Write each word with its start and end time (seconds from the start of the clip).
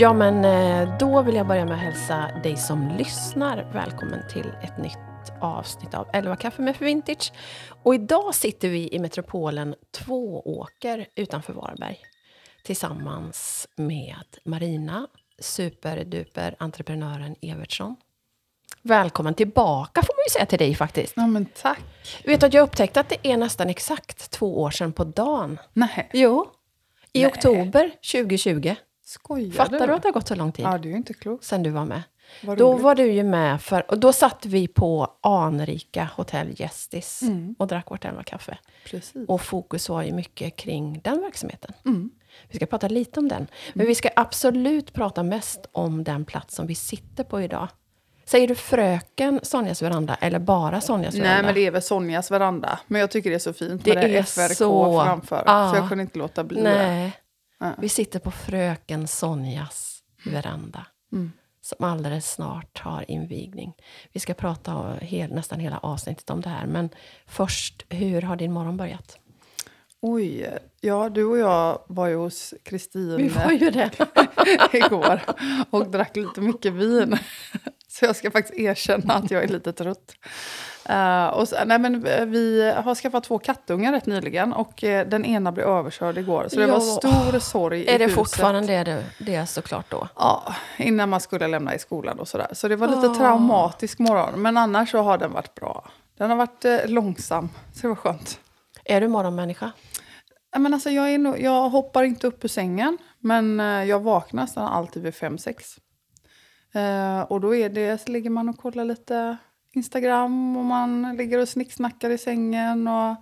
Ja, 0.00 0.12
men 0.12 0.44
eh, 0.44 0.98
då 0.98 1.22
vill 1.22 1.34
jag 1.34 1.46
börja 1.46 1.64
med 1.64 1.74
att 1.74 1.80
hälsa 1.80 2.30
dig 2.42 2.56
som 2.56 2.88
lyssnar 2.88 3.72
välkommen 3.72 4.22
till 4.28 4.52
ett 4.62 4.78
nytt 4.78 5.32
avsnitt 5.40 5.94
av 5.94 6.08
11 6.12 6.36
kaffe 6.36 6.62
med 6.62 6.76
för 6.76 6.84
Vintage. 6.84 7.32
Och 7.82 7.94
idag 7.94 8.34
sitter 8.34 8.68
vi 8.68 8.94
i 8.94 8.98
metropolen 8.98 9.74
Tvååker 9.90 11.06
utanför 11.14 11.52
Varberg 11.52 11.98
tillsammans 12.64 13.68
med 13.76 14.24
Marina, 14.44 15.06
superduper 15.38 16.56
entreprenören 16.58 17.36
Evertsson. 17.42 17.96
Välkommen 18.82 19.34
tillbaka 19.34 20.02
får 20.02 20.14
man 20.14 20.24
ju 20.28 20.30
säga 20.32 20.46
till 20.46 20.58
dig 20.58 20.74
faktiskt. 20.74 21.12
Ja, 21.16 21.26
men 21.26 21.46
tack. 21.46 21.82
Vet 22.24 22.40
du 22.40 22.46
att 22.46 22.54
jag 22.54 22.62
upptäckte 22.62 23.00
att 23.00 23.08
det 23.08 23.26
är 23.26 23.36
nästan 23.36 23.70
exakt 23.70 24.30
två 24.30 24.60
år 24.60 24.70
sedan 24.70 24.92
på 24.92 25.04
dagen. 25.04 25.58
Nej, 25.72 26.10
Jo, 26.12 26.46
i 27.12 27.22
Nej. 27.22 27.32
oktober 27.32 27.90
2020. 28.12 28.74
Skojar 29.10 29.50
Fattar 29.52 29.86
du 29.86 29.92
att 29.94 30.02
det 30.02 30.08
har 30.08 30.12
gått 30.12 30.28
så 30.28 30.34
lång 30.34 30.52
tid 30.52 30.64
Ja, 30.64 30.78
det 30.78 30.88
är 30.88 30.90
ju 30.90 30.96
inte 30.96 31.14
klokt. 31.14 31.44
sedan 31.44 31.62
du 31.62 31.70
var 31.70 31.84
med? 31.84 32.02
Vad 32.42 32.58
Då 32.58 32.72
roligt. 32.72 32.82
var 32.84 32.94
du 32.94 33.12
ju 33.12 33.22
med, 33.22 33.62
för, 33.62 33.90
och 33.90 33.98
då 33.98 34.12
satt 34.12 34.46
vi 34.46 34.68
på 34.68 35.08
anrika 35.20 36.08
Hotell 36.16 36.60
Gästis 36.60 37.22
Mm. 37.22 37.54
och 37.58 37.66
drack 37.66 37.90
vårt 37.90 38.04
elva 38.04 38.22
kaffe. 38.22 38.58
Precis. 38.84 39.28
Och 39.28 39.40
fokus 39.40 39.88
var 39.88 40.02
ju 40.02 40.12
mycket 40.12 40.56
kring 40.56 41.00
den 41.04 41.20
verksamheten. 41.20 41.72
Mm. 41.86 42.10
Vi 42.48 42.56
ska 42.56 42.66
prata 42.66 42.88
lite 42.88 43.20
om 43.20 43.28
den. 43.28 43.46
Men 43.74 43.86
vi 43.86 43.94
ska 43.94 44.08
absolut 44.16 44.92
prata 44.92 45.22
mest 45.22 45.66
om 45.72 46.04
den 46.04 46.24
plats 46.24 46.54
som 46.54 46.66
vi 46.66 46.74
sitter 46.74 47.24
på 47.24 47.40
idag. 47.42 47.68
Säger 48.24 48.48
du 48.48 48.54
fröken 48.54 49.40
Sonjas 49.42 49.82
veranda 49.82 50.14
eller 50.14 50.38
bara 50.38 50.80
Sonjas 50.80 51.14
veranda? 51.14 51.34
Nej, 51.34 51.42
men 51.42 51.54
det 51.54 51.60
är 51.66 51.70
väl 51.70 51.82
Sonjas 51.82 52.30
veranda. 52.30 52.78
Men 52.86 53.00
jag 53.00 53.10
tycker 53.10 53.30
det 53.30 53.36
är 53.36 53.38
så 53.38 53.52
fint 53.52 53.84
Det 53.84 53.94
med 53.94 54.04
det 54.10 54.16
är 54.18 54.22
FRK 54.22 54.54
så- 54.54 55.02
framför. 55.04 55.42
Ja. 55.46 55.70
Så 55.70 55.76
jag 55.76 55.88
kunde 55.88 56.02
inte 56.02 56.18
låta 56.18 56.44
bli 56.44 56.62
det. 56.62 57.10
Ja. 57.60 57.74
Vi 57.78 57.88
sitter 57.88 58.18
på 58.18 58.30
fröken 58.30 59.08
Sonjas 59.08 60.02
veranda. 60.24 60.86
Mm. 61.12 61.32
Som 61.62 61.84
alldeles 61.84 62.30
snart 62.30 62.78
har 62.78 63.10
invigning. 63.10 63.72
Vi 64.12 64.20
ska 64.20 64.34
prata 64.34 64.94
hel, 65.00 65.34
nästan 65.34 65.60
hela 65.60 65.78
avsnittet 65.78 66.30
om 66.30 66.40
det 66.40 66.48
här. 66.48 66.66
Men 66.66 66.88
först, 67.26 67.86
hur 67.88 68.22
har 68.22 68.36
din 68.36 68.52
morgon 68.52 68.76
börjat? 68.76 69.18
Oj, 70.02 70.58
ja 70.80 71.08
du 71.08 71.24
och 71.24 71.38
jag 71.38 71.82
var 71.86 72.06
ju 72.06 72.16
hos 72.16 72.54
Kristin 72.62 73.32
ju 73.60 73.70
det. 73.70 73.90
igår 74.72 75.20
och 75.70 75.90
drack 75.90 76.16
lite 76.16 76.40
mycket 76.40 76.72
vin. 76.72 77.18
Så 78.00 78.06
jag 78.06 78.16
ska 78.16 78.30
faktiskt 78.30 78.58
erkänna 78.58 79.14
att 79.14 79.30
jag 79.30 79.44
är 79.44 79.48
lite 79.48 79.72
trött. 79.72 80.12
Eh, 80.84 81.26
och 81.26 81.48
så, 81.48 81.56
nej 81.66 81.78
men 81.78 82.06
eh, 82.06 82.24
vi 82.24 82.72
har 82.76 82.94
skaffat 82.94 83.24
två 83.24 83.38
kattungar 83.38 83.92
rätt 83.92 84.06
nyligen 84.06 84.52
och 84.52 84.84
eh, 84.84 85.06
den 85.08 85.24
ena 85.24 85.52
blev 85.52 85.66
överkörd 85.66 86.18
igår. 86.18 86.46
Så 86.50 86.56
det 86.56 86.66
Ja. 86.66 86.72
var 86.72 86.80
stor 86.80 87.38
sorg 87.38 87.80
i 87.80 87.88
är 87.88 87.98
det 87.98 88.04
huset. 88.04 88.18
fortfarande 88.18 88.84
det, 88.84 89.04
det 89.18 89.46
såklart 89.46 89.90
då? 89.90 90.08
Ja, 90.16 90.54
innan 90.78 91.08
man 91.08 91.20
skulle 91.20 91.48
lämna 91.48 91.74
i 91.74 91.78
skolan 91.78 92.20
och 92.20 92.28
sådär. 92.28 92.48
Så 92.52 92.68
det 92.68 92.76
var 92.76 92.88
lite 92.88 93.08
traumatisk 93.18 93.98
morgon. 93.98 94.42
Men 94.42 94.56
annars 94.56 94.90
så 94.90 94.98
har 95.02 95.18
den 95.18 95.32
varit 95.32 95.54
bra. 95.54 95.88
Den 96.18 96.30
har 96.30 96.36
varit 96.36 96.90
långsam, 96.90 97.48
så 97.74 97.80
det 97.82 97.88
var 97.88 97.94
skönt. 97.94 98.38
Är 98.84 99.00
du 99.00 99.08
morgonmänniska? 99.08 99.72
Men 100.56 100.74
alltså, 100.74 100.90
jag, 100.90 101.10
är 101.12 101.18
nog, 101.18 101.40
jag 101.40 101.68
hoppar 101.68 102.02
inte 102.02 102.26
upp 102.26 102.44
ur 102.44 102.48
sängen, 102.48 102.98
men 103.18 103.58
jag 103.88 104.00
vaknar 104.00 104.42
nästan 104.42 104.66
alltid 104.66 105.02
vid 105.02 105.14
fem 105.14 105.38
sex. 105.38 105.76
Eh, 106.72 107.20
och 107.22 107.40
då 107.40 107.54
är 107.54 107.68
det, 107.68 108.00
så 108.00 108.10
ligger 108.10 108.30
man 108.30 108.48
och 108.48 108.58
kollar 108.58 108.84
lite 108.84 109.36
Instagram 109.72 110.56
och 110.56 110.64
man 110.64 111.16
ligger 111.16 111.38
och 111.38 111.48
snicksnackar 111.48 112.10
i 112.10 112.18
sängen. 112.18 112.88
Och, 112.88 113.16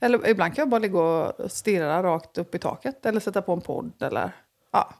eller 0.00 0.28
ibland 0.28 0.54
kan 0.54 0.62
jag 0.62 0.68
bara 0.68 0.78
ligga 0.78 0.98
och 1.00 1.50
stirra 1.50 2.02
rakt 2.02 2.38
upp 2.38 2.54
i 2.54 2.58
taket 2.58 3.06
eller 3.06 3.20
sätta 3.20 3.42
på 3.42 3.52
en 3.52 3.60
podd. 3.60 4.02
Eller, 4.02 4.30
ja. 4.72 4.90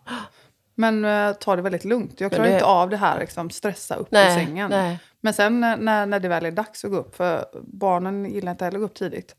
Men 0.75 1.05
eh, 1.05 1.33
ta 1.33 1.57
det 1.57 1.63
väldigt 1.63 1.85
lugnt. 1.85 2.21
Jag 2.21 2.33
klarar 2.33 2.49
det- 2.49 2.55
inte 2.55 2.65
av 2.65 2.91
det 2.91 2.97
här 2.97 3.21
liksom, 3.21 3.51
stressa 3.51 3.95
upp 3.95 4.11
Nej, 4.11 4.47
sängen. 4.47 4.71
nej. 4.71 4.99
Men 5.21 5.35
sen 5.35 5.65
eh, 5.65 5.77
när, 5.77 6.07
när 6.07 6.21
det 6.21 6.29
väl 6.29 6.47
är 6.47 6.51
dags 6.51 6.85
att 6.85 6.91
gå 6.91 6.97
upp, 6.97 7.17
för 7.17 7.45
barnen 7.63 8.25
gillar 8.25 8.53
inte 8.53 8.65
heller 8.65 8.79
att 8.79 8.81
gå 8.83 8.87
upp 8.87 8.95
tidigt. 8.95 9.37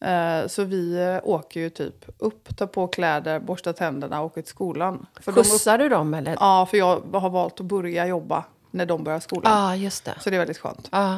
Eh, 0.00 0.46
så 0.46 0.64
vi 0.64 0.96
eh, 1.02 1.18
åker 1.22 1.60
ju 1.60 1.70
typ 1.70 2.04
upp, 2.18 2.56
tar 2.56 2.66
på 2.66 2.86
kläder, 2.88 3.40
borstar 3.40 3.72
tänderna 3.72 4.20
och 4.20 4.26
åker 4.26 4.42
till 4.42 4.50
skolan. 4.50 5.06
För 5.20 5.32
de 5.32 5.40
upp, 5.40 5.46
Skjutsar 5.46 5.78
du 5.78 5.88
dem 5.88 6.14
eller? 6.14 6.36
ja, 6.40 6.66
för 6.70 6.76
jag 6.76 7.00
har 7.12 7.30
valt 7.30 7.60
att 7.60 7.66
börja 7.66 8.06
jobba 8.06 8.44
när 8.70 8.86
de 8.86 9.04
börjar 9.04 9.20
skolan. 9.20 9.52
ah, 9.52 9.74
just 9.74 10.04
det. 10.04 10.14
Så 10.20 10.30
det 10.30 10.36
är 10.36 10.38
väldigt 10.38 10.58
skönt. 10.58 10.88
Ah. 10.90 11.16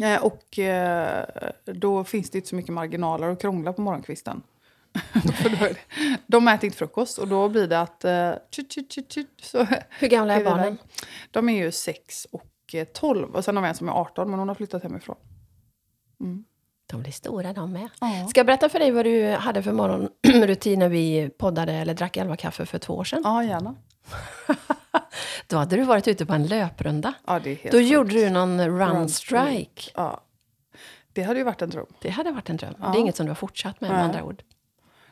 Eh, 0.00 0.24
och 0.24 0.58
då 1.64 2.04
finns 2.04 2.30
det 2.30 2.38
inte 2.38 2.48
så 2.48 2.54
mycket 2.54 2.72
marginaler 2.72 3.28
att 3.28 3.40
krångla 3.40 3.72
på 3.72 3.82
morgonkvisten. 3.82 4.42
De 6.26 6.48
äter 6.48 6.64
inte 6.64 6.76
frukost 6.78 7.18
och 7.18 7.28
då 7.28 7.48
blir 7.48 7.66
det 7.66 7.80
att... 7.80 8.04
Tjut, 8.50 8.72
tjut, 8.72 9.12
tjut, 9.12 9.28
så 9.42 9.66
Hur 9.90 10.08
gamla 10.08 10.34
är 10.34 10.40
är 10.40 10.44
barnen? 10.44 10.78
De 11.30 11.48
är 11.48 11.64
ju 11.64 11.72
6 11.72 12.26
och 12.32 12.74
eh, 12.74 12.84
12. 12.84 13.34
Och 13.36 13.44
sen 13.44 13.56
har 13.56 13.62
vi 13.62 13.68
en 13.68 13.74
som 13.74 13.88
är 13.88 13.92
18, 13.92 14.30
men 14.30 14.38
hon 14.38 14.48
har 14.48 14.54
flyttat 14.54 14.82
hemifrån. 14.82 15.16
Mm. 16.20 16.44
De 16.90 17.02
blir 17.02 17.12
stora 17.12 17.52
de 17.52 17.72
med. 17.72 17.88
Ja. 18.00 18.26
Ska 18.28 18.38
jag 18.40 18.46
berätta 18.46 18.68
för 18.68 18.78
dig 18.78 18.90
vad 18.90 19.04
du 19.04 19.30
hade 19.30 19.62
för 19.62 19.72
morgonrutin 19.72 20.78
när 20.78 20.88
vi 20.88 21.30
poddade 21.38 21.72
eller 21.72 21.94
drack 21.94 22.16
elva 22.16 22.36
kaffe 22.36 22.66
för 22.66 22.78
två 22.78 22.94
år 22.94 23.04
sedan? 23.04 23.20
ja, 23.24 23.44
gärna. 23.44 23.74
Då 25.46 25.56
hade 25.56 25.76
du 25.76 25.82
varit 25.82 26.08
ute 26.08 26.26
på 26.26 26.32
en 26.32 26.46
löprunda. 26.46 27.14
Ja, 27.26 27.38
det 27.44 27.50
är 27.50 27.54
helt 27.54 27.72
Då 27.72 27.78
sjukt. 27.78 27.90
gjorde 27.90 28.10
du 28.10 28.30
någon 28.30 28.68
run 28.68 28.78
Run 28.96 29.08
strike. 29.08 29.90
Ja. 29.94 30.20
Det 31.12 31.22
hade 31.22 31.38
ju 31.38 31.44
varit 31.44 31.62
en 31.62 31.70
dröm. 31.70 31.86
Det 32.00 32.10
hade 32.10 32.30
varit 32.30 32.50
en 32.50 32.56
dröm. 32.56 32.74
Ja. 32.80 32.88
Det 32.88 32.98
är 32.98 33.00
inget 33.00 33.16
som 33.16 33.26
du 33.26 33.30
har 33.30 33.34
fortsatt 33.36 33.80
med, 33.80 33.90
med 33.90 33.98
Nej. 33.98 34.06
andra 34.06 34.24
ord. 34.24 34.42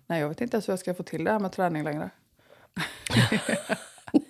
Nej, 0.06 0.20
jag 0.20 0.28
vet 0.28 0.40
inte 0.40 0.56
ens 0.56 0.68
hur 0.68 0.72
jag 0.72 0.80
ska 0.80 0.94
få 0.94 1.02
till 1.02 1.24
det 1.24 1.30
här 1.30 1.38
med 1.38 1.52
träning 1.52 1.84
längre. 1.84 2.10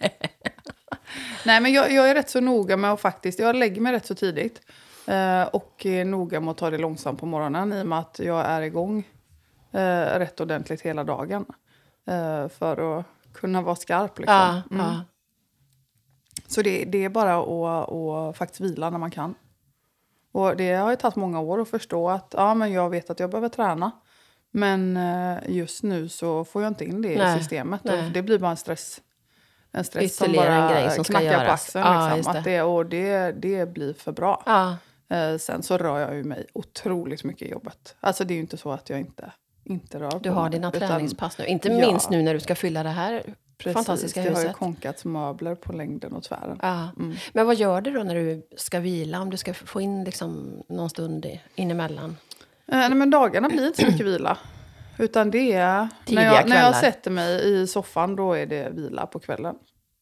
Nej, 1.45 1.61
men 1.61 1.73
jag, 1.73 1.93
jag 1.93 2.11
är 2.11 2.15
rätt 2.15 2.31
så 2.31 2.41
noga 2.41 2.77
med 2.77 2.93
att 2.93 3.01
faktiskt... 3.01 3.39
Jag 3.39 3.57
lägger 3.57 3.81
mig 3.81 3.93
rätt 3.93 4.07
så 4.07 4.15
tidigt. 4.15 4.61
Eh, 5.09 5.43
och 5.43 5.87
är 5.87 6.05
noga 6.05 6.41
med 6.41 6.51
att 6.51 6.57
ta 6.57 6.71
det 6.71 6.79
långsamt 6.79 7.21
på 7.21 7.27
morgonen 7.27 7.73
i 7.73 7.83
och 7.83 7.87
med 7.87 7.99
att 7.99 8.19
jag 8.19 8.47
är 8.47 8.63
igång 8.63 8.99
eh, 9.73 10.19
rätt 10.19 10.41
ordentligt 10.41 10.81
hela 10.81 11.05
dagen. 11.05 11.47
Eh, 12.07 12.49
för 12.49 12.99
att 12.99 13.07
kunna 13.35 13.63
vara 13.63 13.77
skarp. 13.77 14.19
Liksom. 14.19 14.61
Mm. 14.71 14.87
ja. 14.87 15.05
Så 16.47 16.63
det, 16.63 16.85
det 16.85 17.05
är 17.05 17.09
bara 17.09 17.39
att, 17.39 17.93
att 17.93 18.37
faktiskt 18.37 18.61
vila 18.61 18.91
när 18.91 18.99
man 18.99 19.11
kan. 19.11 19.35
Och 20.33 20.57
det 20.57 20.75
har 20.75 20.91
ju 20.91 20.97
tagit 20.97 21.17
många 21.17 21.41
år 21.41 21.61
att 21.61 21.69
förstå 21.69 22.11
att 22.11 22.35
ja, 22.37 22.55
men 22.55 22.73
jag 22.73 22.91
vet 22.91 23.11
att 23.11 23.21
jag 23.21 23.31
behöver 23.31 23.49
träna. 23.49 23.91
Men 24.51 24.99
just 25.47 25.83
nu 25.83 26.09
så 26.09 26.45
får 26.45 26.63
jag 26.63 26.71
inte 26.71 26.85
in 26.85 27.03
det 27.03 27.19
Nej, 27.19 27.37
i 27.37 27.39
systemet. 27.39 27.81
det 28.15 28.23
blir 28.23 28.39
bara 28.39 28.51
en 28.51 28.57
stress. 28.57 29.01
En 29.73 29.85
stress 29.85 30.17
som 30.17 30.25
Ytterligare 30.27 30.55
en 30.55 30.61
bara 30.61 30.73
grej 30.73 30.91
som 30.91 31.05
ska 31.05 31.13
knackar 31.13 31.39
på 31.39 31.43
göras. 31.45 31.67
axeln. 31.67 31.85
Ja, 31.87 32.03
liksom. 32.05 32.17
just 32.17 32.29
Att 32.29 32.45
det, 32.45 32.63
och 32.63 32.87
det, 32.87 33.33
det 33.33 33.73
blir 33.73 33.95
för 33.95 34.13
bra. 34.13 34.43
ja. 34.47 34.77
Eh, 35.11 35.37
sen 35.39 35.63
så 35.63 35.79
rör 35.79 35.99
jag 36.01 36.15
ju 36.15 36.25
mig 36.25 36.47
otroligt 36.53 37.25
mycket 37.25 37.49
i 37.49 37.51
jobbet. 37.51 37.97
Alltså 38.01 38.25
det 38.25 38.33
är 38.33 38.37
ju 38.37 38.41
inte 38.41 38.57
så 38.57 38.73
att 38.73 38.91
jag 38.91 39.01
inte, 39.01 39.33
inte 39.65 40.01
rör 40.01 40.21
Du 40.23 40.31
har 40.31 40.51
dina 40.51 40.69
utan- 40.75 40.89
träningspass 40.89 41.39
nu. 41.39 41.47
Inte 41.47 41.69
Ja. 41.69 41.87
minst 41.87 42.11
nu 42.11 42.23
när 42.23 42.35
du 42.35 42.41
ska 42.41 42.55
fylla 42.55 42.83
det 42.83 42.89
här 42.89 43.23
Precis, 43.59 43.75
fantastiska 43.75 44.23
det 44.23 44.29
har 44.29 44.37
ju 44.37 44.43
huset. 44.43 44.57
konkats 44.57 45.05
möbler 45.05 45.55
på 45.55 45.73
längden 45.73 46.13
och 46.13 46.23
tvären. 46.23 46.59
Ja. 46.63 46.89
Mm. 46.97 47.17
Men 47.33 47.47
vad 47.47 47.57
gör 47.57 47.81
du 47.81 47.91
då 47.93 48.03
när 48.03 48.15
du 48.15 48.47
ska 48.57 48.81
vila? 48.81 49.21
Om 49.21 49.31
du 49.31 49.37
ska 49.37 49.55
få 49.55 49.81
in 49.81 50.05
liksom 50.05 50.63
någon 50.69 50.91
stund 50.91 51.27
i- 51.27 51.41
in 51.55 51.71
emellan? 51.71 52.17
Eh, 52.67 52.79
nej, 52.79 52.95
men 52.95 53.11
dagarna 53.11 53.49
blir 53.49 53.67
inte 53.67 53.81
så 53.81 53.87
mycket 53.91 54.07
vila. 54.07 54.39
Utan 54.99 55.31
det 55.31 55.53
är... 55.53 55.89
Tidiga 56.07 56.23
När 56.25 56.35
jag, 56.37 56.49
när 56.49 56.61
jag 56.63 56.77
sätter 56.77 57.11
mig 57.11 57.45
i 57.55 57.67
soffan 57.67 58.17
då 58.17 58.33
är 58.33 58.47
det 58.47 58.71
vila 58.71 59.07
på 59.07 59.19
kvällen. 59.19 59.55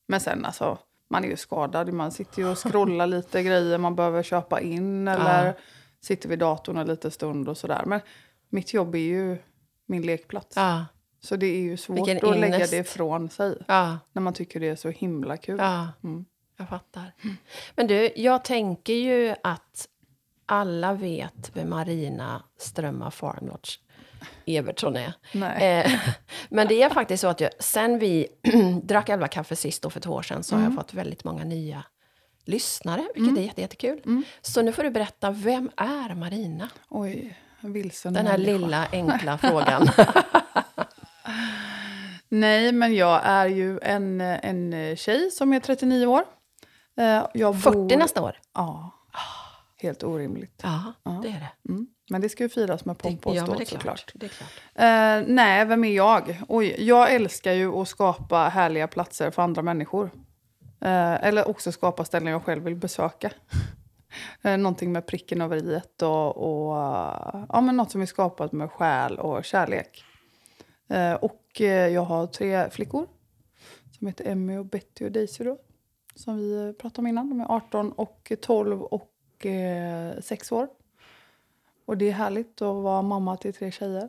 Men 0.08 0.20
sen 0.20 0.44
alltså, 0.44 0.78
man 1.08 1.24
är 1.24 1.28
ju 1.28 1.36
skadad. 1.36 1.92
Man 1.92 2.10
sitter 2.12 2.42
ju 2.42 2.48
och 2.50 2.58
scrollar 2.58 3.06
lite 3.06 3.42
grejer 3.42 3.78
man 3.78 3.96
behöver 3.96 4.22
köpa 4.22 4.60
in. 4.60 5.08
Eller 5.08 5.46
Ja. 5.46 5.52
sitter 6.00 6.28
vid 6.28 6.38
datorn 6.38 6.76
en 6.76 6.86
liten 6.86 7.10
stund 7.10 7.48
och 7.48 7.56
sådär. 7.56 7.82
Men 7.86 8.00
mitt 8.48 8.74
jobb 8.74 8.94
är 8.94 8.98
ju 8.98 9.38
min 9.86 10.02
lekplats. 10.02 10.56
Ja, 10.56 10.84
Så 11.20 11.36
det 11.36 11.46
är 11.46 11.60
ju 11.60 11.76
svårt 11.76 11.96
Vilken 12.08 12.30
att 12.30 12.38
lägga 12.38 12.58
det 12.66 12.76
ifrån 12.76 13.30
sig. 13.30 13.62
ja, 13.68 13.98
När 14.12 14.22
man 14.22 14.32
tycker 14.34 14.60
det 14.60 14.68
är 14.68 14.76
så 14.76 14.88
himla 14.90 15.36
kul. 15.36 15.60
Mm. 16.04 16.24
Jag 16.56 16.68
fattar. 16.68 17.12
Men 17.76 17.86
du, 17.86 18.12
jag 18.16 18.44
tänker 18.44 18.92
ju 18.92 19.34
att 19.42 19.88
alla 20.46 20.92
vet 20.94 21.50
vem 21.56 21.70
Marina 21.70 22.42
Strömmar 22.58 23.10
Farm 23.10 23.46
Lodge 23.46 23.78
Evertsson 24.46 24.96
är. 24.96 25.12
Eh, 25.34 25.92
men 26.48 26.68
det 26.68 26.82
är 26.82 26.90
faktiskt 26.90 27.20
så 27.20 27.28
att 27.28 27.40
jag, 27.40 27.50
sen 27.58 27.98
vi 27.98 28.26
drack 28.82 29.08
elva 29.08 29.28
kaffe 29.28 29.56
sist 29.56 29.82
då 29.82 29.90
för 29.90 30.00
två 30.00 30.12
år 30.12 30.22
sedan 30.22 30.42
så 30.42 30.56
har 30.56 30.62
jag 30.62 30.74
fått 30.74 30.94
väldigt 30.94 31.24
många 31.24 31.44
nya 31.44 31.82
lyssnare, 32.44 33.04
vilket 33.14 33.38
är 33.38 33.42
jätte, 33.42 33.60
jättekul. 33.60 34.22
Så 34.40 34.62
nu 34.62 34.72
får 34.72 34.82
du 34.82 34.90
berätta, 34.90 35.30
vem 35.30 35.70
är 35.76 36.14
Marina? 36.14 36.68
Oj, 36.88 37.38
vilsen 37.60 38.12
Den 38.12 38.26
här 38.26 38.38
människa. 38.38 38.52
lilla 38.58 38.86
enkla 38.92 39.38
frågan. 39.42 39.88
Nej, 42.28 42.72
men 42.72 42.94
jag 42.94 43.20
är 43.24 43.46
ju 43.46 43.78
en, 43.82 44.20
en 44.20 44.96
tjej 44.96 45.30
som 45.30 45.52
är 45.52 45.60
39 45.60 46.06
år. 46.06 46.24
Eh, 46.98 47.26
Jag 47.34 47.62
40 47.62 47.76
bor... 47.76 47.96
nästa 47.96 48.22
år. 48.22 48.38
Ja. 48.54 48.90
helt 49.82 50.02
orimligt. 50.02 50.60
Ja, 50.62 50.92
Ja. 51.02 51.20
det 51.22 51.28
är 51.28 51.32
det. 51.64 51.68
Mm. 51.72 51.86
Men 52.10 52.20
det 52.20 52.28
ska 52.28 52.42
ju 52.42 52.48
firas 52.48 52.84
med 52.84 52.98
pompa 52.98 53.30
och 53.30 53.36
ståt 53.36 53.68
såklart. 53.68 53.82
klart. 53.82 54.12
Det 54.14 54.26
är 54.26 54.30
klart. 54.30 54.50
Eh, 54.74 55.34
nej, 55.34 55.64
vem 55.64 55.84
är 55.84 55.94
jag? 55.94 56.42
Oj, 56.48 56.74
jag 56.78 57.14
älskar 57.14 57.52
ju 57.52 57.72
att 57.72 57.88
skapa 57.88 58.48
härliga 58.48 58.88
platser 58.88 59.30
för 59.30 59.42
andra 59.42 59.62
människor. 59.62 60.10
Eh, 60.80 61.24
eller 61.26 61.48
också 61.48 61.72
skapa 61.72 62.04
ställen 62.04 62.32
jag 62.32 62.44
själv 62.44 62.64
vill 62.64 62.76
besöka. 62.76 63.30
eh, 64.42 64.56
någonting 64.56 64.92
med 64.92 65.06
pricken 65.06 65.40
över 65.40 65.56
i 65.56 65.80
och, 66.02 66.36
och 66.36 66.76
eh, 66.76 67.44
ja, 67.48 67.60
men 67.60 67.76
något 67.76 67.90
som 67.90 68.02
är 68.02 68.06
skapat 68.06 68.52
med 68.52 68.70
själ 68.70 69.18
och 69.18 69.44
kärlek. 69.44 70.04
Eh, 70.88 71.14
och 71.14 71.60
eh, 71.60 71.88
jag 71.88 72.02
har 72.02 72.26
tre 72.26 72.70
flickor 72.70 73.06
som 73.98 74.06
heter 74.06 74.30
Emmy 74.30 74.56
och 74.56 74.66
Betty 74.66 75.04
och 75.04 75.12
Daisy 75.12 75.44
då. 75.44 75.58
Som 76.14 76.36
vi 76.36 76.74
pratade 76.78 77.00
om 77.00 77.06
innan. 77.06 77.30
De 77.30 77.40
är 77.40 77.52
18 77.52 77.92
och 77.92 78.32
12 78.40 78.82
och 78.82 79.46
eh, 79.46 80.20
6 80.20 80.52
år. 80.52 80.68
Och 81.86 81.96
det 81.96 82.08
är 82.08 82.12
härligt 82.12 82.62
att 82.62 82.74
vara 82.82 83.02
mamma 83.02 83.36
till 83.36 83.54
tre 83.54 83.70
tjejer. 83.70 84.08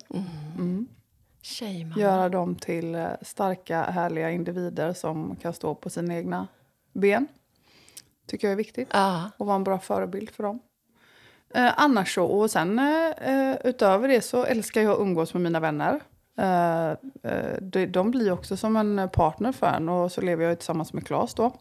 Mm. 0.58 0.88
Tjejmamma. 1.42 2.02
Göra 2.02 2.30
dem 2.30 2.56
till 2.56 2.96
eh, 2.96 3.08
starka, 3.22 3.84
härliga 3.84 4.32
individer 4.32 4.94
som 4.94 5.36
kan 5.36 5.54
stå 5.54 5.76
på 5.76 5.90
sina 5.90 6.16
egna 6.16 6.48
ben. 6.94 7.28
Tycker 8.28 8.48
jag 8.48 8.52
är 8.52 8.58
viktigt. 8.58 8.90
Ja. 8.92 9.32
Och 9.38 9.46
vara 9.46 9.56
en 9.56 9.64
bra 9.64 9.80
förebild 9.80 10.30
för 10.30 10.44
dem. 10.44 10.60
Eh, 11.54 11.72
annars 11.78 12.16
så, 12.16 12.26
och 12.26 12.52
sen 12.52 12.80
eh, 12.80 13.10
eh, 13.10 13.58
utöver 13.64 14.08
det 14.08 14.22
så 14.22 14.44
älskar 14.44 14.82
jag 14.82 14.94
att 14.94 15.00
umgås 15.00 15.34
med 15.34 15.44
mina 15.44 15.60
vänner. 15.60 16.00
Eh, 16.38 16.90
eh, 17.24 17.58
de, 17.62 17.86
de 17.86 18.12
blir 18.12 18.32
också 18.32 18.58
som 18.58 18.76
en 18.76 19.10
partner 19.14 19.52
för 19.52 19.68
en 19.68 19.90
och 19.90 20.12
så 20.12 20.22
lever 20.22 20.46
jag 20.46 20.60
tillsammans 20.60 20.94
med 20.94 21.08
Claes 21.08 21.34
då. 21.34 21.54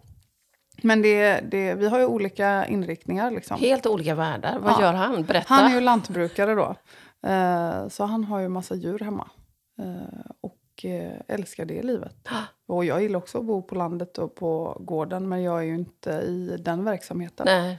Men 0.83 1.03
det, 1.03 1.41
det, 1.41 1.75
vi 1.75 1.89
har 1.89 1.99
ju 1.99 2.07
olika 2.07 2.67
inriktningar 2.67 3.31
liksom. 3.31 3.59
Helt 3.61 3.87
olika 3.87 4.15
världar. 4.15 4.59
Vad 4.59 4.73
Ja. 4.73 4.81
gör 4.83 4.93
han? 4.93 5.23
Berätta. 5.23 5.55
Han 5.55 5.71
är 5.71 5.75
ju 5.75 5.81
lantbrukare 5.81 6.55
då. 6.55 6.75
Eh, 7.29 7.89
så 7.89 8.05
han 8.05 8.25
har 8.25 8.41
ju 8.41 8.49
massa 8.49 8.75
djur 8.75 8.99
hemma. 8.99 9.29
Eh, 9.79 10.21
och 10.41 10.85
eh, 10.85 11.13
älskar 11.29 11.65
det 11.65 11.83
livet. 11.83 12.29
Och 12.69 12.85
jag 12.85 13.03
gillar 13.03 13.19
också 13.19 13.39
att 13.39 13.45
bo 13.45 13.63
på 13.63 13.75
landet 13.75 14.19
och 14.19 14.35
på 14.35 14.77
gården. 14.81 15.29
Men 15.29 15.43
jag 15.43 15.59
är 15.59 15.63
ju 15.63 15.75
inte 15.75 16.11
i 16.11 16.57
den 16.61 16.85
verksamheten. 16.85 17.47
Nej. 17.49 17.71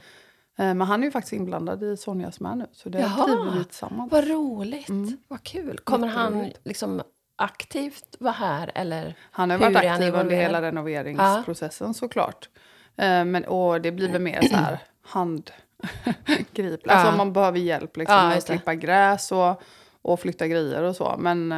Eh, 0.58 0.74
men 0.74 0.80
han 0.80 1.00
är 1.00 1.04
ju 1.04 1.10
faktiskt 1.10 1.32
inblandad 1.32 1.82
i 1.82 1.96
Sonjas 1.96 2.40
med 2.40 2.58
nu. 2.58 2.66
Så 2.72 2.88
det 2.88 3.00
Jaha. 3.00 3.26
driver 3.26 3.58
vi 3.58 3.64
tillsammans. 3.64 4.12
Vad 4.12 4.28
roligt. 4.28 4.88
Mm. 4.88 5.16
Vad 5.28 5.42
kul. 5.42 5.78
Kommer 5.84 6.06
han 6.08 6.46
liksom 6.64 7.02
aktivt 7.36 8.16
vara 8.20 8.32
här? 8.32 8.70
Eller? 8.74 9.14
Han 9.30 9.50
har 9.50 9.58
varit 9.58 9.76
aktiv 9.76 10.14
under 10.14 10.36
hela 10.36 10.62
renoveringsprocessen 10.62 11.94
såklart. 11.94 12.48
Eh, 12.54 12.60
men, 13.06 13.44
och 13.44 13.80
det 13.80 13.92
blir 13.92 14.08
väl 14.08 14.20
mer 14.22 14.42
så 14.42 14.56
här 14.56 14.78
handgrip. 15.02 16.90
Alltså 16.90 17.06
Ja. 17.06 17.10
om 17.10 17.16
man 17.16 17.32
behöver 17.32 17.58
hjälp 17.58 17.96
liksom, 17.96 18.16
Ja, 18.16 18.34
att 18.36 18.46
klippa 18.46 18.74
gräs 18.74 19.32
och, 19.32 19.62
och 20.02 20.20
flytta 20.20 20.46
grejer 20.46 20.82
och 20.82 20.96
så. 20.96 21.14
Men 21.18 21.52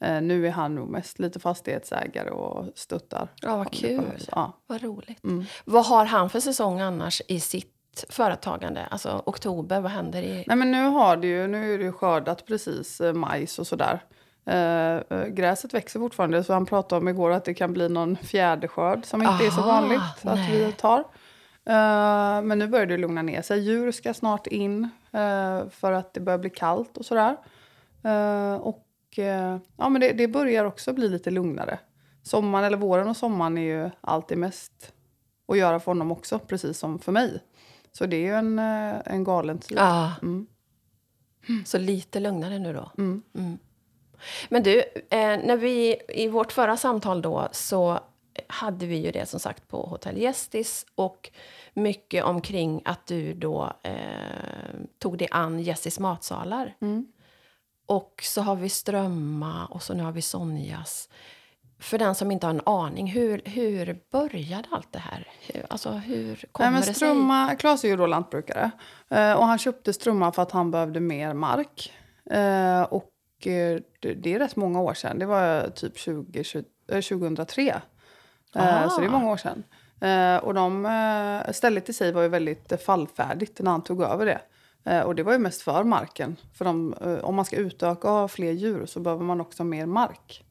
eh, 0.00 0.20
nu 0.22 0.46
är 0.46 0.50
han 0.50 0.74
nog 0.74 0.88
mest 0.88 1.18
lite 1.18 1.40
fastighetsägare 1.40 2.30
och 2.30 2.66
stöttar. 2.74 3.28
Ja, 3.40 3.56
vad 3.56 3.72
kul. 3.72 4.18
Ja. 4.30 4.52
Vad 4.66 4.82
roligt. 4.82 5.24
Mm. 5.24 5.44
Vad 5.64 5.84
har 5.86 6.04
han 6.04 6.30
för 6.30 6.40
säsong 6.40 6.80
annars 6.80 7.22
i 7.28 7.40
sitt 7.40 8.04
företagande? 8.08 8.86
Alltså 8.90 9.22
oktober, 9.26 9.80
vad 9.80 9.90
händer 9.90 10.22
i... 10.22 10.44
Nej, 10.46 10.56
men 10.56 10.70
nu 10.70 10.84
har 10.84 11.16
det 11.16 11.26
ju, 11.26 11.46
nu 11.46 11.74
är 11.74 11.78
det 11.78 11.84
ju 11.84 11.92
skördat 11.92 12.46
precis 12.46 13.00
eh, 13.00 13.12
majs 13.12 13.58
och 13.58 13.66
sådär. 13.66 13.92
Eh, 13.94 14.00
eh, 14.46 15.26
gräset 15.26 15.74
växer 15.74 16.00
fortfarande 16.00 16.44
så 16.44 16.52
han 16.52 16.66
pratade 16.66 17.00
om 17.00 17.08
igår 17.08 17.30
att 17.30 17.44
det 17.44 17.54
kan 17.54 17.72
bli 17.72 17.88
någon 17.88 18.16
fjärde 18.16 18.68
skörd 18.68 19.04
som 19.04 19.22
inte 19.22 19.46
är 19.46 19.50
så 19.50 19.60
Aha, 19.60 19.72
vanligt 19.80 20.00
att 20.22 20.24
nej. 20.24 20.64
vi 20.66 20.72
tar. 20.72 20.98
Eh, 21.64 22.42
men 22.42 22.58
nu 22.58 22.66
börjar 22.66 22.86
det 22.86 22.96
lugna 22.96 23.22
ner 23.22 23.42
sig. 23.42 23.60
Djur 23.60 23.92
ska 23.92 24.14
snart 24.14 24.46
in 24.46 24.88
eh, 25.12 25.68
för 25.70 25.92
att 25.92 26.14
det 26.14 26.20
börjar 26.20 26.38
bli 26.38 26.50
kallt 26.50 26.96
och 26.96 27.04
sådär. 27.06 27.36
Och 28.60 28.88
ja, 29.76 29.88
men 29.88 30.00
det, 30.00 30.12
det 30.12 30.28
börjar 30.28 30.64
också 30.64 30.92
bli 30.92 31.08
lite 31.08 31.30
lugnare. 31.30 31.78
Sommaren 32.22 32.64
eller 32.64 32.76
våren 32.76 33.08
och 33.08 33.16
sommaren 33.16 33.58
är 33.58 33.62
ju 33.84 33.90
alltid 34.00 34.38
mest 34.38 34.92
att 35.48 35.58
göra 35.58 35.80
för 35.80 35.90
honom 35.90 36.12
också, 36.12 36.38
precis 36.38 36.78
som 36.78 36.98
för 36.98 37.12
mig. 37.12 37.42
Så 37.92 38.06
det 38.06 38.16
är 38.16 38.20
ju 38.20 38.34
en, 38.34 38.58
en 38.58 39.24
galen 39.24 39.58
tid. 39.58 39.78
Ja, 39.78 40.12
Mm. 40.22 41.64
så 41.64 41.78
lite 41.78 42.20
lugnare 42.20 42.58
nu 42.58 42.72
då. 42.72 42.90
Mm. 42.98 43.22
Mm. 43.38 43.58
Men 44.48 44.62
du, 44.62 44.78
eh, 45.10 45.38
när 45.44 45.56
vi 45.56 45.96
i 46.08 46.28
vårt 46.28 46.52
förra 46.52 46.76
samtal 46.76 47.22
då 47.22 47.48
så 47.52 48.00
hade 48.46 48.86
vi 48.86 48.96
ju 48.96 49.10
det 49.10 49.26
som 49.26 49.40
sagt 49.40 49.68
på 49.68 49.86
Hotell 49.86 50.18
Gästis 50.18 50.86
och 50.94 51.30
mycket 51.74 52.24
omkring 52.24 52.82
att 52.84 53.06
du 53.06 53.34
då 53.34 53.72
eh, 53.82 53.92
tog 54.98 55.18
dig 55.18 55.28
an 55.30 55.60
Jessis 55.60 55.98
matsalar. 55.98 56.76
Mm. 56.80 57.06
Och 57.86 58.20
så 58.22 58.42
har 58.42 58.56
vi 58.56 58.68
Strömma 58.68 59.66
och 59.66 59.82
så 59.82 59.94
nu 59.94 60.02
har 60.02 60.12
vi 60.12 60.22
Sonjas. 60.22 61.08
För 61.78 61.98
den 61.98 62.14
som 62.14 62.30
inte 62.30 62.46
har 62.46 62.54
en 62.54 62.62
aning, 62.66 63.06
hur, 63.06 63.42
hur 63.44 64.00
började 64.10 64.68
allt 64.70 64.92
det 64.92 64.98
här? 64.98 65.28
Hur, 65.40 65.66
alltså 65.70 65.90
hur 65.90 66.44
kommer 66.52 66.70
Nej, 66.70 66.72
men 66.72 66.80
det 66.80 66.86
sig? 66.86 66.94
Strömma, 66.94 67.54
Claes 67.58 67.84
är 67.84 67.88
ju 67.88 67.96
då 67.96 68.06
lantbrukare. 68.06 68.70
Eh, 69.08 69.32
och 69.32 69.46
han 69.46 69.58
köpte 69.58 69.92
Strömma 69.92 70.32
för 70.32 70.42
att 70.42 70.50
han 70.50 70.70
behövde 70.70 71.00
mer 71.00 71.34
mark. 71.34 71.92
Eh, 72.30 72.82
och 72.82 73.11
det, 73.50 74.14
det 74.14 74.34
är 74.34 74.38
rätt 74.38 74.56
många 74.56 74.80
år 74.80 74.94
sedan. 74.94 75.18
Det 75.18 75.26
var 75.26 75.70
typ 75.70 75.98
20, 75.98 76.44
20, 76.44 76.64
eh, 76.88 77.00
2003. 77.00 77.68
Eh, 77.68 78.84
Ah. 78.84 78.88
så 78.88 79.00
det 79.00 79.06
är 79.06 79.10
många 79.10 79.30
år 79.32 79.36
sedan. 79.36 79.64
Eh, 80.00 80.44
och 80.44 80.54
de, 80.54 80.86
eh, 80.86 81.52
stället 81.52 81.88
i 81.88 81.92
sig 81.92 82.12
var 82.12 82.22
ju 82.22 82.28
väldigt 82.28 82.72
eh, 82.72 82.78
fallfärdigt 82.78 83.60
när 83.60 83.70
han 83.70 83.82
tog 83.82 84.02
över 84.02 84.26
det. 84.26 84.40
Eh, 84.84 85.00
och 85.00 85.14
det 85.14 85.22
var 85.22 85.32
ju 85.32 85.38
mest 85.38 85.62
för 85.62 85.84
marken. 85.84 86.36
För 86.54 86.64
de, 86.64 86.94
eh, 87.04 87.24
om 87.24 87.34
man 87.34 87.44
ska 87.44 87.56
utöka 87.56 88.08
och 88.08 88.14
ha 88.14 88.28
fler 88.28 88.52
djur 88.52 88.86
så 88.86 89.00
behöver 89.00 89.24
man 89.24 89.40
också 89.40 89.64
mer 89.64 89.86
mark. 89.86 90.44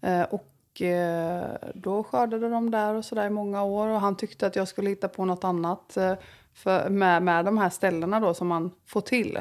Eh, 0.00 0.22
och 0.22 0.82
eh, 0.82 1.44
då 1.74 2.04
skördade 2.04 2.48
de 2.48 2.70
där 2.70 2.94
och 2.94 3.04
sådär 3.04 3.26
i 3.26 3.30
många 3.30 3.64
år. 3.64 3.88
Och 3.88 4.00
han 4.00 4.16
tyckte 4.16 4.46
att 4.46 4.56
jag 4.56 4.68
skulle 4.68 4.90
hitta 4.90 5.08
på 5.08 5.24
något 5.24 5.44
annat 5.44 5.96
eh, 5.96 6.14
för, 6.54 6.88
med, 6.88 7.22
med 7.22 7.44
de 7.44 7.58
här 7.58 7.70
ställena 7.70 8.20
då 8.20 8.34
som 8.34 8.48
man 8.48 8.70
får 8.86 9.00
till 9.00 9.38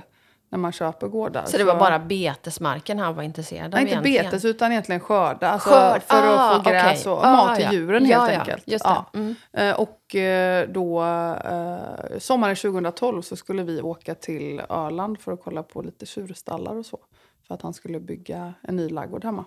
när 0.54 0.58
man 0.60 0.72
köper 0.72 1.08
gårdar. 1.08 1.46
Så 1.46 1.58
det 1.58 1.64
var 1.64 1.80
bara 1.80 2.00
betesmarken 2.00 3.00
han 3.00 3.16
var 3.16 3.24
intresserad 3.24 3.66
av 3.66 3.72
Nej, 3.72 3.82
inte 3.82 3.92
egentligen? 3.94 4.26
betes 4.26 4.46
utan 4.46 4.72
egentligen 4.72 5.00
skörda. 5.02 5.50
Alltså 5.50 5.70
Skörd, 5.70 6.02
för 6.04 6.18
att 6.18 6.40
ah, 6.40 6.64
få 6.64 6.70
gräs 6.70 7.02
okej. 7.02 7.14
och 7.14 7.26
Ah, 7.26 7.32
mat 7.32 7.56
till 7.56 7.66
ja. 7.66 7.74
djuren 7.74 8.06
ja, 8.06 8.20
helt 8.20 8.34
ja, 8.34 8.40
enkelt. 8.40 8.64
Just. 8.68 8.86
Mm. 9.14 9.36
Eh, 9.54 9.80
Och 9.80 10.16
eh, 10.16 10.70
då, 10.70 11.04
eh, 11.04 12.18
sommaren 12.20 12.56
2012 12.56 13.22
så 13.22 13.36
skulle 13.36 13.64
vi 13.64 13.82
åka 13.82 14.16
till 14.16 14.62
Öland 14.70 15.20
för 15.20 15.32
att 15.32 15.42
kolla 15.44 15.64
på 15.64 15.82
lite 15.82 16.06
tjurstallar 16.06 16.76
och 16.76 16.86
så. 16.86 17.00
För 17.48 17.54
att 17.56 17.62
han 17.62 17.74
skulle 17.74 18.00
bygga 18.00 18.54
en 18.62 18.76
ny 18.76 18.90
ladugård 18.90 19.24
hemma. 19.26 19.46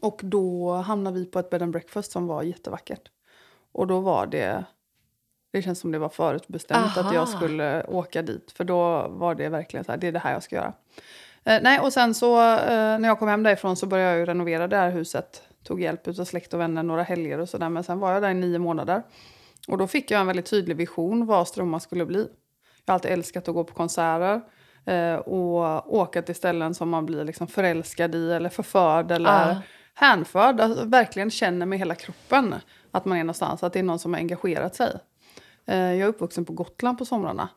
Och 0.00 0.20
då 0.24 0.72
hamnade 0.72 1.18
vi 1.18 1.26
på 1.26 1.38
ett 1.38 1.50
bed 1.50 1.62
and 1.62 1.72
breakfast 1.72 2.12
som 2.12 2.26
var 2.26 2.42
jättevackert. 2.42 3.08
Och 3.72 3.86
då 3.86 4.00
var 4.00 4.26
det, 4.26 4.64
det 5.58 5.62
känns 5.62 5.78
som 5.80 5.92
det 5.92 5.98
var 5.98 6.08
förutbestämt 6.08 6.96
att 6.96 7.14
jag 7.14 7.28
skulle 7.28 7.84
åka 7.84 8.22
dit. 8.22 8.52
För 8.52 8.64
då 8.64 9.08
var 9.08 9.34
det 9.34 9.48
verkligen 9.48 9.84
så 9.84 9.92
här, 9.92 9.98
det 9.98 10.06
är 10.08 10.12
det 10.12 10.18
här 10.18 10.32
jag 10.32 10.42
ska 10.42 10.56
göra. 10.56 10.72
Eh, 11.44 11.58
nej, 11.62 11.80
och 11.80 11.92
sen 11.92 12.14
så 12.14 12.40
eh, 12.56 12.98
när 12.98 13.08
jag 13.08 13.18
kom 13.18 13.28
hem 13.28 13.42
därifrån 13.42 13.76
så 13.76 13.86
började 13.86 14.10
jag 14.10 14.18
ju 14.18 14.26
renovera 14.26 14.68
det 14.68 14.76
här 14.76 14.90
huset. 14.90 15.42
Tog 15.64 15.80
hjälp 15.80 16.08
av 16.08 16.12
släkt 16.24 16.54
och 16.54 16.60
vänner 16.60 16.82
några 16.82 17.02
helger 17.02 17.38
och 17.38 17.48
sådär. 17.48 17.68
Men 17.68 17.84
sen 17.84 17.98
var 17.98 18.12
jag 18.12 18.22
där 18.22 18.30
i 18.30 18.34
nio 18.34 18.58
månader. 18.58 19.02
Och 19.68 19.78
då 19.78 19.86
fick 19.86 20.10
jag 20.10 20.20
en 20.20 20.26
väldigt 20.26 20.46
tydlig 20.50 20.76
vision 20.76 21.26
vad 21.26 21.48
Strömma 21.48 21.80
skulle 21.80 22.06
bli. 22.06 22.18
Jag 22.84 22.92
har 22.92 22.94
alltid 22.94 23.10
älskat 23.10 23.48
att 23.48 23.54
gå 23.54 23.64
på 23.64 23.74
konserter. 23.74 24.40
Eh, 24.86 25.14
och 25.14 25.94
åka 25.94 26.22
till 26.22 26.34
ställen 26.34 26.74
som 26.74 26.88
man 26.88 27.06
blir 27.06 27.24
liksom 27.24 27.46
förälskad 27.46 28.14
i 28.14 28.32
eller 28.32 28.48
förförd 28.48 29.10
eller 29.10 29.48
Ja. 29.48 29.56
hänförd. 29.94 30.60
Alltså, 30.60 30.84
verkligen 30.84 31.30
känner 31.30 31.66
med 31.66 31.78
hela 31.78 31.94
kroppen 31.94 32.54
att 32.90 33.04
man 33.04 33.18
är 33.18 33.24
någonstans. 33.24 33.62
Att 33.62 33.72
det 33.72 33.78
är 33.78 33.82
någon 33.82 33.98
som 33.98 34.12
har 34.12 34.20
engagerat 34.20 34.74
sig. 34.74 34.98
Eh, 35.66 35.76
jag 35.76 36.00
är 36.00 36.06
uppvuxen 36.06 36.44
på 36.44 36.52
Gotland 36.52 36.98
på 36.98 37.04
somrarna. 37.04 37.48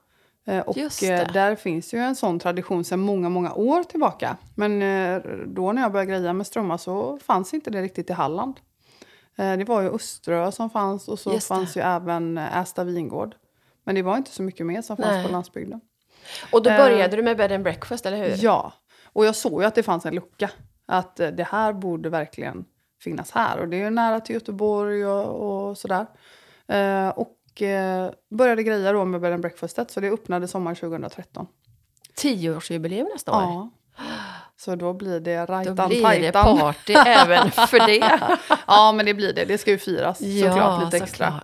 Eh, 0.45 0.59
och 0.59 0.77
eh, 0.77 1.31
där 1.33 1.55
finns 1.55 1.93
ju 1.93 1.99
en 1.99 2.15
sån 2.15 2.39
tradition 2.39 2.83
sedan 2.83 2.99
många, 2.99 3.29
många 3.29 3.53
år 3.53 3.83
tillbaka. 3.83 4.37
Men 4.55 4.81
eh, 4.81 5.21
då 5.47 5.71
när 5.71 5.81
jag 5.81 5.91
började 5.91 6.11
greja 6.11 6.33
med 6.33 6.47
strömmar 6.47 6.77
så 6.77 7.19
fanns 7.19 7.53
inte 7.53 7.69
det 7.69 7.81
riktigt 7.81 8.09
i 8.09 8.13
Halland. 8.13 8.59
Eh, 9.37 9.57
det 9.57 9.63
var 9.63 9.81
ju 9.81 9.89
Österö 9.89 10.51
som 10.51 10.69
fanns 10.69 11.07
och 11.07 11.19
så 11.19 11.33
Just 11.33 11.49
det. 11.49 11.55
fanns 11.55 11.77
ju 11.77 11.81
även 11.81 12.37
eh, 12.37 12.57
Ästa 12.57 12.83
vingård. 12.83 13.35
Men 13.83 13.95
det 13.95 14.01
var 14.01 14.17
inte 14.17 14.31
så 14.31 14.43
mycket 14.43 14.65
mer 14.65 14.81
som 14.81 14.97
fanns 14.97 15.09
Nej. 15.09 15.25
på 15.25 15.31
landsbygden. 15.31 15.81
Och 16.51 16.63
då 16.63 16.69
Eh, 16.69 16.77
började 16.77 17.15
du 17.15 17.23
med 17.23 17.37
bed 17.37 17.51
and 17.51 17.63
breakfast, 17.63 18.05
eller 18.05 18.17
hur? 18.17 18.35
Ja, 18.43 18.73
och 19.13 19.25
jag 19.25 19.35
såg 19.35 19.61
ju 19.61 19.67
att 19.67 19.75
det 19.75 19.83
fanns 19.83 20.05
en 20.05 20.15
lucka. 20.15 20.49
Att 20.85 21.19
eh, 21.19 21.27
det 21.29 21.43
här 21.43 21.73
borde 21.73 22.09
verkligen 22.09 22.65
finnas 23.01 23.31
här. 23.31 23.59
Och 23.59 23.67
det 23.67 23.77
är 23.77 23.83
ju 23.83 23.89
nära 23.89 24.19
till 24.19 24.33
Göteborg 24.33 25.05
och, 25.05 25.67
och 25.69 25.77
sådär. 25.77 26.05
Eh, 26.67 27.09
och 27.09 27.36
eh, 27.61 28.09
började 28.29 28.63
greja 28.63 28.91
då 28.91 29.05
med 29.05 29.21
bed 29.21 29.33
and 29.33 29.41
breakfastet. 29.41 29.91
Så 29.91 29.99
det 29.99 30.09
öppnade 30.09 30.47
sommaren 30.47 30.75
2013. 30.75 31.47
Tioårsjubileum 32.15 33.07
nästa 33.13 33.31
år. 33.31 33.41
Ja. 33.41 33.69
Så 34.59 34.75
då 34.75 34.93
blir 34.93 35.19
det 35.19 35.39
Då 35.45 35.45
rajtan 35.53 35.89
blir 35.89 36.01
det 36.19 36.31
tajtan. 36.31 36.57
party 36.59 36.93
även 36.93 37.51
för 37.51 37.87
det. 37.87 38.19
Ja, 38.67 38.91
men 38.91 39.05
det 39.05 39.13
blir 39.13 39.33
det. 39.33 39.45
Det 39.45 39.57
ska 39.57 39.71
ju 39.71 39.77
firas 39.77 40.17
såklart 40.41 40.83
lite 40.85 41.03
extra. 41.03 41.27
såklart. 41.31 41.43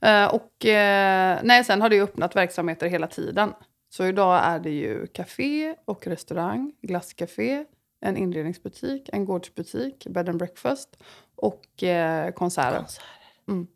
Ja. 0.00 0.22
Eh, 0.24 0.34
och 0.34 0.66
eh, 0.66 1.38
nej, 1.42 1.64
sen 1.64 1.80
har 1.82 1.88
det 1.88 1.96
ju 1.96 2.02
öppnat 2.02 2.36
verksamheter 2.36 2.86
hela 2.86 3.06
tiden. 3.06 3.52
Så 3.90 4.04
idag 4.06 4.40
är 4.44 4.58
det 4.58 4.70
ju 4.70 5.06
café 5.06 5.74
och 5.84 6.06
restaurang, 6.06 6.72
glasscafé, 6.82 7.64
en 8.00 8.16
inredningsbutik, 8.16 9.08
en 9.12 9.24
gårdsbutik, 9.24 10.06
bed 10.10 10.28
and 10.28 10.38
breakfast 10.38 10.96
och 11.36 11.82
eh, 11.82 12.30
konserter. 12.30 12.78
Konserter. 12.78 13.08
Mm. 13.48 13.66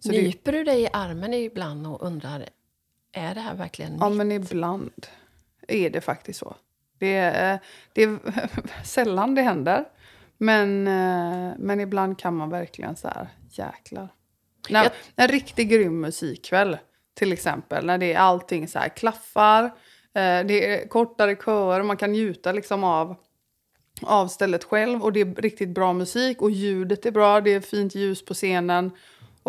Så 0.00 0.08
det, 0.12 0.22
Nyper 0.22 0.52
du 0.52 0.64
dig 0.64 0.82
i 0.82 0.88
armen 0.92 1.34
ibland 1.34 1.86
och 1.86 2.02
undrar, 2.02 2.44
är 3.12 3.34
det 3.34 3.40
här 3.40 3.54
verkligen 3.54 3.96
ja, 4.00 4.08
mitt? 4.08 4.18
men 4.18 4.32
ibland 4.32 5.06
är 5.68 5.90
det 5.90 6.00
faktiskt 6.00 6.38
så. 6.38 6.56
Det 6.98 7.14
är, 7.16 7.58
det 7.92 8.02
är 8.02 8.18
sällan 8.84 9.34
det 9.34 9.42
händer. 9.42 9.84
Men, 10.38 10.86
eh, 10.86 11.54
men 11.58 11.80
ibland 11.80 12.18
kan 12.18 12.36
man 12.36 12.50
verkligen 12.50 12.96
så 12.96 13.08
här, 13.08 13.28
jäklar. 13.50 14.08
När, 14.68 14.82
Jag- 14.82 14.92
En 15.16 15.28
riktigt 15.28 15.68
grym 15.68 16.00
musikkväll, 16.00 16.76
till 17.14 17.32
exempel. 17.32 17.86
När 17.86 17.98
det 17.98 18.12
är 18.12 18.18
allting 18.18 18.68
så 18.68 18.78
här 18.78 18.88
klaffar, 18.88 19.64
eh, 19.64 19.70
det 20.46 20.66
är 20.66 20.88
kortare 20.88 21.36
köer, 21.44 21.82
man 21.82 21.96
kan 21.96 22.12
njuta 22.12 22.52
liksom 22.52 22.84
av, 22.84 23.16
av 24.02 24.28
stället 24.28 24.64
själv. 24.64 25.02
Och 25.02 25.12
det 25.12 25.20
är 25.20 25.34
riktigt 25.34 25.68
bra 25.68 25.92
musik 25.92 26.42
och 26.42 26.50
ljudet 26.50 27.06
är 27.06 27.10
bra, 27.10 27.40
det 27.40 27.50
är 27.54 27.60
fint 27.60 27.94
ljus 27.94 28.24
på 28.24 28.34
scenen 28.34 28.90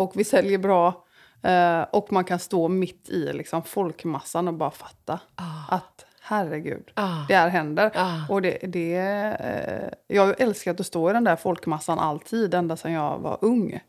och 0.00 0.12
vi 0.14 0.24
säljer 0.24 0.58
bra. 0.58 1.04
Eh, 1.42 1.82
och 1.82 2.12
man 2.12 2.24
kan 2.24 2.38
stå 2.38 2.68
mitt 2.68 3.08
i 3.08 3.32
liksom, 3.32 3.62
folkmassan 3.62 4.48
och 4.48 4.54
bara 4.54 4.70
fatta 4.70 5.20
Ah, 5.34 5.74
att 5.76 6.06
herregud, 6.20 6.90
ah, 6.94 7.24
det 7.28 7.34
här 7.34 7.48
händer. 7.48 7.90
ah. 7.94 8.20
Och 8.28 8.42
det, 8.42 8.58
det, 8.62 8.94
eh, 9.40 10.14
jag 10.16 10.26
har 10.26 10.34
älskat 10.38 10.80
att 10.80 10.86
stå 10.86 11.10
i 11.10 11.12
den 11.12 11.24
där 11.24 11.36
folkmassan 11.36 11.98
alltid, 11.98 12.54
ända 12.54 12.76
sedan 12.76 12.92
jag 12.92 13.18
var 13.18 13.38
ung. 13.40 13.80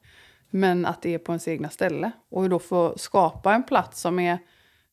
Men 0.50 0.86
att 0.86 1.01
det 1.01 1.13
är 1.13 1.18
på 1.18 1.32
ens 1.32 1.48
egna 1.48 1.70
ställe. 1.70 2.12
Och 2.32 2.50
då 2.50 2.60
få 2.60 2.94
skapa 2.98 3.53
en 3.53 3.63
plats 3.63 4.01
som 4.01 4.20
är 4.20 4.38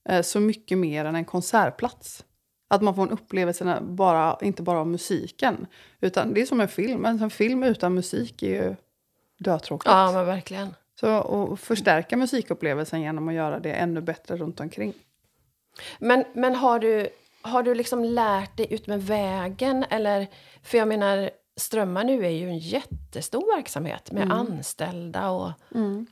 eh, 0.08 0.22
så 0.22 0.40
mycket 0.40 0.78
mer 0.78 1.04
än 1.04 1.14
en 1.14 1.24
konsertplats. 1.24 2.24
Att 2.70 2.82
man 2.82 2.94
får 2.94 3.02
en 3.02 3.10
upplevelse, 3.10 3.78
bara, 3.82 4.38
inte 4.40 4.62
bara 4.62 4.78
av 4.78 4.86
musiken. 4.86 5.66
Utan 6.00 6.34
det 6.34 6.40
är 6.40 6.46
som 6.46 6.60
en 6.60 6.68
film. 6.68 7.04
En 7.04 7.30
film 7.30 7.62
utan 7.62 7.94
musik 7.94 8.42
är 8.42 8.48
ju 8.64 8.76
dötråkigt. 9.38 9.90
Ja, 9.90 10.12
men 10.12 10.26
verkligen. 10.26 10.74
Så 11.00 11.06
att 11.06 11.60
förstärka 11.60 12.16
musikupplevelsen 12.16 13.00
genom 13.00 13.28
att 13.28 13.34
göra 13.34 13.60
det 13.60 13.72
ännu 13.72 14.00
bättre 14.00 14.36
runt 14.36 14.60
omkring. 14.60 14.94
Men, 15.98 16.24
men 16.34 16.54
har 16.54 16.78
du, 16.78 17.08
har 17.42 17.62
du 17.62 17.74
liksom 17.74 18.04
lärt 18.04 18.56
dig 18.56 18.66
ut 18.70 18.86
med 18.86 19.02
vägen? 19.02 19.84
Eller, 19.90 20.26
för 20.62 20.78
jag 20.78 20.88
menar, 20.88 21.30
Strömmar 21.56 22.04
nu 22.04 22.26
är 22.26 22.30
ju 22.30 22.48
en 22.48 22.58
jättestor 22.58 23.56
verksamhet 23.56 24.12
med 24.12 24.32
anställda 24.32 25.30
och... 25.30 25.50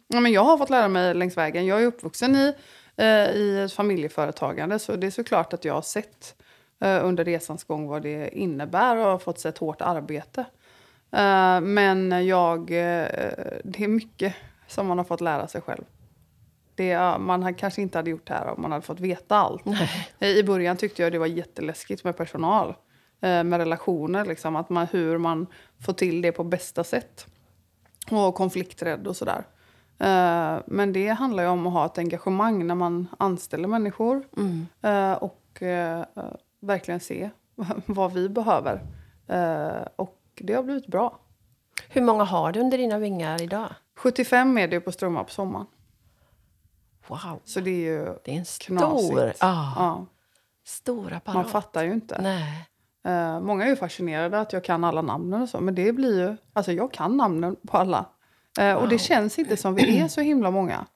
Ja, 0.07 0.21
men 0.21 0.33
jag 0.33 0.45
har 0.45 0.59
fått 0.59 0.71
lära 0.71 0.89
mig 0.89 1.15
längs 1.15 1.37
vägen. 1.37 1.67
Jag 1.67 1.83
är 1.83 1.87
uppvuxen 1.87 2.37
i, 2.37 2.55
eh, 2.97 3.31
i 3.31 3.63
ett 3.65 3.73
familjeföretagande 3.73 4.79
så 4.79 4.97
det 4.97 5.07
är 5.07 5.11
såklart 5.11 5.53
att 5.53 5.65
jag 5.65 5.75
har 5.75 5.83
sett 5.83 6.35
eh, 6.81 7.05
under 7.05 7.25
resans 7.25 7.65
gång 7.65 7.89
vad 7.89 8.03
det 8.03 8.39
innebär 8.39 8.97
och 8.97 9.05
har 9.05 9.19
fått 9.19 9.39
sett 9.39 9.59
hårt 9.59 9.83
arbete. 9.83 10.41
Eh, 11.13 11.61
men 11.61 12.27
jag, 12.27 12.61
eh, 12.61 13.09
det 13.65 13.85
är 13.85 13.89
mycket 13.89 14.35
som 14.67 14.87
man 14.87 14.99
har 14.99 15.05
fått 15.05 15.21
lära 15.21 15.47
sig 15.49 15.61
själv. 15.61 15.85
Det, 16.75 16.99
man 17.19 17.55
kanske 17.55 17.83
inte 17.83 17.99
hade 17.99 18.11
gjort 18.11 18.27
det 18.27 18.35
här 18.35 18.47
om 18.47 18.63
man 18.63 18.73
hade 18.73 18.83
fått 18.85 19.01
veta 19.01 19.37
allt. 19.37 19.65
Nej. 19.65 20.39
I 20.39 20.43
början 20.43 20.77
tyckte 20.77 21.03
jag 21.03 21.13
det 21.13 21.19
var 21.19 21.27
jätteläskigt 21.27 22.05
med 22.05 22.17
personal. 22.17 22.69
eh, 23.21 23.45
Med 23.45 23.59
relationer, 23.59 24.25
liksom, 24.25 24.57
att 24.57 24.71
man, 24.71 24.87
hur 24.87 25.19
man 25.19 25.47
får 25.87 25.93
till 25.93 26.23
det 26.23 26.33
på 26.33 26.45
bästa 26.45 26.85
sätt. 26.85 27.27
Och 28.11 28.35
konflikträdd 28.35 29.07
och 29.07 29.17
sådär. 29.17 29.45
Eh, 29.99 30.59
Men 30.67 30.93
det 30.93 31.09
handlar 31.09 31.43
ju 31.43 31.49
om 31.49 31.67
att 31.67 31.73
ha 31.73 31.87
ett 31.87 31.99
engagemang 31.99 32.67
när 32.67 32.75
man 32.75 33.07
anställer 33.19 33.69
människor. 33.69 34.25
Mm. 34.37 34.67
eh, 34.83 35.13
Och 35.13 35.63
eh, 35.63 36.01
eh, 36.01 36.25
verkligen 36.61 37.01
se 37.01 37.31
vad 37.87 38.13
vi 38.13 38.29
behöver. 38.29 38.81
Eh, 39.29 39.87
Och 39.97 40.19
det 40.35 40.55
har 40.55 40.63
blivit 40.63 40.87
bra. 40.87 41.19
Hur 41.89 42.03
många 42.03 42.25
har 42.25 42.53
du 42.53 42.61
under 42.61 42.79
dina 42.79 42.99
vingar 42.99 43.43
idag? 43.43 43.69
75 43.97 44.59
är 44.59 44.69
det 44.69 44.81
på 44.81 44.93
Strömmar 44.93 45.25
på 45.25 45.31
sommaren. 45.31 45.67
Wow, 47.09 47.41
Så 47.45 47.61
det 47.61 47.71
är 47.71 47.75
ju 47.99 48.05
det 48.25 48.31
är 48.35 48.39
en 48.39 48.45
stor, 48.45 48.77
knasigt. 48.77 49.39
ja, 49.41 50.07
stor 50.67 51.13
apparat. 51.13 51.35
man 51.35 51.45
fattar 51.45 51.85
ju 51.85 51.93
inte. 51.93 52.23
Nej. 52.23 52.69
Eh, 53.05 53.41
många 53.41 53.65
är 53.65 53.69
ju 53.69 53.77
fascinerade 53.77 54.41
att 54.41 54.53
jag 54.53 54.65
kan 54.65 54.85
alla 54.85 55.03
namnen 55.03 55.43
och 55.43 55.49
så, 55.49 55.61
men 55.61 55.75
det 55.75 55.93
blir 55.93 56.29
ju... 56.29 56.37
Alltså 56.53 56.73
jag 56.73 56.93
kan 56.93 57.17
namnen 57.17 57.57
på 57.69 57.77
alla. 57.79 58.07
Eh, 58.59 58.75
Och 58.75 58.81
Wow. 58.81 58.89
det 58.91 58.99
känns 58.99 59.39
inte 59.39 59.57
som 59.57 59.75
vi 59.75 59.99
är 59.99 60.09
så 60.09 60.21
himla 60.21 60.51
många. 60.51 60.87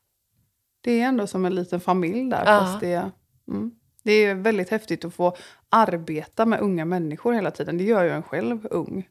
Det 0.80 1.00
är 1.00 1.06
ändå 1.08 1.26
som 1.26 1.44
en 1.44 1.54
liten 1.54 1.80
familj 1.80 2.30
där. 2.30 2.44
Ja. 2.46 2.60
Fast 2.60 2.80
det, 2.80 3.10
mm, 3.48 3.70
det 4.02 4.12
är 4.12 4.34
väldigt 4.34 4.70
häftigt 4.70 5.04
att 5.04 5.14
få 5.14 5.36
arbeta 5.68 6.46
med 6.46 6.60
unga 6.60 6.84
människor 6.84 7.32
hela 7.32 7.50
tiden. 7.50 7.78
Det 7.78 7.84
gör 7.84 8.04
ju 8.04 8.10
en 8.10 8.22
själv 8.22 8.66
ung. 8.70 9.08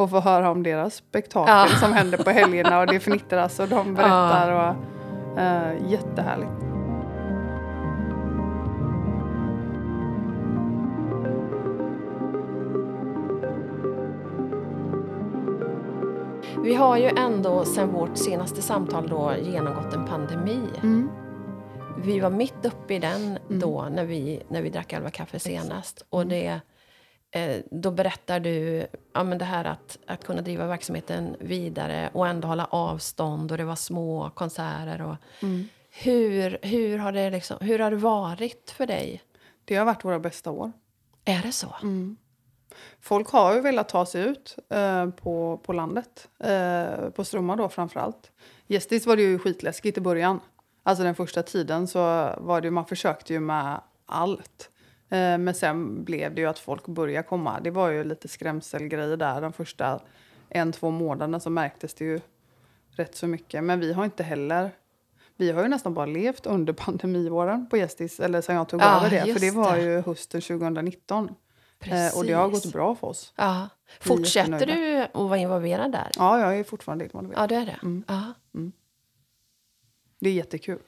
Och 0.00 0.10
få 0.10 0.20
höra 0.20 0.50
om 0.50 0.62
deras 0.62 0.94
spektakel 0.94 1.54
Ja. 1.54 1.76
som 1.80 1.92
händer 1.92 2.18
på 2.18 2.30
helgerna 2.30 2.80
och 2.80 2.86
det 2.86 3.00
fnittras 3.00 3.58
och 3.60 3.68
de 3.68 3.94
berättar. 3.94 4.52
Och, 4.52 5.40
eh, 5.40 5.72
jättehärligt. 5.88 6.50
Vi 16.62 16.74
har 16.74 16.96
ju 16.96 17.08
ändå 17.08 17.64
sen 17.64 17.92
vårt 17.92 18.16
senaste 18.16 18.62
samtal 18.62 19.08
då 19.08 19.32
genomgått 19.42 19.94
en 19.94 20.06
pandemi. 20.06 20.60
Mm. 20.82 21.10
Vi 22.04 22.20
var 22.20 22.30
mitt 22.30 22.64
uppe 22.66 22.94
i 22.94 22.98
den 22.98 23.38
då 23.48 23.88
när 23.90 24.04
vi, 24.04 24.42
när 24.48 24.62
vi 24.62 24.70
drack 24.70 24.92
Elva 24.92 25.10
kaffe 25.10 25.38
senast. 25.38 26.04
Och 26.10 26.26
det, 26.26 26.60
då 27.70 27.90
berättar 27.90 28.40
du 28.40 28.86
ja, 29.12 29.24
men 29.24 29.38
det 29.38 29.44
här 29.44 29.64
att, 29.64 29.98
att 30.06 30.24
kunna 30.24 30.42
driva 30.42 30.66
verksamheten 30.66 31.36
vidare 31.40 32.10
och 32.12 32.28
ändå 32.28 32.48
hålla 32.48 32.64
avstånd 32.64 33.52
och 33.52 33.58
det 33.58 33.64
var 33.64 33.76
små 33.76 34.30
konserter. 34.30 35.02
Och 35.02 35.16
hur, 35.90 36.58
hur, 36.62 36.98
har 36.98 37.12
det 37.12 37.30
liksom, 37.30 37.56
hur 37.60 37.78
har 37.78 37.90
det 37.90 37.96
varit 37.96 38.74
för 38.76 38.86
dig? 38.86 39.22
Det 39.64 39.76
har 39.76 39.84
varit 39.84 40.04
våra 40.04 40.18
bästa 40.18 40.50
år. 40.50 40.72
Är 41.24 41.42
det 41.42 41.52
så? 41.52 41.74
Folk 43.00 43.30
har 43.30 43.54
ju 43.54 43.60
velat 43.60 43.88
ta 43.88 44.06
sig 44.06 44.22
ut 44.22 44.56
eh, 44.68 45.10
på, 45.10 45.60
på 45.64 45.72
landet. 45.72 46.28
Eh, 46.38 47.10
på 47.10 47.24
Strömmar 47.24 47.56
då 47.56 47.68
framförallt. 47.68 48.30
Gästis 48.66 49.06
var 49.06 49.16
det 49.16 49.22
ju 49.22 49.38
skitläskigt 49.38 49.98
i 49.98 50.00
början. 50.00 50.40
Alltså 50.82 51.04
den 51.04 51.14
första 51.14 51.42
tiden 51.42 51.86
så 51.86 51.98
var 52.38 52.60
det 52.60 52.70
man 52.70 52.86
försökte 52.86 53.32
ju 53.32 53.40
med 53.40 53.80
allt. 54.06 54.70
Eh, 55.10 55.38
men 55.38 55.54
sen 55.54 56.04
blev 56.04 56.34
det 56.34 56.40
ju 56.40 56.46
att 56.46 56.58
folk 56.58 56.86
började 56.86 57.28
komma. 57.28 57.60
Det 57.60 57.70
var 57.70 57.90
ju 57.90 58.04
lite 58.04 58.28
skrämselgrejer 58.28 59.16
där 59.16 59.40
de 59.40 59.52
första 59.52 60.00
en, 60.48 60.72
två 60.72 60.90
månaderna 60.90 61.40
så 61.40 61.50
märktes 61.50 61.94
det 61.94 62.04
ju 62.04 62.20
rätt 62.90 63.16
så 63.16 63.26
mycket. 63.26 63.64
Men 63.64 63.80
vi 63.80 63.92
har 63.92 64.04
inte 64.04 64.22
heller 64.22 64.70
vi 65.36 65.50
har 65.50 65.62
ju 65.62 65.68
nästan 65.68 65.94
bara 65.94 66.06
levt 66.06 66.46
under 66.46 66.72
pandemiåren 66.86 67.68
på 67.68 67.76
Gästis, 67.76 68.20
eller 68.20 68.40
sen 68.40 68.56
jag 68.56 68.68
tog 68.68 68.80
Ja, 68.80 68.96
över 68.96 69.10
det. 69.10 69.32
För 69.32 69.40
det 69.40 69.50
var 69.50 69.76
ju 69.76 70.00
hösten 70.00 70.40
2019. 70.40 71.34
Eh, 71.80 72.18
och 72.18 72.24
det 72.24 72.32
har 72.32 72.48
Precis. 72.48 72.64
gått 72.64 72.72
bra 72.72 72.94
för 72.94 73.06
oss. 73.06 73.32
Ja. 73.36 73.68
Fortsätter 74.00 74.66
du 74.66 74.98
att 75.02 75.14
vara 75.14 75.38
involverad 75.38 75.92
där? 75.92 76.10
Ja, 76.16 76.40
jag 76.40 76.58
är 76.58 76.64
fortfarande 76.64 77.04
involverad. 77.04 77.42
Ja, 77.42 77.46
det 77.46 77.54
är 77.54 77.66
det. 77.66 77.78
Mm. 77.82 78.04
Ja. 78.08 78.34
Det 80.20 80.28
är 80.28 80.32
jättekul. 80.32 80.78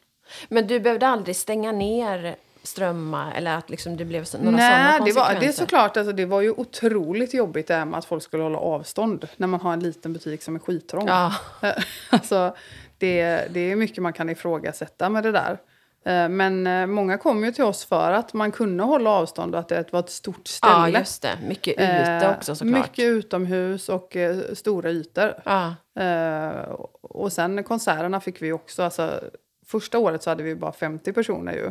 Men 0.48 0.66
du 0.66 0.80
behövde 0.80 1.08
aldrig 1.08 1.36
stänga 1.36 1.72
ner 1.72 2.36
Strömma 2.64 3.32
eller 3.34 3.56
att 3.56 3.70
liksom 3.70 3.96
det 3.96 4.04
blev 4.04 4.26
några 4.40 4.56
Nej, 4.56 4.70
sådana 4.70 4.92
det, 4.92 4.98
konsekvenser? 4.98 5.34
var, 5.34 5.40
det 5.40 5.46
är 5.46 5.52
såklart. 5.52 5.96
Alltså, 5.96 6.12
det 6.12 6.24
var 6.26 6.40
ju 6.40 6.50
otroligt 6.50 7.34
jobbigt 7.34 7.66
det 7.68 7.74
här 7.74 7.84
med 7.84 7.98
att 7.98 8.04
folk 8.04 8.22
skulle 8.22 8.42
hålla 8.42 8.58
avstånd 8.58 9.28
när 9.36 9.46
man 9.46 9.60
har 9.60 9.72
en 9.72 9.80
liten 9.80 10.12
butik 10.12 10.42
som 10.42 10.54
är 10.54 10.58
skittrång. 10.58 11.06
Ja, 11.08 11.32
alltså, 12.10 12.54
det, 12.98 13.46
det 13.50 13.60
är 13.60 13.76
mycket 13.76 14.02
man 14.02 14.12
kan 14.12 14.30
ifrågasätta 14.30 15.08
med 15.08 15.22
det 15.22 15.32
där. 15.32 15.58
Eh, 16.04 16.28
Men 16.28 16.66
eh, 16.66 16.86
många 16.86 17.18
kom 17.18 17.44
ju 17.44 17.52
till 17.52 17.64
oss 17.64 17.84
för 17.84 18.12
att 18.12 18.32
man 18.32 18.52
kunde 18.52 18.84
hålla 18.84 19.10
avstånd 19.10 19.54
och 19.54 19.60
att 19.60 19.68
det 19.68 19.92
var 19.92 20.00
ett 20.00 20.10
stort 20.10 20.48
ställe. 20.48 20.72
ja, 20.72 20.98
just 20.98 21.22
det. 21.22 21.38
Mycket 21.48 21.72
ute 21.74 21.84
Eh, 22.22 22.30
också 22.36 22.54
såklart. 22.54 22.78
Mycket 22.80 23.04
utomhus 23.04 23.88
och 23.88 24.16
eh, 24.16 24.36
stora 24.54 24.90
ytor. 24.90 25.34
Ja, 25.44 25.74
Eh, 26.02 26.60
och 27.02 27.32
sen 27.32 27.64
konserterna 27.64 28.20
fick 28.20 28.42
vi 28.42 28.52
också. 28.52 28.82
Alltså, 28.82 29.20
första 29.66 29.98
året 29.98 30.22
så 30.22 30.30
hade 30.30 30.42
vi 30.42 30.54
bara 30.54 30.72
50 30.72 31.12
personer 31.12 31.52
ju, 31.52 31.70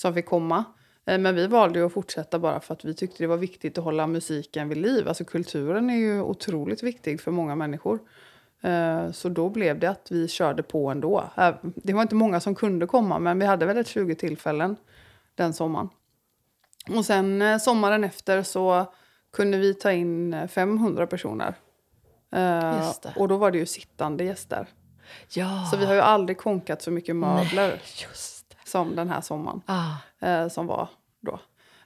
som 0.00 0.14
fick 0.14 0.26
komma. 0.26 0.64
Eh, 1.06 1.18
men 1.18 1.34
vi 1.34 1.46
valde 1.46 1.86
att 1.86 1.92
fortsätta 1.92 2.38
bara 2.38 2.60
för 2.60 2.74
att 2.74 2.84
vi 2.84 2.94
tyckte 2.94 3.22
det 3.22 3.26
var 3.26 3.36
viktigt 3.36 3.78
att 3.78 3.84
hålla 3.84 4.06
musiken 4.06 4.68
vid 4.68 4.78
liv. 4.78 5.08
Alltså 5.08 5.24
kulturen 5.24 5.90
är 5.90 5.96
ju 5.96 6.20
otroligt 6.20 6.82
viktig 6.82 7.20
för 7.20 7.30
många 7.30 7.54
människor. 7.54 7.98
Eh, 8.60 9.10
så 9.10 9.28
då 9.28 9.48
blev 9.48 9.78
det 9.78 9.90
att 9.90 10.08
vi 10.10 10.28
körde 10.28 10.62
på 10.62 10.90
ändå. 10.90 11.24
Eh, 11.36 11.54
det 11.62 11.92
var 11.92 12.02
inte 12.02 12.14
många 12.14 12.40
som 12.40 12.54
kunde 12.54 12.86
komma 12.86 13.18
men 13.18 13.38
vi 13.38 13.46
hade 13.46 13.66
väl 13.66 13.78
ett 13.78 13.86
20 13.86 14.14
tillfällen 14.14 14.76
den 15.34 15.52
sommaren. 15.52 15.88
Och 16.88 17.04
sen 17.04 17.60
sommaren 17.60 18.04
efter 18.04 18.42
så 18.42 18.92
kunde 19.32 19.58
vi 19.58 19.74
ta 19.74 19.92
in 19.92 20.34
eh, 20.34 20.48
500 20.48 21.06
personer. 21.06 21.54
Och 23.16 23.28
då 23.28 23.36
var 23.36 23.50
det 23.50 23.58
ju 23.58 23.66
sittande 23.66 24.24
gäster. 24.24 24.66
Ja. 25.28 25.68
Så 25.70 25.76
vi 25.76 25.84
har 25.84 25.94
ju 25.94 26.00
aldrig 26.00 26.38
konkat 26.38 26.82
så 26.82 26.90
mycket 26.90 27.16
möbler 27.16 27.68
Nej, 27.68 27.80
just. 28.08 28.39
Som 28.70 28.96
den 28.96 29.10
här 29.10 29.20
sommaren. 29.20 29.62
Ah. 29.66 30.26
eh, 30.26 30.48
som 30.48 30.66
var 30.66 30.88
då. 31.20 31.40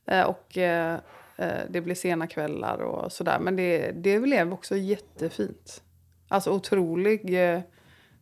Eh, 0.07 0.23
och 0.23 0.59
eh, 0.59 0.99
eh, 1.37 1.61
det 1.71 1.81
blev 1.81 1.95
sena 1.95 2.27
kvällar 2.27 2.79
och 2.79 3.13
sådär. 3.13 3.39
Men 3.39 3.57
det, 3.57 3.91
det 3.91 4.21
blev 4.21 4.53
också 4.53 4.77
jättefint. 4.77 5.83
Alltså 6.29 6.51
otrolig... 6.51 7.51
Eh, 7.55 7.61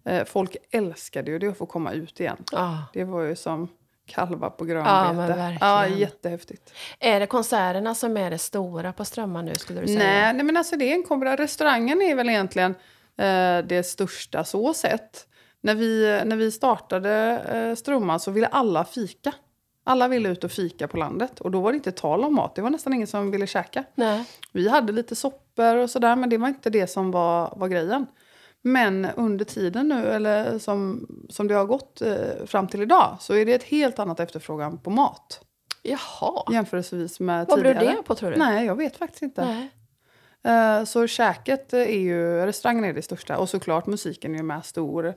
eh, 0.04 0.25
folk 0.25 0.57
älskade 0.71 1.31
ju 1.31 1.38
det 1.38 1.47
att 1.49 1.59
få 1.59 1.66
komma 1.66 1.92
ut 1.92 2.21
igen. 2.21 2.37
Ah. 2.52 2.76
Det 2.92 3.04
var 3.04 3.23
ju 3.23 3.37
som 3.37 3.69
kalvar 4.07 4.50
på 4.50 4.64
Ja, 4.64 4.73
grönbete. 4.73 5.38
verkligen. 5.38 5.59
ja, 5.61 5.87
jättehäftigt. 5.88 6.73
Är 7.00 7.21
det 7.21 7.26
konserterna 7.26 7.95
som 7.95 8.16
är 8.16 8.31
det 8.31 8.38
stora 8.38 8.92
på 8.92 9.04
Strömmar 9.04 9.42
nu 9.42 9.54
skulle 9.54 9.81
du 9.81 9.87
säga? 9.87 9.99
Nej, 9.99 10.35
nej, 10.35 10.45
men 10.45 10.57
alltså 10.57 10.76
det 10.76 10.85
är 10.90 10.95
en 10.95 11.02
kombination. 11.04 11.37
Restaurangen 11.37 12.02
är 12.02 12.14
väl 12.14 12.28
egentligen 12.28 12.75
eh, 13.16 13.59
det 13.66 13.87
största 13.87 14.45
så 14.45 14.75
sett. 14.75 15.26
När 15.64 15.75
vi, 15.75 16.23
när 16.25 16.37
vi 16.37 16.50
startade 16.50 17.38
eh, 17.52 17.75
Strömmar 17.75 18.19
så 18.19 18.31
ville 18.31 18.47
alla 18.47 18.85
fika. 18.85 19.35
Alla 19.85 20.09
ville 20.09 20.28
ut 20.28 20.45
och 20.45 20.50
fika 20.50 20.88
på 20.88 20.97
landet. 20.97 21.40
Och 21.40 21.50
då 21.50 21.61
var 21.61 21.73
det 21.73 21.76
inte 21.76 21.92
tal 21.92 22.25
om 22.25 22.35
mat. 22.35 22.54
Det 22.54 22.62
var 22.62 22.71
nästan 22.71 22.92
ingen 22.92 23.07
som 23.07 23.31
ville 23.31 23.47
käka. 23.47 23.85
Nej. 23.95 24.25
Vi 24.52 24.69
hade 24.69 24.92
lite 24.92 25.16
soppor 25.16 25.76
och 25.76 25.90
sådär, 25.90 26.16
men 26.16 26.31
det 26.31 26.38
var 26.38 26.49
inte 26.49 26.71
det 26.71 26.87
som 26.87 27.11
var, 27.11 27.54
var 27.57 27.69
grejen. 27.69 28.07
Men 28.62 29.04
under 29.16 29.45
tiden 29.45 29.88
nu, 29.88 30.09
eller 30.09 30.59
som, 30.59 31.07
som 31.28 31.49
det 31.49 31.54
har 31.54 31.64
gått 31.64 32.02
eh, 32.02 32.16
fram 32.47 32.69
till 32.69 32.83
idag, 32.83 33.16
så 33.21 33.35
är 33.35 33.47
det 33.47 33.54
ett 33.54 33.62
helt 33.62 33.99
annat 33.99 34.21
efterfrågan 34.21 34.78
på 34.78 34.90
mat. 34.90 35.40
Jaha. 35.83 36.42
Jämförelsevis 36.52 37.21
med 37.21 37.47
Vad 37.49 37.62
beror 37.62 37.75
tidigare. 37.75 37.97
det 37.97 38.02
på 38.02 38.14
tror 38.14 38.31
du? 38.31 38.37
Nej, 38.37 38.66
jag 38.66 38.75
vet 38.75 38.97
faktiskt 38.97 39.23
inte. 39.23 39.45
Nej. 39.45 39.71
Eh, 40.45 40.85
så 40.85 41.07
käket 41.07 41.73
är 41.73 42.00
ju, 42.00 42.47
restaurangen 42.47 42.85
är 42.85 42.92
det 42.92 43.02
största 43.02 43.38
och 43.38 43.49
såklart 43.49 43.87
musiken 43.87 44.33
är 44.35 44.37
ju 44.37 44.42
med 44.42 44.64
stor 44.64 45.14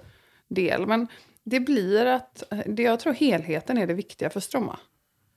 del. 0.47 0.87
Men 0.87 1.07
det 1.43 1.59
blir 1.59 2.05
att, 2.05 2.43
det 2.65 2.83
jag 2.83 2.99
tror 2.99 3.13
helheten 3.13 3.77
är 3.77 3.87
det 3.87 3.93
viktiga 3.93 4.29
för 4.29 4.39
Strömma. 4.39 4.79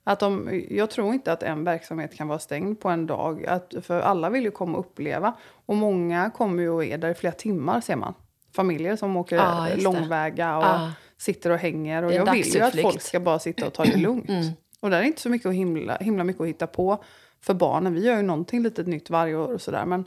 Att 0.04 0.20
de, 0.20 0.62
jag 0.70 0.90
tror 0.90 1.14
inte 1.14 1.32
att 1.32 1.42
en 1.42 1.64
verksamhet 1.64 2.14
kan 2.14 2.28
vara 2.28 2.38
stängd 2.38 2.80
på 2.80 2.88
en 2.88 3.06
dag. 3.06 3.46
Att, 3.46 3.74
för 3.82 4.00
alla 4.00 4.30
vill 4.30 4.44
ju 4.44 4.50
komma 4.50 4.78
och 4.78 4.86
uppleva. 4.86 5.34
Och 5.66 5.76
många 5.76 6.30
kommer 6.30 6.62
ju 6.62 6.68
och 6.68 6.84
är 6.84 6.98
där 6.98 7.10
i 7.10 7.14
flera 7.14 7.32
timmar 7.32 7.80
ser 7.80 7.96
man. 7.96 8.14
Familjer 8.54 8.96
som 8.96 9.16
åker 9.16 9.36
det. 9.36 9.82
långväga 9.82 10.56
och 10.56 10.64
Ja. 10.64 10.92
sitter 11.18 11.50
och 11.50 11.58
hänger. 11.58 12.02
Och 12.02 12.12
jag 12.12 12.32
vill 12.32 12.54
ju 12.54 12.60
att 12.60 12.80
folk 12.80 13.00
ska 13.00 13.20
bara 13.20 13.38
sitta 13.38 13.66
och 13.66 13.72
ta 13.72 13.84
det 13.84 13.96
lugnt. 13.96 14.28
Mm. 14.28 14.46
Och 14.80 14.90
där 14.90 14.98
är 14.98 15.02
inte 15.02 15.20
så 15.20 15.28
mycket 15.30 15.52
himla, 15.52 15.96
himla 15.96 16.24
mycket 16.24 16.40
att 16.42 16.48
hitta 16.48 16.66
på 16.66 17.04
för 17.40 17.54
barnen. 17.54 17.94
Vi 17.94 18.04
gör 18.06 18.16
ju 18.16 18.22
någonting 18.22 18.62
litet 18.62 18.86
nytt 18.86 19.10
varje 19.10 19.36
år 19.36 19.54
och 19.54 19.60
sådär. 19.60 19.84
Men 19.84 20.04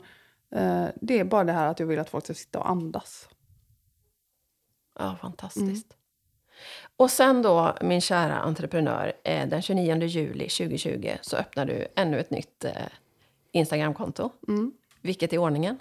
eh, 0.54 0.84
det 1.00 1.18
är 1.18 1.24
bara 1.24 1.44
det 1.44 1.52
här 1.52 1.66
att 1.68 1.80
jag 1.80 1.86
vill 1.86 1.98
att 1.98 2.10
folk 2.10 2.24
ska 2.24 2.34
sitta 2.34 2.58
och 2.58 2.70
andas. 2.70 3.28
Ja, 4.98 5.16
fantastiskt. 5.20 5.92
Mm. 5.92 5.98
Och 6.96 7.10
sen 7.10 7.42
då, 7.42 7.76
min 7.80 8.00
kära 8.00 8.38
entreprenör, 8.38 9.12
eh, 9.24 9.48
den 9.48 9.62
29 9.62 10.02
juli 10.02 10.48
2020 10.48 11.10
så 11.22 11.36
öppnar 11.36 11.64
du 11.66 11.86
ännu 11.96 12.20
ett 12.20 12.30
nytt 12.30 12.64
eh, 12.64 12.72
Instagramkonto. 13.52 14.30
Mm. 14.48 14.72
Vilket 15.00 15.32
är 15.32 15.38
ordningen? 15.38 15.78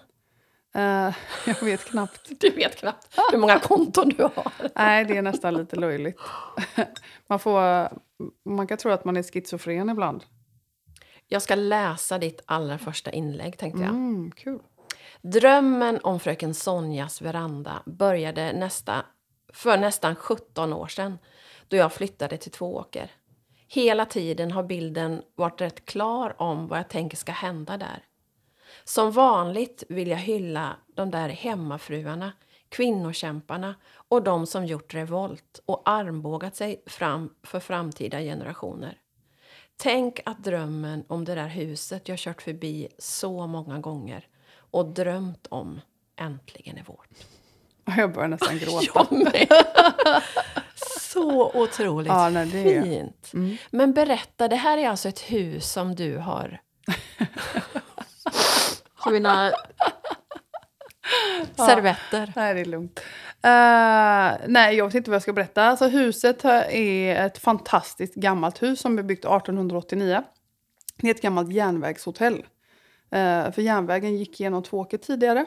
Eh, 0.76 1.13
jag 1.45 1.62
vet 1.62 1.86
knappt. 1.86 2.30
Du 2.39 2.50
vet 2.50 2.76
knappt 2.76 3.19
hur 3.32 3.38
många 3.38 3.60
konton 3.60 4.10
du 4.10 4.24
har. 4.24 4.52
Nej, 4.76 5.06
det 5.06 5.17
är 5.17 5.21
nästan 5.21 5.54
lite 5.54 5.76
löjligt. 5.76 6.19
Man, 7.28 7.39
får, 7.39 7.89
man 8.50 8.67
kan 8.67 8.78
tro 8.78 8.91
att 8.91 9.06
man 9.06 9.17
är 9.17 9.24
schizofren 9.24 9.89
ibland. 9.89 10.24
Jag 11.28 11.41
ska 11.41 11.56
läsa 11.56 12.17
ditt 12.17 12.41
allra 12.45 12.78
första 12.78 13.12
inlägg, 13.12 13.58
tänkte 13.58 13.82
jag. 13.82 13.89
Mm, 13.89 14.32
kul. 14.32 14.60
Drömmen 15.23 15.99
om 16.03 16.19
fröken 16.19 16.53
Sonjas 16.53 17.21
veranda 17.21 17.84
började 17.86 18.53
nästa, 18.53 19.05
för 19.53 19.77
nästan 19.77 20.15
17 20.15 20.73
år 20.73 20.88
sedan 20.88 21.19
då 21.67 21.77
jag 21.77 21.93
flyttade 21.93 22.38
till 22.38 22.51
Tvååker. 22.51 23.12
Hela 23.67 24.05
tiden 24.05 24.51
har 24.51 24.63
bilden 24.63 25.21
varit 25.36 25.62
rätt 25.62 25.86
klar 25.86 26.41
om 26.41 26.67
vad 26.67 26.79
jag 26.79 26.89
tänker 26.89 27.17
ska 27.17 27.31
hända 27.31 27.77
där. 27.77 28.03
Som 28.84 29.12
vanligt 29.12 29.84
vill 29.89 30.07
jag 30.07 30.17
hylla 30.17 30.75
de 30.88 31.12
där 31.12 31.29
hemmafruarna, 31.29 32.31
kvinnokämparna 32.69 33.75
och 33.93 34.23
de 34.23 34.45
som 34.45 34.65
gjort 34.65 34.93
revolt 34.93 35.62
och 35.65 35.81
armbågat 35.86 36.55
sig 36.55 36.84
fram 36.86 37.34
för 37.43 37.60
framtida 37.60 38.19
generationer. 38.19 38.97
Tänk 39.77 40.19
att 40.25 40.43
drömmen 40.43 41.05
om 41.07 41.25
det 41.25 41.36
där 41.36 41.47
huset 41.47 42.10
jag 42.10 42.17
kört 42.17 42.41
förbi 42.41 42.88
så 42.97 43.47
många 43.47 43.79
gånger 43.79 44.27
och 44.71 44.86
drömt 44.86 45.47
om 45.49 45.81
äntligen 46.19 46.77
är 46.77 46.84
vårt. 46.84 47.10
Jag 47.97 48.13
börjar 48.13 48.27
nästan 48.29 48.57
gråta. 48.60 49.07
Så 51.01 51.51
otroligt 51.62 52.07
Ja, 52.07 52.29
nej, 52.29 52.45
det 52.45 52.75
är- 52.77 52.84
fint. 52.84 53.31
Mm. 53.34 53.57
Men 53.71 53.93
berätta, 53.93 54.47
det 54.47 54.55
här 54.55 54.77
är 54.77 54.89
alltså 54.89 55.10
ett 55.10 55.19
hus 55.19 55.71
som 55.71 55.95
du 55.95 56.17
har... 56.17 56.62
Mina 59.12 59.51
servetter. 61.55 62.34
Nej, 62.36 62.53
det 62.53 62.60
är 62.62 62.65
lugnt. 62.65 62.99
Eh, 63.43 64.47
nej, 64.47 64.75
jag 64.75 64.86
vet 64.86 64.95
inte 64.95 65.10
vad 65.10 65.15
jag 65.15 65.21
ska 65.21 65.34
berätta. 65.34 65.63
Alltså, 65.63 65.88
huset 65.88 66.45
är 66.45 67.15
ett 67.25 67.38
fantastiskt 67.38 68.15
gammalt 68.15 68.62
hus 68.63 68.79
som 68.81 68.99
är 68.99 69.03
byggt 69.03 69.25
1889. 69.25 70.23
Det 70.97 71.07
är 71.07 71.12
ett 71.15 71.21
gammalt 71.21 71.51
järnvägshotell. 71.53 72.45
Eh, 73.12 73.52
för 73.52 73.62
järnvägen 73.62 74.17
gick 74.17 74.39
genom 74.39 74.63
Tvååker 74.63 74.97
tidigare. 74.97 75.45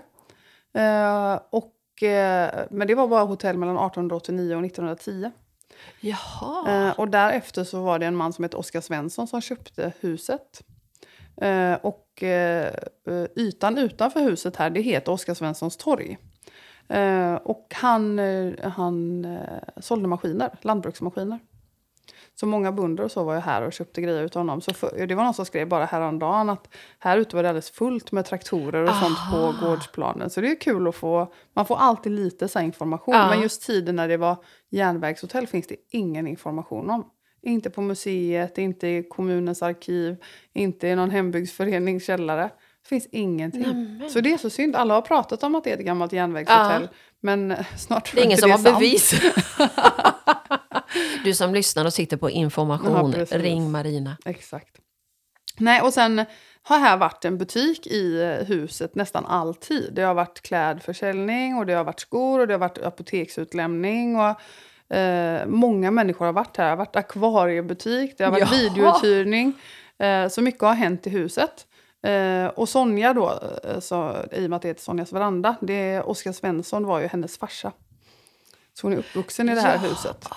Eh, 0.75 1.41
och, 1.51 2.03
eh, 2.03 2.65
men 2.71 2.89
det 2.89 2.95
var 2.95 3.09
bara 3.09 3.25
hotell 3.25 3.59
mellan 3.59 3.77
1889 3.77 4.55
och 4.55 4.65
1910. 4.65 5.31
Jaha. 6.01 6.89
Eh, 6.89 7.01
och 7.01 7.09
därefter 7.09 7.65
så 7.65 7.83
var 7.83 7.99
det 7.99 8.07
en 8.07 8.17
man 8.17 8.33
som 8.33 8.45
hette 8.45 8.57
Oskar 8.57 8.81
Svensson 8.81 9.27
som 9.27 9.41
köpte 9.41 9.93
huset. 10.01 10.63
Eh, 11.37 11.75
och 11.75 12.23
eh, 12.23 12.75
ytan 13.37 13.79
utanför 13.79 14.21
huset 14.21 14.57
här, 14.57 14.71
det 14.71 14.81
heter 14.81 15.13
Oskar 15.13 15.35
Svenssons 15.35 15.77
torg. 15.77 16.19
Och 17.43 17.75
han, 17.75 18.21
han 18.63 19.27
sålde 19.77 20.09
maskiner, 20.09 20.51
lantbruksmaskiner. 20.63 21.39
Så 22.37 22.47
många 22.47 22.73
bönder 22.73 23.05
och 23.05 23.11
så 23.11 23.25
var 23.25 23.35
ju 23.35 23.41
här 23.41 23.63
och 23.63 23.73
köpte 23.73 24.01
grejer 24.01 24.23
utav 24.23 24.41
honom. 24.41 24.61
Så 24.61 24.75
för, 24.75 25.07
det 25.07 25.15
var 25.15 25.25
någon 25.25 25.35
som 25.35 25.47
skrev 25.47 25.69
bara 25.69 25.85
häromdagen 25.85 26.51
att 26.51 26.69
här 26.99 27.19
ute 27.19 27.37
var 27.37 27.43
det 27.43 27.49
alldeles 27.49 27.71
fullt 27.71 28.13
med 28.13 28.25
traktorer 28.25 28.83
och 28.83 28.95
sånt 28.95 29.19
Aha. 29.19 29.53
på 29.61 29.67
gårdsplanen. 29.67 30.31
Så 30.31 30.41
det 30.41 30.51
är 30.51 30.61
kul 30.61 30.89
att 30.89 30.95
få, 30.95 31.33
man 31.55 31.67
får 31.67 31.77
alltid 31.77 32.13
lite 32.13 32.49
så 32.49 32.61
information. 32.61 33.15
Ja. 33.15 33.29
Men 33.31 33.41
just 33.43 33.67
tiden 33.67 33.97
när 33.97 34.09
det 34.09 34.17
var 34.17 34.37
järnvägshotell 34.71 35.47
finns 35.47 35.67
det 35.67 35.77
ingen 35.91 36.27
information 36.27 36.91
om. 36.91 37.11
Inte 37.43 37.71
på 37.71 37.83
museet, 37.83 38.59
inte 38.59 38.89
i 38.89 39.03
kommunens 39.03 39.63
arkiv, 39.63 40.17
inte 40.53 40.89
i 40.89 40.97
någon 40.97 41.11
hembygdsförenings 41.11 42.05
källare. 42.07 42.43
Det 42.83 42.89
finns 42.89 43.07
ingenting. 43.07 43.63
Nämen. 43.63 44.11
Så 44.11 44.21
det 44.21 44.33
är 44.33 44.39
så 44.39 44.51
synd. 44.51 44.77
Alla 44.77 44.95
har 44.95 45.03
pratat 45.03 45.43
om 45.43 45.55
att 45.55 45.65
det 45.65 45.71
är 45.71 45.79
ett 45.79 45.85
gammalt 45.85 46.13
järnvägshotell. 46.13 46.83
Ja. 46.83 46.89
Men 47.21 47.55
snart 47.79 48.13
Det 48.15 48.21
är 48.21 48.25
ingen 48.25 48.39
som 48.39 48.51
har 48.51 48.59
sant. 48.59 48.79
bevis. 48.79 49.15
du 51.25 51.35
som 51.35 51.55
lyssnar 51.55 51.85
och 51.85 51.93
sitter 51.93 52.17
på 52.17 52.31
information, 52.31 53.15
Ja, 53.31 53.39
ring 53.39 53.71
Marina. 53.71 54.17
Exakt. 54.25 54.77
Nej, 55.59 55.81
och 55.81 55.93
sen 55.93 56.25
har 56.63 56.79
här 56.79 56.97
varit 56.97 57.25
en 57.25 57.39
butik 57.39 57.87
i 57.87 58.23
huset 58.47 58.95
nästan 58.95 59.27
alltid. 59.27 59.93
Det 59.95 60.03
har 60.03 60.15
varit 60.15 60.41
klädförsäljning 60.43 61.57
och 61.57 61.67
det 61.67 61.73
har 61.73 61.85
varit 61.85 62.01
skor 62.01 62.41
och 62.41 62.47
det 62.47 62.55
har 62.55 62.59
varit 62.59 62.79
apoteksutlämning. 62.79 64.17
Och, 64.17 64.97
eh, 64.97 65.47
många 65.47 65.91
människor 65.91 66.27
har 66.27 66.33
varit 66.33 66.57
här. 66.57 66.65
Det 66.65 66.71
har 66.71 66.77
varit 66.77 66.97
akvariebutik, 66.97 68.19
det 68.19 68.25
har 68.25 68.31
varit 68.31 68.41
Jaha. 68.53 68.61
videouthyrning. 68.61 69.53
Eh, 69.99 70.29
så 70.29 70.43
mycket 70.43 70.61
har 70.63 70.75
hänt 70.75 71.07
i 71.07 71.11
huset. 71.11 71.67
Eh, 72.07 72.47
och 72.47 72.69
Sonja 72.69 73.13
då, 73.15 73.41
eh, 73.65 73.81
så, 73.81 74.17
i 74.33 74.47
och 74.47 74.51
med 74.51 74.57
att 74.57 74.63
det 74.63 74.69
heter 74.69 74.83
Sonjas 74.83 75.13
veranda, 75.13 75.57
det 75.61 76.01
Oskar 76.03 76.33
Svensson 76.33 76.87
var 76.87 77.01
ju 77.01 77.07
hennes 77.07 77.39
farsa. 77.39 77.73
Så 78.81 78.87
hon 78.87 78.93
är 78.93 78.97
uppvuxen 78.97 79.49
i 79.49 79.55
det 79.55 79.61
här 79.61 79.75
Ja. 79.83 79.89
huset. 79.89 80.29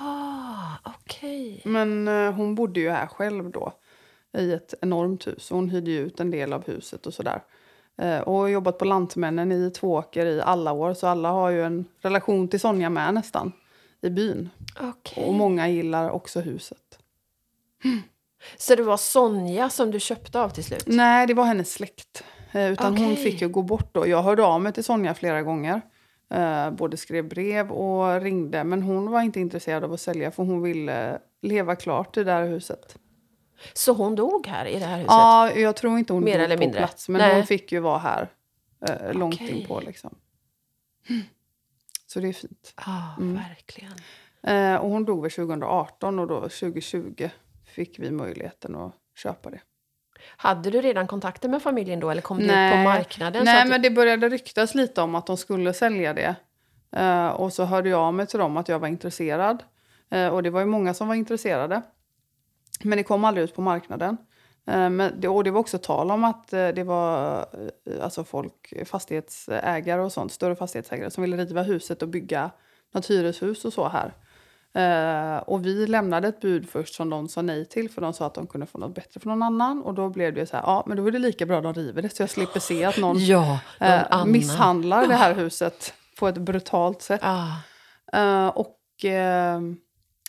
Okej. 0.95 1.62
Men 1.65 2.08
eh, 2.08 2.32
hon 2.34 2.56
bodde 2.56 2.80
ju 2.80 2.89
här 2.89 3.08
själv 3.08 3.52
då. 3.52 3.73
I 4.38 4.54
ett 4.54 4.73
enormt 4.82 5.28
hus. 5.28 5.52
Och 5.52 5.58
hon 5.58 5.69
hyrde 5.69 5.91
ju 5.91 6.00
ut 6.00 6.19
en 6.19 6.32
del 6.32 6.54
av 6.54 6.65
huset 6.67 7.06
och 7.08 7.13
sådär. 7.13 7.43
Eh, 8.02 8.19
och 8.19 8.34
har 8.34 8.47
jobbat 8.47 8.78
på 8.78 8.86
Lantmännen 8.86 9.52
i 9.52 9.71
Tvååker 9.71 10.26
i 10.26 10.41
alla 10.41 10.71
år. 10.71 10.93
Så 10.93 11.08
alla 11.08 11.32
har 11.32 11.50
ju 11.50 11.63
en 11.63 11.86
relation 12.02 12.47
till 12.47 12.60
Sonja 12.60 12.89
med 12.89 13.13
nästan. 13.13 13.52
I 14.02 14.10
byn. 14.10 14.50
Okej. 14.82 15.23
Och 15.26 15.34
många 15.34 15.69
gillar 15.69 16.10
också 16.10 16.39
huset. 16.39 17.00
Så 18.58 18.76
det 18.76 18.84
var 18.84 18.97
Sonja 18.97 19.69
som 19.69 19.91
du 19.91 20.00
köpte 20.00 20.39
av 20.39 20.50
till 20.50 20.63
slut? 20.63 20.84
Nej, 20.88 21.28
det 21.28 21.34
var 21.34 21.45
hennes 21.45 21.73
släkt. 21.73 22.23
Eh, 22.52 22.71
utan 22.71 22.97
hon 22.97 23.12
Okej. 23.12 23.23
fick 23.23 23.41
ju 23.41 23.50
gå 23.50 23.62
bort 23.62 23.93
då. 23.93 24.08
Jag 24.08 24.23
hörde 24.23 24.43
av 24.43 24.62
mig 24.62 24.73
till 24.73 24.84
Sonja 24.84 25.13
flera 25.13 25.41
gånger. 25.41 25.82
Eh, 26.30 26.72
både 26.72 26.98
skrev 26.98 27.28
brev 27.30 27.72
och 27.72 28.22
ringde. 28.22 28.63
Men 28.63 28.82
hon 28.84 29.12
var 29.12 29.22
inte 29.22 29.40
intresserad 29.40 29.84
av 29.84 29.94
att 29.94 30.02
sälja 30.02 30.32
för 30.32 30.44
hon 30.44 30.62
ville 30.62 31.20
leva 31.42 31.76
klart 31.76 32.18
i 32.18 32.24
det 32.24 32.32
där 32.32 32.48
huset. 32.48 32.98
Så 33.74 33.94
hon 33.94 34.16
dog 34.16 34.48
här 34.48 34.66
i 34.66 34.80
det 34.80 34.86
här 34.86 34.98
huset? 34.98 35.08
Ja, 35.12 35.52
jag 35.52 35.76
tror 35.76 35.98
inte 36.00 36.13
hon 36.13 36.24
Mer 36.24 36.34
dog 36.34 36.44
eller 36.44 36.56
på 36.56 36.60
mindre. 36.60 36.80
plats. 36.80 37.10
Men 37.10 37.22
Nej. 37.22 37.36
hon 37.36 37.46
fick 37.46 37.72
ju 37.72 37.80
vara 37.80 37.98
här 37.98 38.30
eh, 38.90 39.13
långt 39.13 39.36
Okej. 39.36 39.50
in 39.62 39.68
på 39.68 39.80
liksom. 39.80 40.16
Så 42.08 42.20
det 42.20 42.28
är 42.28 42.34
fint. 42.34 42.74
Ja, 42.86 43.16
Mm. 43.18 43.36
verkligen. 43.36 43.94
Eh, 44.44 44.76
och 44.76 44.90
hon 44.90 45.06
dog 45.06 45.22
väl 45.22 45.32
2018 45.32 46.20
och 46.20 46.28
då 46.28 46.40
2020 46.42 47.30
fick 47.66 48.00
vi 48.00 48.12
möjligheten 48.12 48.76
att 48.76 48.94
köpa 49.16 49.50
det. 49.50 49.60
Hade 50.30 50.70
du 50.70 50.82
redan 50.82 51.08
kontakter 51.08 51.50
med 51.50 51.62
familjen 51.62 52.00
då 52.00 52.10
eller 52.10 52.22
kom 52.22 52.38
du 52.38 52.44
ut 52.44 52.50
på 52.50 52.78
marknaden? 52.78 53.46
Nej, 53.46 53.68
men 53.68 53.82
det 53.82 53.90
började 53.90 54.30
ryktas 54.30 54.76
lite 54.76 55.02
om 55.02 55.16
att 55.16 55.26
de 55.26 55.38
skulle 55.38 55.74
sälja 55.74 56.13
det. 56.13 56.36
Eh, 56.92 57.28
och 57.28 57.54
så 57.54 57.66
hörde 57.66 57.90
jag 57.90 58.00
av 58.00 58.13
mig 58.13 58.28
till 58.28 58.40
dem 58.40 58.58
att 58.58 58.68
jag 58.68 58.80
var 58.80 58.88
intresserad. 58.88 59.63
Eh, 60.10 60.28
och 60.28 60.44
det 60.44 60.50
var 60.50 60.60
ju 60.60 60.66
många 60.66 60.94
som 60.94 61.08
var 61.08 61.16
intresserade. 61.16 61.82
Men 62.84 62.98
det 62.98 63.04
kom 63.04 63.24
aldrig 63.24 63.44
ut 63.44 63.56
på 63.56 63.62
marknaden. 63.62 64.18
Eh, 64.68 64.90
men 64.90 65.12
det, 65.18 65.28
och 65.28 65.44
det 65.44 65.52
var 65.52 65.60
också 65.60 65.78
tal 65.78 66.12
om 66.12 66.24
att 66.24 66.48
det 66.48 66.84
var 66.84 67.46
alltså 68.02 68.24
folk, 68.24 68.74
fastighetsägare 68.86 70.02
och 70.02 70.12
sånt, 70.12 70.32
större 70.32 70.56
fastighetsägare 70.56 71.12
som 71.12 71.24
ville 71.24 71.38
riva 71.38 71.62
huset 71.62 72.02
och 72.02 72.08
bygga 72.08 72.52
något 72.92 73.10
hyreshus 73.10 73.66
och 73.66 73.74
så 73.74 73.88
här. 73.88 74.13
Eh, 74.78 75.38
och 75.38 75.66
vi 75.66 75.88
lämnade 75.88 76.28
ett 76.28 76.40
bud 76.40 76.70
först 76.70 76.96
som 76.96 77.10
de 77.10 77.30
sa 77.30 77.42
nej 77.42 77.66
till 77.66 77.90
för 77.90 78.02
de 78.02 78.13
sa 78.13 78.26
att 78.26 78.34
de 78.34 78.48
kunde 78.48 78.68
få 78.68 78.78
något 78.78 78.96
bättre 78.96 79.20
från 79.20 79.40
någon 79.40 79.44
annan. 79.44 79.84
Och 79.84 79.94
då 79.94 80.10
blev 80.10 80.34
det 80.34 80.46
så 80.46 80.56
här, 80.56 80.63
ja 80.63 80.84
men 80.88 80.98
då 80.98 81.08
är 81.08 81.12
det 81.12 81.20
lika 81.20 81.46
bra 81.46 81.58
att 81.58 81.63
de 81.63 81.74
river 81.74 82.02
det 82.02 82.10
så 82.10 82.22
jag 82.22 82.30
slipper 82.30 82.60
se 82.60 82.86
att 82.86 82.98
någon 82.98 83.26
ja, 83.26 83.60
annan. 83.80 84.32
misshandlar 84.32 85.08
det 85.08 85.16
här 85.16 85.36
huset 85.36 85.94
på 86.20 86.28
ett 86.28 86.38
brutalt 86.38 87.02
sätt. 87.02 87.22
Ja. 87.24 87.62
Eh, 88.13 88.48
och 88.48 88.78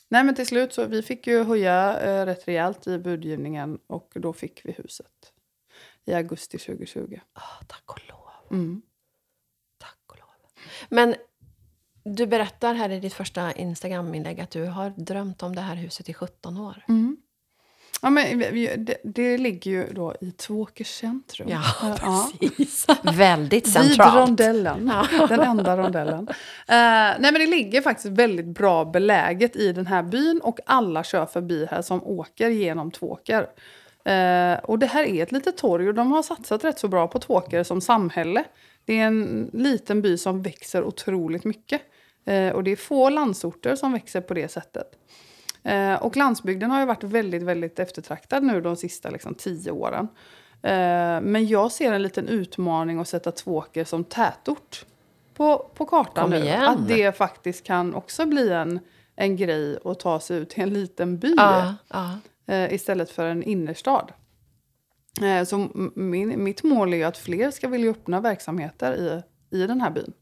nej 0.09 0.25
men 0.25 0.35
till 0.35 0.47
slut 0.47 0.73
så 0.73 0.87
vi 0.87 1.03
fick 1.03 1.27
ju 1.27 1.45
höja 1.45 2.27
rätt 2.27 2.49
rejält 2.49 2.87
i 2.87 2.99
budgivningen 2.99 3.79
och 3.87 4.13
då 4.15 4.33
fick 4.33 4.61
vi 4.65 4.73
huset 4.73 5.33
i 6.05 6.15
augusti 6.15 6.59
2020. 6.59 7.19
Ah, 7.33 7.65
tack 7.67 7.85
och 7.87 8.01
lov. 8.09 8.59
Mm. 8.59 8.83
Tack 9.79 9.99
och 10.07 10.19
lov. 10.19 10.29
Men 10.89 11.15
du 12.15 12.27
berättar 12.27 12.75
här 12.75 12.91
i 12.91 13.01
ditt 13.01 13.15
första 13.15 13.53
Instagram-inlägg 13.53 14.41
att 14.41 14.51
du 14.51 14.65
har 14.65 14.93
drömt 14.97 15.43
om 15.43 15.55
det 15.55 15.61
här 15.61 15.75
huset 15.75 16.09
i 16.09 16.15
17 16.15 16.57
år. 16.57 16.85
Mm. 16.89 17.17
Ja, 18.03 18.11
men 18.11 18.39
det, 18.39 18.97
det 19.05 19.39
ligger 19.39 19.71
ju 19.71 19.93
då 19.93 20.15
i 20.21 20.31
Tvååkers 20.31 20.87
centrum. 20.87 21.49
Ja, 21.49 21.63
precis. 21.99 22.87
Väldigt 23.03 23.67
Vid 23.67 23.73
centralt. 23.73 24.29
rondellen. 24.29 24.93
Den 25.29 25.41
enda 25.41 25.77
rondellen. 25.77 26.29
Eh, 26.29 26.35
nej 27.19 27.33
men 27.33 27.35
det 27.35 27.47
ligger 27.47 27.83
faktiskt 27.83 28.09
väldigt 28.09 28.47
bra 28.47 28.85
beläget 28.85 29.57
i 29.57 29.73
den 29.73 29.87
här 29.87 30.03
byn 30.03 30.41
och 30.41 30.59
alla 30.67 31.05
kör 31.05 31.27
förbi 31.27 31.67
här 31.71 31.83
som 31.83 32.05
åker 32.05 32.49
genom 32.49 32.91
Tvååker. 32.91 33.47
Eh, 34.05 34.59
och 34.65 34.79
det 34.79 34.87
här 34.87 35.05
är 35.05 35.23
ett 35.23 35.33
litet 35.33 35.57
torg 35.57 35.89
och 35.89 35.95
de 35.95 36.13
har 36.13 36.23
satsat 36.23 36.65
rätt 36.65 36.79
så 36.79 36.89
bra 36.89 37.09
på 37.09 37.19
Tvååker 37.19 37.63
som 37.63 37.81
samhälle. 37.81 38.45
Det 38.85 39.01
är 39.01 39.07
en 39.07 39.51
liten 39.53 40.03
by 40.03 40.19
som 40.19 40.43
växer 40.43 40.85
otroligt 40.85 41.45
mycket. 41.45 41.83
Eh, 42.29 42.53
och 42.53 42.65
det 42.65 42.71
är 42.71 42.77
få 42.77 43.09
landsorter 43.09 43.77
som 43.77 43.93
växer 43.93 44.21
på 44.21 44.35
det 44.35 44.49
sättet. 44.49 44.99
Eh, 45.63 45.95
och 45.95 46.17
landsbygden 46.17 46.71
har 46.71 46.81
ju 46.81 46.87
varit 46.87 47.05
väldigt, 47.05 47.43
väldigt 47.43 47.79
eftertraktad 47.79 48.43
nu 48.43 48.61
de 48.61 48.77
sista 48.77 49.11
liksom, 49.11 49.35
tio 49.35 49.71
åren. 49.71 50.09
Eh, 50.63 51.21
men 51.21 51.47
jag 51.47 51.73
ser 51.73 51.93
en 51.93 52.03
liten 52.03 52.29
utmaning 52.29 53.01
att 53.01 53.09
sätta 53.09 53.33
Tvååker 53.33 53.85
som 53.85 54.05
tätort 54.05 54.85
på, 55.35 55.71
på 55.75 55.87
kartan 55.87 56.31
nu. 56.31 56.49
Att 56.49 56.89
det 56.89 57.17
faktiskt 57.17 57.65
kan 57.65 57.95
också 57.95 58.27
bli 58.27 58.51
en, 58.51 58.81
en 59.17 59.37
grej 59.37 59.79
att 59.85 60.01
ta 60.01 60.21
sig 60.21 60.39
ut 60.39 60.51
till 60.51 60.63
en 60.63 60.73
liten 60.73 61.19
by 61.19 61.35
ja. 61.37 61.75
eh, 62.47 62.73
istället 62.73 63.11
för 63.11 63.27
en 63.27 63.43
innerstad. 63.43 64.13
Så 65.47 65.69
min, 65.95 66.45
mitt 66.45 66.63
mål 66.63 66.95
är 66.95 67.07
att 67.07 67.19
fler 67.19 67.51
ska 67.51 67.69
vilja 67.69 67.91
öppna 67.91 68.21
verksamheter 68.21 68.95
i, 68.95 69.23
i 69.57 69.67
den 69.67 69.81
här 69.81 69.91
byn. 69.91 70.13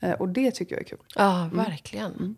Eh, 0.00 0.12
och 0.12 0.28
det 0.28 0.50
tycker 0.50 0.74
jag 0.74 0.82
är 0.82 0.88
kul. 0.88 0.98
ja 1.14 1.50
verkligen. 1.52 2.12
Mm. 2.12 2.36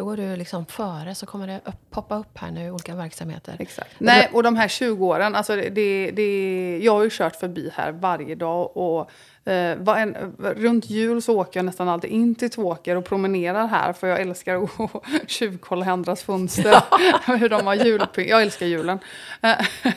Då 0.00 0.04
går 0.04 0.16
du 0.16 0.36
liksom 0.36 0.66
före 0.66 1.14
så 1.14 1.26
kommer 1.26 1.46
det 1.46 1.60
upp, 1.64 1.90
poppa 1.90 2.18
upp 2.18 2.38
här 2.38 2.50
nu 2.50 2.70
olika 2.70 2.94
verksamheter. 2.94 3.56
Exakt. 3.58 3.90
Nej, 3.98 4.30
och 4.32 4.42
de 4.42 4.56
här 4.56 4.68
20 4.68 5.06
åren, 5.06 5.34
alltså 5.34 5.56
det, 5.56 6.10
det, 6.10 6.80
jag 6.82 6.92
har 6.92 7.04
ju 7.04 7.10
kört 7.12 7.36
förbi 7.36 7.70
här 7.74 7.92
varje 7.92 8.34
dag 8.34 8.76
och 8.76 9.10
eh, 9.50 9.76
var 9.78 9.96
en, 9.96 10.16
runt 10.38 10.90
jul 10.90 11.22
så 11.22 11.40
åker 11.40 11.60
jag 11.60 11.64
nästan 11.64 11.88
alltid 11.88 12.10
in 12.10 12.34
till 12.34 12.50
Tvååker 12.50 12.96
och 12.96 13.04
promenerar 13.04 13.66
här 13.66 13.92
för 13.92 14.06
jag 14.06 14.20
älskar 14.20 14.64
att 14.64 14.70
tjuvkolla 15.26 15.86
andras 15.86 16.22
fönster 16.22 16.82
hur 17.38 17.48
de 17.48 17.66
har 17.66 17.74
julpynt. 17.74 18.28
Jag 18.28 18.42
älskar 18.42 18.66
julen. 18.66 18.98
Eh, 19.42 19.56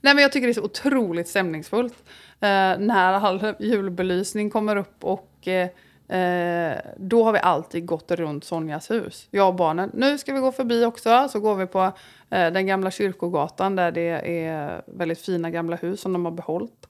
Nej, 0.00 0.14
men 0.14 0.18
jag 0.18 0.32
tycker 0.32 0.46
det 0.46 0.52
är 0.52 0.54
så 0.54 0.64
otroligt 0.64 1.28
stämningsfullt 1.28 1.94
eh, 2.40 2.78
när 2.78 3.12
all 3.12 3.54
julbelysning 3.58 4.50
kommer 4.50 4.76
upp 4.76 5.04
och 5.04 5.48
eh, 5.48 5.68
Eh, 6.12 6.78
då 6.96 7.24
har 7.24 7.32
vi 7.32 7.38
alltid 7.38 7.86
gått 7.86 8.10
runt 8.10 8.44
Sonjas 8.44 8.90
hus. 8.90 9.28
Jag 9.30 9.48
och 9.48 9.54
barnen. 9.54 9.90
Nu 9.94 10.18
ska 10.18 10.32
vi 10.32 10.40
gå 10.40 10.52
förbi 10.52 10.84
också. 10.84 11.28
Så 11.28 11.40
går 11.40 11.54
vi 11.54 11.66
på 11.66 11.82
eh, 12.30 12.52
den 12.52 12.66
gamla 12.66 12.90
kyrkogatan 12.90 13.76
där 13.76 13.92
det 13.92 14.40
är 14.44 14.82
väldigt 14.86 15.20
fina 15.20 15.50
gamla 15.50 15.76
hus 15.76 16.00
som 16.00 16.12
de 16.12 16.24
har 16.24 16.32
behållit. 16.32 16.88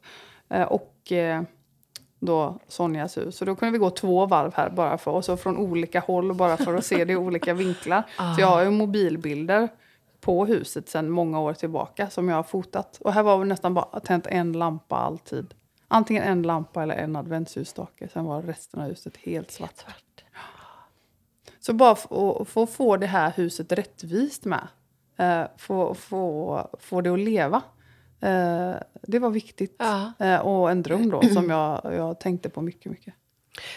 Eh, 0.49 0.63
och 0.63 1.13
eh, 1.13 1.43
då 2.19 2.59
Sonjas 2.69 3.17
hus. 3.17 3.37
Så 3.37 3.45
då 3.45 3.55
kunde 3.55 3.73
vi 3.73 3.79
gå 3.79 3.91
två 3.91 4.27
varv 4.27 4.55
här 4.55 4.71
bara 4.71 4.99
för 4.99 5.11
och 5.11 5.25
så 5.25 5.37
från 5.37 5.57
olika 5.57 6.01
håll 6.01 6.35
bara 6.35 6.57
för 6.57 6.75
att 6.75 6.87
se 6.87 7.05
det 7.05 7.13
i 7.13 7.17
olika 7.17 7.55
vinklar. 7.55 8.03
Så 8.37 8.41
jag 8.41 8.47
har 8.47 8.63
ju 8.63 8.71
mobilbilder 8.71 9.69
på 10.21 10.47
huset 10.47 10.89
sedan 10.89 11.11
många 11.11 11.41
år 11.41 11.53
tillbaka 11.53 12.11
som 12.11 12.29
jag 12.29 12.37
har 12.37 12.43
fotat. 12.43 12.99
Och 13.01 13.13
här 13.13 13.23
var 13.23 13.39
vi 13.39 13.45
nästan 13.45 13.75
bara 13.75 14.01
tänt 14.01 14.27
en 14.27 14.53
lampa 14.53 14.97
alltid. 14.97 15.55
Antingen 15.93 16.23
en 16.23 16.43
lampa 16.43 16.83
eller 16.83 16.95
en 16.95 17.17
adventsljusstake. 17.17 18.09
Sen 18.09 18.25
var 18.25 18.43
resten 18.43 18.81
av 18.81 18.89
huset 18.89 19.17
helt 19.17 19.51
svart. 19.51 19.77
Svart. 19.77 20.25
Så 21.61 21.73
bara 21.73 21.95
få, 21.95 22.45
få 22.45 22.67
få 22.67 22.97
det 22.97 23.07
här 23.07 23.33
huset 23.37 23.73
rättvist 23.73 24.45
med. 24.45 24.69
Eh, 25.17 25.45
få, 25.57 25.95
få, 25.95 26.69
få 26.81 27.01
det 27.01 27.11
att 27.11 27.19
leva. 27.19 27.63
Eh, 28.21 28.75
det 29.03 29.19
var 29.19 29.31
viktigt. 29.31 29.77
Ja. 29.79 30.13
Eh, 30.19 30.39
och 30.39 30.71
en 30.71 30.83
dröm 30.83 31.11
då 31.11 31.23
som 31.23 31.51
jag, 31.51 31.81
jag 31.85 32.21
tänkte 32.21 32.49
på 32.49 32.63
mycket, 32.63 32.93
mycket. 32.93 33.15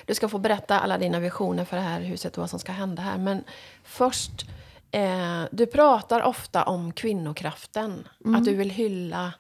Du 0.06 0.16
ska 0.16 0.30
få 0.30 0.38
berätta 0.38 0.80
alla 0.80 0.98
dina 0.98 1.20
visioner 1.20 1.66
för 1.66 1.78
det 1.78 1.84
här 1.84 2.02
huset 2.02 2.38
och 2.38 2.42
vad 2.42 2.50
som 2.50 2.60
ska 2.60 2.72
hända 2.72 3.02
här. 3.02 3.18
Men 3.18 3.44
först, 3.84 4.46
eh, 4.92 5.44
du 5.52 5.66
pratar 5.66 6.22
ofta 6.22 6.64
om 6.64 6.92
kvinnokraften. 6.92 8.08
Mm. 8.26 8.36
Att 8.36 8.46
du 8.46 8.56
vill 8.56 8.70
hylla 8.70 9.34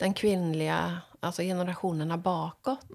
den 0.00 0.14
kvinnliga, 0.14 1.00
alltså 1.20 1.42
generationerna 1.42 2.18
bakåt. 2.18 2.86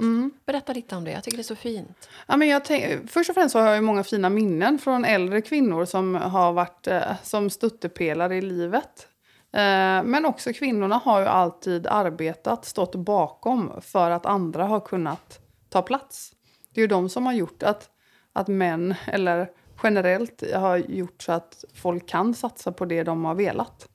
Berätta 0.46 0.74
lite 0.74 0.96
om 0.96 1.04
det, 1.04 1.12
jag 1.12 1.24
tycker 1.24 1.38
det 1.38 1.42
är 1.42 1.44
så 1.44 1.56
fint. 1.56 2.10
Ja, 2.28 2.38
men 2.38 2.48
jag 2.48 2.66
tänk, 2.66 3.10
först 3.10 3.30
och 3.30 3.34
främst 3.34 3.54
så 3.54 3.60
har 3.60 3.74
jag 3.74 3.84
många 3.84 4.04
fina 4.04 4.30
minnen 4.30 4.80
från 4.80 5.06
äldre 5.06 5.42
kvinnor 5.42 5.86
som 5.86 6.16
har 6.16 6.54
varit 6.54 6.88
eh, 6.88 7.02
som 7.24 7.50
stöttepelare 7.50 8.38
i 8.38 8.42
livet. 8.42 9.08
Eh, 9.54 10.04
men 10.04 10.26
också 10.26 10.54
kvinnorna 10.54 10.96
har 10.96 11.20
ju 11.20 11.26
alltid 11.26 11.88
arbetat, 11.88 12.66
stått 12.66 12.96
bakom 12.96 13.82
för 13.82 14.12
att 14.12 14.26
andra 14.26 14.64
har 14.64 14.80
kunnat 14.80 15.40
ta 15.70 15.82
plats. 15.82 16.32
Det 16.74 16.80
är 16.80 16.84
ju 16.84 16.88
de 16.88 17.10
som 17.10 17.26
har 17.26 17.34
gjort 17.34 17.64
att, 17.64 17.90
att 18.34 18.48
män, 18.48 18.96
eller 19.08 19.50
generellt, 19.84 20.44
har 20.54 20.78
gjort 20.78 21.22
så 21.22 21.32
att 21.32 21.66
folk 21.74 22.08
kan 22.08 22.34
satsa 22.34 22.72
på 22.72 22.86
det 22.86 23.04
de 23.04 23.26
har 23.26 23.36
velat. 23.36 23.90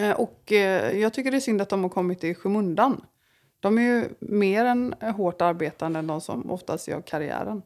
Eh, 0.00 0.10
och 0.10 0.52
eh, 0.52 0.98
jag 1.00 1.12
tycker 1.12 1.30
det 1.30 1.36
är 1.36 1.40
synd 1.40 1.62
att 1.62 1.68
de 1.68 1.82
har 1.82 1.90
kommit 1.90 2.24
i 2.24 2.34
skymundan. 2.34 3.04
De 3.60 3.78
är 3.78 3.82
ju 3.82 4.08
mer 4.20 4.64
än 4.64 4.94
hårt 5.16 5.42
arbetande 5.42 5.98
än 5.98 6.06
de 6.06 6.20
som 6.20 6.50
oftast 6.50 6.88
gör 6.88 7.00
karriären. 7.00 7.62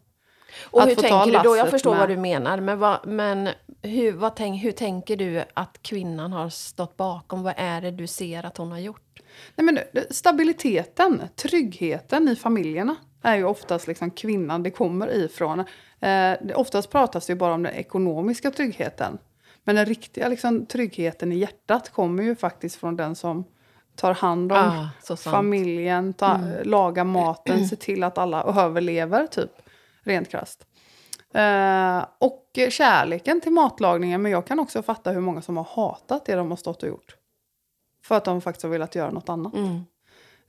Och 0.71 0.83
Att 0.83 0.89
hur 0.89 0.95
tänker 0.95 1.33
du 1.33 1.39
då? 1.45 1.57
Jag 1.57 1.71
förstår 1.71 1.91
med- 1.91 2.01
vad 2.01 2.09
du 2.09 2.17
menar. 2.17 2.61
Men, 2.61 2.79
vad, 2.79 3.07
men 3.07 3.49
hur, 3.83 4.13
vad 4.13 4.37
tänk, 4.37 4.65
hur 4.65 4.73
tänker 4.73 5.17
du 5.17 5.45
att 5.55 5.79
kvinnan 5.83 6.33
har 6.33 6.49
stått 6.49 6.97
bakom? 6.97 7.43
Vad 7.43 7.55
är 7.57 7.81
det 7.81 7.91
du 7.91 8.07
ser 8.07 8.47
att 8.47 8.57
hon 8.57 8.71
har 8.73 8.79
gjort? 8.79 9.21
Nej, 9.55 9.65
men 9.65 9.75
det- 9.93 10.15
stabiliteten, 10.15 11.23
tryggheten 11.37 12.29
i 12.29 12.37
familjerna 12.37 12.97
är 13.23 13.37
ju 13.37 13.45
oftast 13.45 13.87
liksom 13.87 14.11
kvinnan 14.11 14.63
det 14.63 14.71
kommer 14.71 15.15
ifrån. 15.15 15.65
Eh, 16.01 16.35
oftast 16.55 16.91
pratas 16.91 17.27
det 17.27 17.33
ju 17.33 17.39
bara 17.39 17.55
om 17.55 17.63
den 17.63 17.75
ekonomiska 17.75 18.51
tryggheten. 18.51 19.19
Men 19.67 19.77
den 19.77 19.87
riktiga 19.87 20.29
liksom, 20.29 20.67
tryggheten 20.67 21.33
i 21.33 21.37
hjärtat 21.37 21.91
kommer 21.91 22.23
ju 22.23 22.37
faktiskt 22.37 22.77
från 22.77 22.97
den 22.97 23.15
som 23.15 23.45
tar 23.95 24.15
hand 24.15 24.53
om 24.53 24.89
Ah, 25.09 25.17
familjen, 25.17 26.13
ta, 26.15 26.41
lagar 26.65 27.05
maten, 27.05 27.69
ser 27.69 27.77
till 27.77 28.05
att 28.05 28.19
alla 28.19 28.43
överlever, 28.43 29.27
typ. 29.27 29.51
Rent 30.03 30.29
krasst. 30.29 30.67
Eh, 31.35 32.07
och 32.19 32.59
kärleken 32.71 33.41
till 33.41 33.53
matlagningen, 33.53 34.23
men 34.23 34.33
jag 34.33 34.47
kan 34.47 34.59
också 34.59 34.83
fatta 34.83 35.11
hur 35.11 35.21
många 35.21 35.43
som 35.43 35.57
har 35.57 35.65
hatat 35.65 36.25
det 36.25 36.35
de 36.35 36.51
har 36.51 36.57
stått 36.57 36.83
och 36.83 36.89
gjort. 36.89 37.17
För 38.05 38.15
att 38.15 38.25
de 38.25 38.41
faktiskt 38.41 38.63
har 38.63 38.71
velat 38.71 38.95
göra 38.95 39.11
något 39.11 39.29
annat. 39.29 39.55
Mm. 39.55 39.81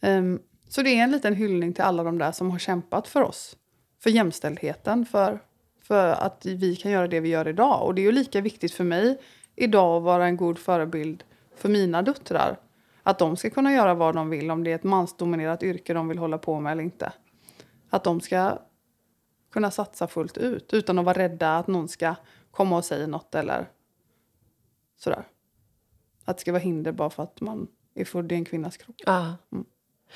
Ehm, 0.01 0.39
så 0.69 0.82
det 0.82 0.89
är 0.89 1.03
en 1.03 1.12
liten 1.12 1.36
hyllning 1.36 1.73
till 1.73 1.84
alla 1.84 2.03
de 2.03 2.17
där 2.17 2.32
som 2.32 2.51
har 2.51 2.60
kämpat 2.60 3.08
för 3.08 3.21
oss. 3.21 3.58
För 4.03 4.10
jämställdheten, 4.10 5.06
för, 5.06 5.39
för 5.88 6.12
att 6.12 6.45
vi 6.45 6.76
kan 6.76 6.91
göra 6.91 7.08
det 7.08 7.19
vi 7.19 7.30
gör 7.30 7.47
idag. 7.47 7.86
Och 7.86 7.95
det 7.95 8.02
är 8.02 8.04
ju 8.04 8.12
lika 8.12 8.41
viktigt 8.41 8.73
för 8.73 8.84
mig 8.84 9.17
idag 9.56 9.97
att 9.97 10.04
vara 10.04 10.26
en 10.26 10.38
god 10.38 10.60
förebild 10.60 11.23
för 11.56 11.69
mina 11.69 12.02
döttrar. 12.02 12.60
Att 13.04 13.19
de 13.19 13.38
ska 13.38 13.50
kunna 13.50 13.73
göra 13.73 13.93
vad 13.93 14.15
de 14.15 14.30
vill, 14.30 14.52
om 14.52 14.63
det 14.63 14.71
är 14.71 14.76
ett 14.76 14.84
mansdominerat 14.84 15.63
yrke 15.63 15.93
de 15.93 16.08
vill 16.08 16.17
hålla 16.17 16.38
på 16.38 16.60
med 16.60 16.71
eller 16.71 16.84
inte. 16.84 17.12
Att 17.89 18.04
de 18.04 18.21
ska 18.21 18.60
kunna 19.52 19.71
satsa 19.71 20.08
fullt 20.08 20.38
ut 20.38 20.73
utan 20.73 21.00
att 21.00 21.06
vara 21.06 21.17
rädda 21.17 21.58
att 21.58 21.67
någon 21.67 21.88
ska 21.88 22.15
komma 22.52 22.78
och 22.78 22.86
säga 22.86 23.08
något 23.08 23.36
eller 23.36 23.69
sådär. 24.97 25.28
Att 26.26 26.38
det 26.38 26.41
ska 26.41 26.52
vara 26.52 26.62
hinder 26.62 26.91
bara 26.91 27.10
för 27.10 27.23
att 27.23 27.41
man 27.41 27.67
är 27.95 28.06
född 28.06 28.32
i 28.32 28.36
en 28.36 28.45
kvinnas 28.45 28.78
kropp. 28.78 28.95
Ja. 29.06 29.36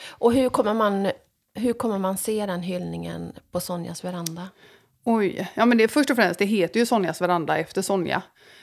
Och 0.09 0.33
hur 0.33 0.49
kommer, 0.49 0.73
man, 0.73 1.11
hur 1.53 1.73
kommer 1.73 1.97
man 1.97 2.17
se 2.17 2.45
den 2.45 2.61
hyllningen 2.61 3.33
på 3.51 3.59
Sonjas 3.59 4.03
veranda? 4.03 4.49
Oj, 5.03 5.51
ja 5.53 5.65
men 5.65 5.77
det 5.77 5.87
först 5.87 6.09
och 6.09 6.15
främst, 6.15 6.39
det 6.39 6.45
heter 6.45 6.79
ju 6.79 6.85
Sonjas 6.85 7.21
veranda 7.21 7.57
efter 7.57 7.81
Sonja. 7.81 8.21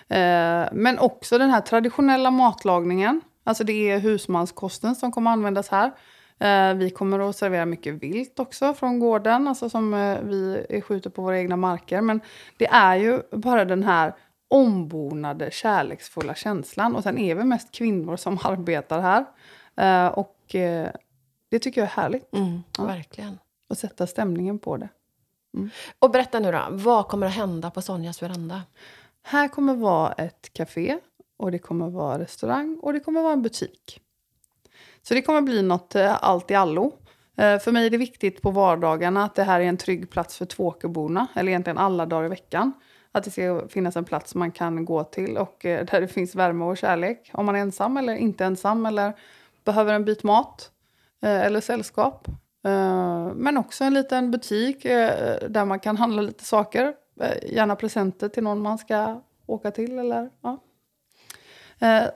Eh, 0.08 0.68
men 0.72 0.98
också 0.98 1.38
den 1.38 1.50
här 1.50 1.60
traditionella 1.60 2.30
matlagningen. 2.30 3.20
Alltså 3.44 3.64
det 3.64 3.90
är 3.90 3.98
husmanskosten 3.98 4.94
som 4.94 5.12
kommer 5.12 5.30
användas 5.30 5.68
här. 5.68 5.92
Eh, 6.38 6.74
vi 6.74 6.90
kommer 6.90 7.30
att 7.30 7.36
servera 7.36 7.66
mycket 7.66 7.94
vilt 7.94 8.38
också 8.38 8.74
från 8.74 8.98
gården, 8.98 9.48
alltså 9.48 9.70
som 9.70 9.94
eh, 9.94 10.18
vi 10.20 10.82
skjuter 10.84 11.10
på 11.10 11.22
våra 11.22 11.38
egna 11.38 11.56
marker. 11.56 12.00
Men 12.00 12.20
det 12.56 12.66
är 12.66 12.96
ju 12.96 13.22
bara 13.32 13.64
den 13.64 13.84
här 13.84 14.14
ombonade, 14.48 15.50
kärleksfulla 15.50 16.34
känslan. 16.34 16.96
Och 16.96 17.02
sen 17.02 17.18
är 17.18 17.34
vi 17.34 17.44
mest 17.44 17.72
kvinnor 17.72 18.16
som 18.16 18.38
arbetar 18.44 19.00
här. 19.00 19.24
Eh, 19.76 20.12
och 20.12 20.54
eh, 20.54 20.90
det 21.50 21.58
tycker 21.58 21.80
jag 21.80 21.88
är 21.88 22.02
härligt. 22.02 22.34
Mm, 22.34 22.62
ja. 22.78 22.84
Verkligen. 22.84 23.38
Och 23.68 23.78
sätta 23.78 24.06
stämningen 24.06 24.58
på 24.58 24.76
det. 24.76 24.88
Mm. 25.54 25.70
Och 25.98 26.10
berätta 26.10 26.40
nu 26.40 26.52
då, 26.52 26.66
vad 26.70 27.08
kommer 27.08 27.26
att 27.26 27.34
hända 27.34 27.70
på 27.70 27.82
Sonjas 27.82 28.22
veranda? 28.22 28.62
Här 29.22 29.48
kommer 29.48 29.74
vara 29.74 30.12
ett 30.12 30.52
café, 30.52 30.98
och 31.38 31.52
det 31.52 31.58
kommer 31.58 31.90
vara 31.90 32.18
restaurang 32.18 32.78
och 32.82 32.92
det 32.92 33.00
kommer 33.00 33.22
vara 33.22 33.32
en 33.32 33.42
butik. 33.42 34.00
Så 35.02 35.14
det 35.14 35.22
kommer 35.22 35.40
bli 35.40 35.62
något 35.62 35.94
eh, 35.94 36.24
allt 36.24 36.50
i 36.50 36.54
allo. 36.54 36.92
Eh, 37.36 37.58
för 37.58 37.72
mig 37.72 37.86
är 37.86 37.90
det 37.90 37.96
viktigt 37.96 38.42
på 38.42 38.50
vardagarna 38.50 39.24
att 39.24 39.34
det 39.34 39.42
här 39.42 39.60
är 39.60 39.64
en 39.64 39.76
trygg 39.76 40.10
plats 40.10 40.36
för 40.36 40.44
Tvååkerborna, 40.44 41.26
eller 41.34 41.48
egentligen 41.48 41.78
alla 41.78 42.06
dagar 42.06 42.26
i 42.26 42.28
veckan. 42.28 42.72
Att 43.12 43.24
det 43.24 43.30
ska 43.30 43.68
finnas 43.68 43.96
en 43.96 44.04
plats 44.04 44.34
man 44.34 44.50
kan 44.52 44.84
gå 44.84 45.04
till 45.04 45.36
och 45.36 45.64
eh, 45.64 45.84
där 45.84 46.00
det 46.00 46.08
finns 46.08 46.34
värme 46.34 46.64
och 46.64 46.76
kärlek. 46.76 47.30
Om 47.32 47.46
man 47.46 47.56
är 47.56 47.60
ensam 47.60 47.96
eller 47.96 48.14
inte 48.14 48.44
ensam 48.44 48.86
eller 48.86 49.12
behöver 49.64 49.94
en 49.94 50.04
bit 50.04 50.22
mat 50.22 50.70
eller 51.22 51.60
sällskap. 51.60 52.28
Men 53.34 53.56
också 53.56 53.84
en 53.84 53.94
liten 53.94 54.30
butik 54.30 54.82
där 54.82 55.64
man 55.64 55.80
kan 55.80 55.96
handla 55.96 56.22
lite 56.22 56.44
saker. 56.44 56.94
Gärna 57.42 57.76
presenter 57.76 58.28
till 58.28 58.42
någon 58.42 58.62
man 58.62 58.78
ska 58.78 59.22
åka 59.46 59.70
till. 59.70 59.98
Eller, 59.98 60.30
ja. 60.42 60.64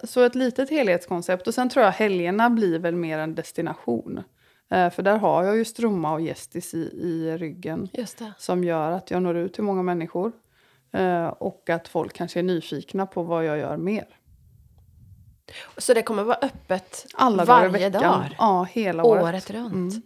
Så 0.04 0.22
ett 0.22 0.34
litet 0.34 0.70
helhetskoncept. 0.70 1.46
Och 1.46 1.54
sen 1.54 1.68
tror 1.68 1.84
jag 1.84 1.92
helgerna 1.92 2.50
blir 2.50 2.78
väl 2.78 2.96
mer 2.96 3.18
en 3.18 3.34
destination. 3.34 4.22
För 4.68 5.02
där 5.02 5.18
har 5.18 5.44
jag 5.44 5.56
ju 5.56 5.64
Strömma 5.64 6.12
och 6.12 6.20
Gästis 6.20 6.74
i, 6.74 6.78
i 6.78 7.36
ryggen. 7.38 7.88
Som 8.38 8.64
gör 8.64 8.90
att 8.90 9.10
jag 9.10 9.22
når 9.22 9.36
ut 9.36 9.54
till 9.54 9.62
många 9.64 9.82
människor. 9.82 10.32
Och 11.38 11.70
att 11.70 11.88
folk 11.88 12.12
kanske 12.12 12.38
är 12.38 12.42
nyfikna 12.42 13.06
på 13.06 13.22
vad 13.22 13.44
jag 13.44 13.58
gör 13.58 13.76
mer. 13.76 14.06
Så 15.78 15.94
det 15.94 16.02
kommer 16.02 16.22
vara 16.22 16.38
öppet 16.42 17.06
Alla 17.14 17.44
varje 17.44 17.90
dag? 17.90 18.36
Ja, 18.38 18.66
hela 18.70 19.04
året. 19.04 19.24
Året 19.24 19.50
runt? 19.50 19.72
Mm. 19.72 20.02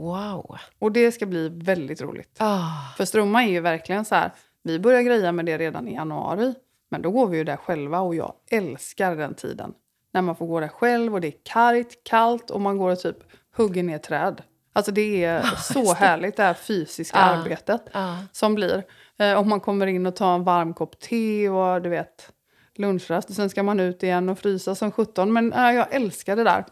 Wow. 0.00 0.56
Och 0.78 0.92
det 0.92 1.12
ska 1.12 1.26
bli 1.26 1.48
väldigt 1.48 2.00
roligt. 2.00 2.40
Oh. 2.40 2.94
För 2.96 3.04
Strömma 3.04 3.42
är 3.44 3.48
ju 3.48 3.60
verkligen 3.60 4.04
så 4.04 4.14
här, 4.14 4.30
vi 4.62 4.78
börjar 4.78 5.02
greja 5.02 5.32
med 5.32 5.46
det 5.46 5.58
redan 5.58 5.88
i 5.88 5.94
januari. 5.94 6.54
Men 6.90 7.02
då 7.02 7.10
går 7.10 7.26
vi 7.26 7.38
ju 7.38 7.44
där 7.44 7.56
själva 7.56 8.00
och 8.00 8.14
jag 8.14 8.32
älskar 8.50 9.16
den 9.16 9.34
tiden. 9.34 9.72
När 10.12 10.22
man 10.22 10.36
får 10.36 10.46
gå 10.46 10.60
där 10.60 10.68
själv 10.68 11.14
och 11.14 11.20
det 11.20 11.28
är 11.28 11.34
kargt, 11.44 12.04
kallt 12.04 12.50
och 12.50 12.60
man 12.60 12.78
går 12.78 12.90
och 12.90 12.98
typ 13.00 13.16
hugger 13.56 13.82
ner 13.82 13.98
träd. 13.98 14.42
Alltså 14.72 14.92
det 14.92 15.24
är 15.24 15.42
så 15.72 15.94
härligt 15.94 16.36
det 16.36 16.42
här 16.42 16.54
fysiska 16.54 17.18
Ja. 17.18 17.24
arbetet 17.24 17.82
Ja. 17.92 18.16
som 18.32 18.54
blir. 18.54 18.82
Eh, 19.18 19.38
och 19.38 19.46
man 19.46 19.60
kommer 19.60 19.86
in 19.86 20.06
och 20.06 20.16
tar 20.16 20.34
en 20.34 20.44
varm 20.44 20.74
kopp 20.74 20.98
te 21.00 21.48
och 21.48 21.82
du 21.82 21.88
vet 21.88 22.32
lunchrast 22.76 23.28
och 23.30 23.36
sen 23.36 23.50
ska 23.50 23.62
man 23.62 23.80
ut 23.80 24.02
igen 24.02 24.28
och 24.28 24.38
frysa 24.38 24.74
som 24.74 24.92
17. 24.92 25.32
Men 25.32 25.52
eh, 25.52 25.70
jag 25.72 25.94
älskar 25.94 26.36
det 26.36 26.44
där. 26.44 26.64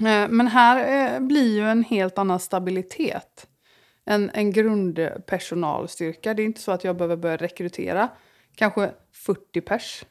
Eh, 0.00 0.28
men 0.28 0.46
här 0.46 1.14
eh, 1.14 1.20
blir 1.20 1.54
ju 1.54 1.68
en 1.68 1.84
helt 1.84 2.18
annan 2.18 2.40
stabilitet. 2.40 3.46
En, 4.04 4.30
en 4.34 4.52
grundpersonalstyrka. 4.52 6.34
Det 6.34 6.42
är 6.42 6.44
inte 6.44 6.60
så 6.60 6.72
att 6.72 6.84
jag 6.84 6.96
behöver 6.96 7.16
börja 7.16 7.36
rekrytera 7.36 8.08
kanske 8.54 8.90
40 9.12 9.60
pers. 9.60 10.04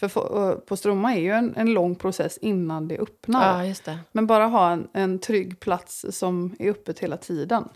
För 0.00 0.50
eh, 0.50 0.54
på 0.54 0.76
Strömma 0.76 1.14
är 1.14 1.20
ju 1.20 1.30
en, 1.30 1.54
en 1.56 1.72
lång 1.72 1.94
process 1.94 2.38
innan 2.38 2.88
det 2.88 2.98
öppnar. 2.98 3.64
ja, 3.64 3.74
det. 3.84 3.98
Men 4.12 4.26
bara 4.26 4.46
ha 4.46 4.70
en, 4.70 4.88
en 4.92 5.18
trygg 5.18 5.60
plats 5.60 6.06
som 6.10 6.56
är 6.58 6.70
öppet 6.70 6.98
hela 6.98 7.16
tiden. 7.16 7.68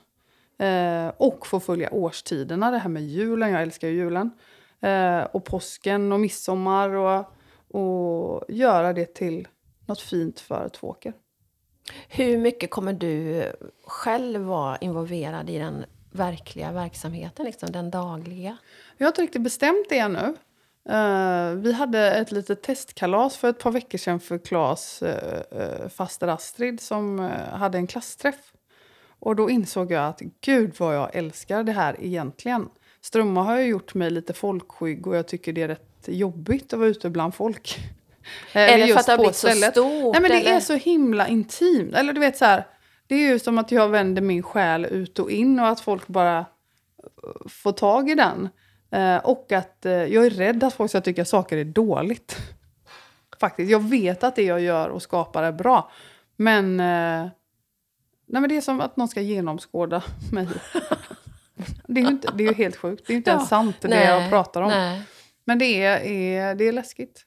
Eh, 0.58 1.08
och 1.16 1.46
få 1.46 1.60
följa 1.60 1.92
årstiderna, 1.92 2.70
det 2.70 2.78
här 2.78 2.88
med 2.88 3.02
julen, 3.02 3.50
jag 3.50 3.62
älskar 3.62 3.88
ju 3.88 3.94
julen. 3.94 4.30
Eh, 4.80 5.20
och 5.20 5.44
påsken 5.44 6.12
och 6.12 6.20
midsommar 6.20 6.90
och, 6.90 7.32
och 7.68 8.44
göra 8.48 8.92
det 8.92 9.14
till 9.14 9.48
något 9.86 10.00
fint 10.00 10.40
för 10.40 10.68
Tvååker. 10.68 11.12
Hur 12.08 12.38
mycket 12.38 12.70
kommer 12.70 12.92
du 12.92 13.44
själv 13.86 14.40
vara 14.40 14.76
involverad 14.76 15.50
i 15.50 15.58
den 15.58 15.84
verkliga 16.12 16.72
verksamheten, 16.72 17.46
liksom 17.46 17.72
den 17.72 17.90
dagliga? 17.90 18.56
Jag 18.96 19.06
har 19.06 19.10
inte 19.10 19.22
riktigt 19.22 19.42
bestämt 19.42 19.86
det 19.88 19.98
ännu. 19.98 20.34
Uh, 20.90 21.50
vi 21.50 21.72
hade 21.72 22.10
ett 22.10 22.32
litet 22.32 22.62
testkalas 22.62 23.36
för 23.36 23.50
ett 23.50 23.58
par 23.58 23.70
veckor 23.70 23.98
sedan 23.98 24.20
för 24.20 24.38
Klas 24.38 25.02
uh, 25.02 25.08
uh, 25.08 25.88
faster 25.88 26.28
Astrid 26.28 26.80
som 26.80 27.18
hade 27.52 27.78
en 27.78 27.86
klassträff. 27.86 28.52
Och 29.18 29.36
då 29.36 29.50
insåg 29.50 29.92
jag 29.92 30.06
att 30.08 30.22
gud 30.40 30.74
vad 30.78 30.96
jag 30.96 31.14
älskar 31.14 31.62
det 31.62 31.72
här 31.72 31.96
egentligen. 32.00 32.68
Strömma 33.00 33.42
har 33.42 33.58
ju 33.58 33.66
gjort 33.66 33.94
mig 33.94 34.10
lite 34.10 34.32
folkskygg 34.32 35.06
och 35.06 35.16
jag 35.16 35.28
tycker 35.28 35.52
det 35.52 35.62
är 35.62 35.68
rätt 35.68 36.04
jobbigt 36.06 36.72
att 36.72 36.78
vara 36.78 36.88
ute 36.88 37.10
bland 37.10 37.34
folk. 37.34 37.78
Eh, 38.52 38.62
Är 38.62 38.78
det 38.78 38.92
för 38.92 39.00
att 39.00 39.06
det 39.06 39.12
har 39.12 39.18
blivit 39.18 39.36
så 39.36 39.46
stället. 39.48 39.72
stort? 39.72 40.12
Nej 40.12 40.22
men 40.22 40.30
det 40.30 40.40
eller? 40.40 40.56
är 40.56 40.60
så 40.60 40.74
himla 40.74 41.28
intimt. 41.28 41.94
Eller 41.94 42.12
du 42.12 42.20
vet 42.20 42.36
så 42.36 42.44
här, 42.44 42.66
det 43.06 43.14
är 43.14 43.18
ju 43.32 43.38
som 43.38 43.58
att 43.58 43.70
jag 43.72 43.88
vänder 43.88 44.22
min 44.22 44.42
själ 44.42 44.84
ut 44.84 45.18
och 45.18 45.30
in 45.30 45.60
och 45.60 45.68
att 45.68 45.80
folk 45.80 46.06
bara 46.06 46.38
eh, 46.38 46.44
får 47.48 47.72
tag 47.72 48.10
i 48.10 48.14
den. 48.14 48.48
Eh, 48.90 49.16
och 49.16 49.52
att 49.52 49.86
eh, 49.86 49.92
jag 49.92 50.26
är 50.26 50.30
rädd 50.30 50.64
att 50.64 50.74
folk 50.74 50.90
ska 50.90 51.00
tycka 51.00 51.24
saker 51.24 51.56
är 51.56 51.64
dåligt. 51.64 52.36
Faktiskt. 53.40 53.70
Jag 53.70 53.82
vet 53.90 54.24
att 54.24 54.36
det 54.36 54.42
jag 54.42 54.60
gör 54.60 54.88
och 54.88 55.02
skapar 55.02 55.42
är 55.42 55.52
bra. 55.52 55.90
Men, 56.36 56.80
eh, 56.80 57.28
nej, 58.28 58.40
men 58.40 58.48
det 58.48 58.56
är 58.56 58.60
som 58.60 58.80
att 58.80 58.96
någon 58.96 59.08
ska 59.08 59.20
genomskåda 59.20 60.02
mig. 60.32 60.48
det, 61.86 62.00
är 62.00 62.04
ju 62.04 62.10
inte, 62.10 62.28
det 62.34 62.46
är 62.46 62.54
helt 62.54 62.76
sjukt. 62.76 63.06
Det 63.06 63.10
är 63.10 63.14
ju 63.14 63.16
inte 63.18 63.30
Ja. 63.30 63.34
ens 63.36 63.48
sant 63.48 63.76
det 63.80 63.88
Nej, 63.88 64.06
jag 64.06 64.30
pratar 64.30 64.62
om. 64.62 64.68
Nej. 64.70 65.02
Men 65.44 65.58
det 65.58 65.82
är, 65.84 66.00
är, 66.00 66.54
det 66.54 66.64
är 66.64 66.72
läskigt. 66.72 67.25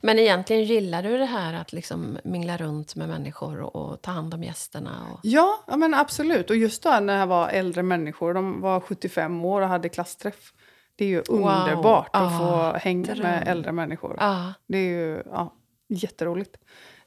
Men 0.00 0.18
egentligen 0.18 0.64
gillar 0.64 1.02
du 1.02 1.18
det 1.18 1.24
här 1.24 1.54
att 1.54 1.72
liksom 1.72 2.18
mingla 2.24 2.56
runt 2.56 2.94
med 2.94 3.08
människor 3.08 3.60
och, 3.60 3.76
och 3.76 4.02
ta 4.02 4.10
hand 4.10 4.34
om 4.34 4.42
gästerna? 4.42 5.06
Och... 5.12 5.20
Ja, 5.22 5.64
ja 5.66 5.76
men 5.76 5.94
absolut. 5.94 6.50
Och 6.50 6.56
just 6.56 6.82
då 6.82 7.00
när 7.00 7.18
jag 7.18 7.26
var 7.26 7.48
äldre 7.48 7.82
människor, 7.82 8.34
de 8.34 8.60
var 8.60 8.80
75 8.80 9.44
år 9.44 9.62
och 9.62 9.68
hade 9.68 9.88
klassträff. 9.88 10.52
Det 10.96 11.04
är 11.04 11.08
ju 11.08 11.22
Wow. 11.28 11.38
underbart 11.38 12.08
att 12.12 12.32
Ah, 12.32 12.38
få 12.72 12.78
hänga 12.78 13.14
dröm. 13.14 13.18
med 13.22 13.48
äldre 13.48 13.72
människor. 13.72 14.16
Ja. 14.20 14.52
Det 14.66 14.78
är 14.78 14.90
ju 14.90 15.22
ja, 15.32 15.54
jätteroligt. 15.88 16.56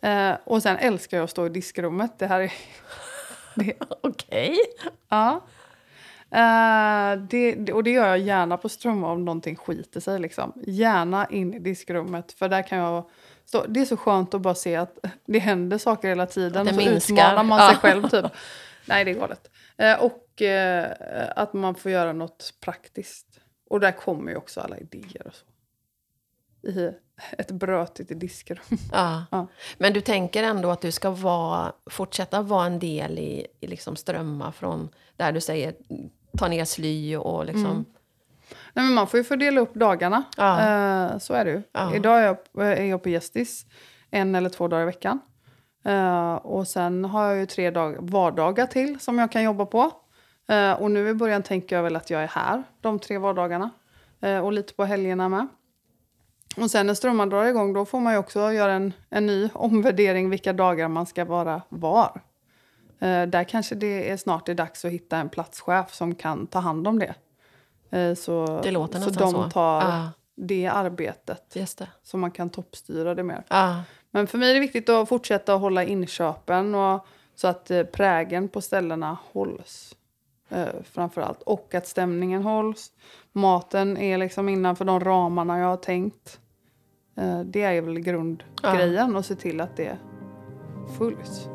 Eh, 0.02 0.32
och 0.46 0.64
sen 0.64 0.78
älskar 0.78 1.18
jag 1.18 1.24
att 1.24 1.30
stå 1.30 1.46
i 1.46 1.50
diskrummet. 1.50 2.20
Det 2.20 2.28
här 2.28 2.40
är... 2.40 2.54
Det, 3.56 3.74
Okej. 4.04 4.58
ja. 5.10 5.42
Eh, 6.32 7.22
det, 7.30 7.74
och 7.74 7.84
det 7.84 7.92
gör 7.92 8.08
jag 8.08 8.20
gärna 8.20 8.58
på 8.58 8.70
Strömma 8.70 9.12
om 9.12 9.26
någonting 9.26 9.56
skiter 9.56 10.00
sig. 10.00 10.20
Liksom. 10.20 10.54
Gärna 10.68 11.26
in 11.30 11.54
i 11.54 11.60
diskrummet. 11.60 12.32
För 12.32 12.50
där 12.50 12.62
kan 12.62 12.78
jag 12.78 13.10
stå, 13.46 13.66
det 13.68 13.80
är 13.82 13.86
så 13.86 13.98
skönt 13.98 14.34
att 14.34 14.42
bara 14.42 14.56
se 14.56 14.76
att 14.76 14.98
det 15.26 15.40
händer 15.40 15.78
saker 15.78 16.08
hela 16.08 16.26
tiden. 16.26 16.66
Det 16.66 16.74
så 16.74 16.78
minskar. 16.78 17.14
utmanar 17.14 17.44
man 17.44 17.60
sig 17.60 17.70
Ja. 17.74 17.80
själv. 17.80 18.10
Typ. 18.10 18.26
Nej, 18.86 19.06
det 19.06 19.12
är 19.12 19.16
galet. 19.16 19.52
Eh, 19.78 20.04
och 20.04 20.42
eh, 20.42 20.92
att 21.36 21.54
man 21.54 21.76
får 21.76 21.92
göra 21.92 22.14
något 22.14 22.54
praktiskt. 22.62 23.26
Och 23.70 23.80
där 23.80 23.92
kommer 23.92 24.32
ju 24.32 24.38
också 24.38 24.62
alla 24.62 24.78
idéer 24.78 25.28
och 25.28 25.34
så. 25.34 25.46
I 26.68 26.92
ett 27.38 27.52
brötigt 27.52 28.20
diskrum. 28.20 28.64
Ja. 28.92 29.26
Ja. 29.32 29.48
Men 29.78 29.94
du 29.94 30.02
tänker 30.02 30.44
ändå 30.44 30.70
att 30.72 30.82
du 30.82 30.92
ska 30.92 31.10
vara, 31.10 31.74
fortsätta 31.90 32.42
vara 32.42 32.66
en 32.66 32.80
del 32.80 33.20
i, 33.20 33.48
i 33.60 33.68
liksom 33.68 33.96
strömma 33.96 34.52
från 34.52 34.90
där 35.18 35.32
du 35.32 35.42
säger 35.42 35.74
ta 36.40 36.48
ner 36.48 36.66
sly 36.66 37.18
och 37.18 37.46
liksom... 37.46 37.66
Mm. 37.66 37.86
Nej, 38.74 38.86
men 38.86 38.94
man 38.94 39.08
får 39.08 39.18
ju 39.18 39.24
fördela 39.24 39.62
upp 39.62 39.74
dagarna. 39.74 40.24
Ja. 40.38 40.60
Eh, 40.60 41.18
så 41.18 41.34
är 41.34 41.46
det 41.46 41.52
ju. 41.52 41.62
Ja. 41.72 41.96
Idag 41.96 42.20
är 42.20 42.24
jag, 42.24 42.38
är 42.78 42.84
jag 42.84 43.04
på 43.04 43.10
Gästis 43.10 43.66
en 44.12 44.36
eller 44.36 44.50
två 44.50 44.68
dagar 44.68 44.84
i 44.84 44.86
veckan. 44.86 45.20
Eh, 45.86 46.34
och 46.34 46.68
sen 46.68 47.06
har 47.06 47.28
jag 47.28 47.38
ju 47.38 47.46
tre 47.46 47.72
dag, 47.72 47.98
vardagar 48.00 48.66
till 48.66 49.00
som 49.00 49.20
jag 49.20 49.32
kan 49.32 49.44
jobba 49.44 49.66
på. 49.66 49.92
Eh, 50.50 50.72
och 50.72 50.92
nu 50.92 51.10
i 51.10 51.14
början 51.14 51.44
tänker 51.44 51.76
jag 51.76 51.84
väl 51.84 51.96
att 51.96 52.10
jag 52.10 52.24
är 52.24 52.28
här 52.28 52.64
de 52.82 53.00
tre 53.00 53.18
vardagarna. 53.18 53.70
Och 54.44 54.54
lite 54.54 54.74
på 54.74 54.86
helgerna 54.86 55.30
med. 55.30 55.48
Och 56.58 56.72
sen 56.72 56.88
när 56.88 56.94
strömman 56.94 57.30
drar 57.30 57.46
igång 57.46 57.74
då 57.74 57.86
får 57.86 58.00
man 58.00 58.14
ju 58.14 58.20
också 58.20 58.52
göra 58.52 58.74
en, 58.74 58.94
en 59.10 59.26
ny 59.26 59.50
omvärdering 59.54 60.30
vilka 60.30 60.54
dagar 60.54 60.88
man 60.88 61.06
ska 61.06 61.26
vara 61.26 61.62
var. 61.70 62.22
Eh, 63.00 63.24
där 63.24 63.44
kanske 63.44 63.76
det 63.76 64.10
är 64.10 64.18
snart 64.18 64.50
är 64.50 64.54
dags 64.56 64.86
att 64.86 64.92
hitta 64.92 65.18
en 65.18 65.30
platschef 65.30 65.94
som 65.94 66.16
kan 66.16 66.48
ta 66.48 66.60
hand 66.60 66.88
om 66.88 67.00
det. 67.00 67.16
Eh, 67.98 68.16
så, 68.16 68.60
Det 68.64 68.72
låter 68.72 69.00
så 69.00 69.10
de 69.10 69.32
så. 69.32 69.50
tar 69.50 69.82
Ja. 69.82 70.10
det 70.36 70.68
arbetet 70.68 71.56
Just 71.56 71.82
så 72.04 72.18
man 72.18 72.32
kan 72.32 72.50
toppstyra 72.50 73.16
det 73.16 73.24
mer. 73.24 73.44
Ja. 73.48 73.82
Men 74.12 74.28
för 74.28 74.38
mig 74.38 74.50
är 74.50 74.54
det 74.54 74.60
viktigt 74.60 74.90
att 74.90 75.10
fortsätta 75.10 75.54
att 75.56 75.62
hålla 75.62 75.84
inköpen 75.84 76.76
och, 76.76 77.06
så 77.36 77.48
att 77.48 77.72
eh, 77.72 77.84
prägen 77.84 78.48
på 78.50 78.62
ställena 78.62 79.18
hålls. 79.32 79.96
Framför 80.84 81.22
allt. 81.22 81.42
Och 81.42 81.76
att 81.76 81.88
stämningen 81.88 82.44
hålls. 82.44 82.92
Maten 83.32 83.98
är 83.98 84.18
liksom 84.18 84.50
innanför 84.50 84.86
de 84.86 85.00
ramarna 85.00 85.60
jag 85.60 85.68
har 85.68 85.78
tänkt. 85.78 86.40
Det 87.46 87.62
är 87.62 87.82
väl 87.82 88.00
grundgrejen 88.00 89.16
och 89.16 89.26
se 89.26 89.36
till 89.36 89.62
att 89.62 89.78
det 89.78 89.98
följs. 90.98 91.48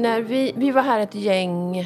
När 0.00 0.22
vi, 0.22 0.52
vi 0.56 0.70
var 0.70 0.82
här 0.82 1.00
ett 1.00 1.14
gäng 1.14 1.78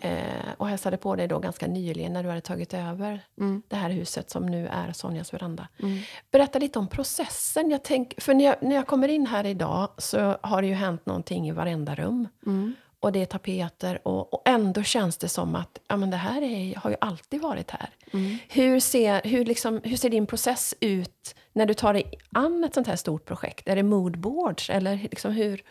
eh, 0.00 0.52
och 0.56 0.68
hälsade 0.68 0.96
på 0.96 1.16
dig 1.16 1.28
då 1.28 1.38
ganska 1.38 1.66
nyligen 1.66 2.12
när 2.12 2.22
du 2.22 2.28
hade 2.28 2.40
tagit 2.40 2.74
över 2.74 3.20
Mm. 3.40 3.62
det 3.68 3.76
här 3.76 3.90
huset 3.90 4.30
som 4.30 4.46
nu 4.46 4.66
är 4.66 4.92
Sonjas 4.92 5.34
veranda. 5.34 5.68
Mm. 5.82 5.98
Berätta 6.30 6.58
lite 6.58 6.78
om 6.78 6.88
processen. 6.88 7.70
Jag 7.70 7.82
tänk, 7.84 8.20
för 8.20 8.34
när 8.34 8.44
jag, 8.44 8.56
när 8.60 8.76
jag 8.76 8.86
kommer 8.86 9.08
in 9.08 9.26
här 9.26 9.46
idag 9.46 9.88
så 9.98 10.36
har 10.42 10.62
det 10.62 10.68
ju 10.68 10.74
hänt 10.74 11.06
någonting 11.06 11.48
i 11.48 11.52
varenda 11.52 11.94
rum. 11.94 12.28
Mm. 12.46 12.74
Och 13.00 13.12
det 13.12 13.22
är 13.22 13.26
tapeter 13.26 14.08
och, 14.08 14.34
och 14.34 14.42
ändå 14.44 14.82
känns 14.82 15.16
det 15.16 15.28
som 15.28 15.54
att 15.54 15.78
ja, 15.88 15.96
men 15.96 16.10
det 16.10 16.16
här 16.16 16.42
är, 16.42 16.74
har 16.76 16.90
ju 16.90 16.96
alltid 17.00 17.40
varit 17.40 17.70
här. 17.70 17.88
Mm. 18.12 18.38
Hur, 18.48 18.80
ser, 18.80 19.20
hur, 19.24 19.44
liksom, 19.44 19.80
hur 19.84 19.96
ser 19.96 20.10
din 20.10 20.26
process 20.26 20.74
ut 20.80 21.34
när 21.52 21.66
du 21.66 21.74
tar 21.74 21.92
dig 21.92 22.12
an 22.32 22.64
ett 22.64 22.74
sånt 22.74 22.86
här 22.86 22.96
stort 22.96 23.24
projekt? 23.24 23.68
Är 23.68 23.76
det 23.76 23.82
moodboards 23.82 24.70
eller 24.70 24.96
liksom 24.96 25.32
hur? 25.32 25.62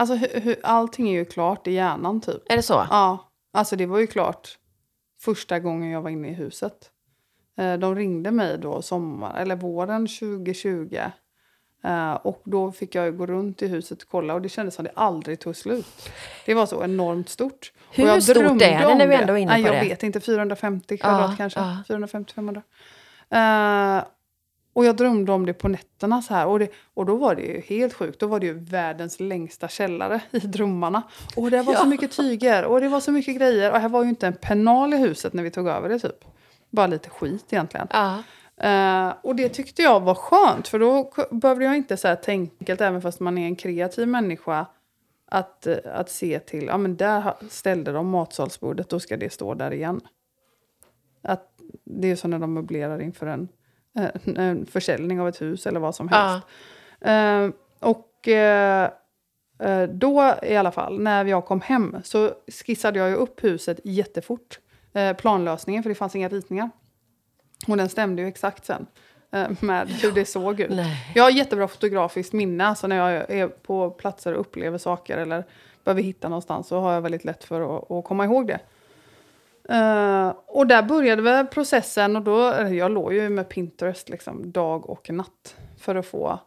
Alltså 0.00 0.14
hur, 0.14 0.40
hur, 0.40 0.56
allting 0.62 1.08
är 1.08 1.12
ju 1.12 1.24
klart 1.24 1.66
i 1.66 1.72
hjärnan 1.72 2.20
typ. 2.20 2.42
Är 2.52 2.56
det 2.56 2.62
så? 2.62 2.86
Ja, 2.90 3.28
alltså 3.52 3.76
det 3.76 3.86
var 3.86 3.98
ju 3.98 4.06
klart 4.06 4.58
första 5.20 5.58
gången 5.58 5.90
jag 5.90 6.02
var 6.02 6.10
inne 6.10 6.28
i 6.28 6.32
huset. 6.34 6.90
Eh, 7.58 7.74
De 7.74 7.94
ringde 7.94 8.30
mig 8.30 8.58
då 8.58 8.82
sommar, 8.82 9.36
eller 9.40 9.56
våren 9.56 10.06
2020. 10.06 10.98
Eh, 11.84 12.12
Och 12.12 12.42
då 12.44 12.72
fick 12.72 12.94
jag 12.94 13.16
gå 13.16 13.26
runt 13.26 13.62
i 13.62 13.68
huset 13.68 14.02
och 14.02 14.08
kolla 14.08 14.34
och 14.34 14.42
det 14.42 14.48
kändes 14.48 14.74
som 14.74 14.84
det 14.84 14.92
aldrig 14.94 15.40
tog 15.40 15.56
slut. 15.56 16.10
Det 16.46 16.54
var 16.54 16.66
så 16.66 16.84
enormt 16.84 17.28
stort. 17.28 17.72
Hur 17.92 18.06
jag 18.06 18.22
stort 18.22 18.36
är 18.62 18.88
det 18.88 18.94
när 18.94 19.06
vi 19.06 19.14
ändå 19.14 19.32
är 19.32 19.36
inne 19.36 19.52
Nej, 19.52 19.62
på 19.62 19.68
jag 19.68 19.84
det? 19.84 19.88
vet 19.88 20.02
inte, 20.02 20.20
450 20.20 20.96
kvadrat 20.98 21.30
Ja, 21.30 21.36
kanske. 21.36 21.60
ja. 21.60 21.76
450-500. 21.88 22.62
Och 24.80 24.86
jag 24.86 24.96
drömde 24.96 25.32
om 25.32 25.46
det 25.46 25.52
på 25.52 25.68
nätterna 25.68 26.22
så 26.22 26.34
här. 26.34 26.46
Och, 26.46 26.58
det, 26.58 26.68
och 26.94 27.06
då 27.06 27.16
var 27.16 27.34
det 27.34 27.42
ju 27.42 27.60
helt 27.60 27.94
sjukt. 27.94 28.20
Då 28.20 28.26
var 28.26 28.40
det 28.40 28.46
ju 28.46 28.52
världens 28.52 29.20
längsta 29.20 29.68
källare 29.68 30.20
i 30.30 30.38
drömmarna. 30.38 31.02
Och 31.36 31.50
det 31.50 31.62
var 31.62 31.72
Ja. 31.72 31.78
så 31.78 31.86
mycket 31.86 32.16
tyger 32.16 32.64
och 32.64 32.80
det 32.80 32.88
var 32.88 33.00
så 33.00 33.12
mycket 33.12 33.36
grejer. 33.36 33.72
Och 33.72 33.78
här 33.78 33.88
var 33.88 34.02
ju 34.02 34.08
inte 34.08 34.26
en 34.26 34.32
penal 34.32 34.94
i 34.94 34.96
huset 34.96 35.32
när 35.32 35.42
vi 35.42 35.50
tog 35.50 35.68
över 35.68 35.88
det 35.88 35.98
typ. 35.98 36.24
Bara 36.70 36.86
lite 36.86 37.10
skit 37.10 37.44
egentligen. 37.52 37.86
Ja. 37.90 38.22
Eh, 38.56 39.14
och 39.22 39.36
det 39.36 39.48
tyckte 39.48 39.82
jag 39.82 40.00
var 40.00 40.14
skönt. 40.14 40.68
För 40.68 40.78
då 40.78 41.12
behövde 41.30 41.64
jag 41.64 41.76
inte 41.76 41.96
så 41.96 42.08
här 42.08 42.16
tänka, 42.16 42.74
även 42.74 43.02
fast 43.02 43.20
man 43.20 43.38
är 43.38 43.46
en 43.46 43.56
kreativ 43.56 44.08
människa. 44.08 44.66
Att, 45.30 45.66
eh, 45.66 45.76
att 45.94 46.10
se 46.10 46.38
till, 46.38 46.64
ja 46.66 46.76
men 46.78 46.96
där 46.96 47.34
ställde 47.50 47.92
de 47.92 48.08
matsalsbordet, 48.08 48.88
då 48.88 49.00
ska 49.00 49.16
det 49.16 49.32
stå 49.32 49.54
där 49.54 49.72
igen. 49.72 50.00
Att 51.22 51.48
det 51.84 52.10
är 52.10 52.16
som 52.16 52.30
när 52.30 52.38
de 52.38 52.54
möblerar 52.54 53.00
inför 53.02 53.26
en, 53.26 53.48
en 54.36 54.66
försäljning 54.66 55.20
av 55.20 55.28
ett 55.28 55.42
hus 55.42 55.66
eller 55.66 55.80
vad 55.80 55.94
som 55.94 56.08
helst. 56.08 56.46
Ja. 57.00 57.10
Eh, 57.10 57.50
och 57.80 58.28
eh, 58.28 58.90
eh, 59.58 59.82
då 59.82 60.34
i 60.42 60.56
alla 60.56 60.72
fall, 60.72 61.00
när 61.00 61.24
jag 61.24 61.44
kom 61.44 61.60
hem 61.60 61.96
så 62.04 62.30
skissade 62.64 62.98
jag 62.98 63.08
ju 63.08 63.14
upp 63.14 63.44
huset 63.44 63.80
jättefort. 63.84 64.58
Eh, 64.92 65.16
planlösningen, 65.16 65.82
för 65.82 65.90
det 65.90 65.94
fanns 65.94 66.16
inga 66.16 66.28
ritningar. 66.28 66.70
Och 67.68 67.76
den 67.76 67.88
stämde 67.88 68.22
ju 68.22 68.28
exakt 68.28 68.64
sen 68.64 68.86
eh, 69.32 69.48
med 69.60 69.88
hur 69.88 70.12
det 70.12 70.24
såg 70.24 70.60
ut. 70.60 70.70
Nej. 70.70 71.12
Jag 71.14 71.22
har 71.22 71.30
jättebra 71.30 71.68
fotografiskt 71.68 72.32
minne, 72.32 72.66
alltså 72.66 72.86
när 72.86 72.96
jag 72.96 73.30
är 73.30 73.48
på 73.48 73.90
platser 73.90 74.34
och 74.34 74.40
upplever 74.40 74.78
saker 74.78 75.18
eller 75.18 75.44
behöver 75.84 76.02
hitta 76.02 76.28
någonstans 76.28 76.68
så 76.68 76.80
har 76.80 76.92
jag 76.92 77.00
väldigt 77.00 77.24
lätt 77.24 77.44
för 77.44 77.76
att, 77.76 77.90
att 77.90 78.04
komma 78.04 78.24
ihåg 78.24 78.46
det. 78.46 78.60
Eh, 79.70 80.34
och 80.46 80.66
där 80.66 80.82
började 80.82 81.22
väl 81.22 81.46
processen 81.46 82.16
och 82.16 82.22
då, 82.22 82.38
jag 82.70 82.90
låg 82.90 83.12
ju 83.12 83.28
med 83.28 83.48
Pinterest 83.48 84.08
liksom 84.08 84.52
dag 84.52 84.90
och 84.90 85.10
natt 85.10 85.56
för 85.78 85.94
att 85.94 86.06
få 86.06 86.38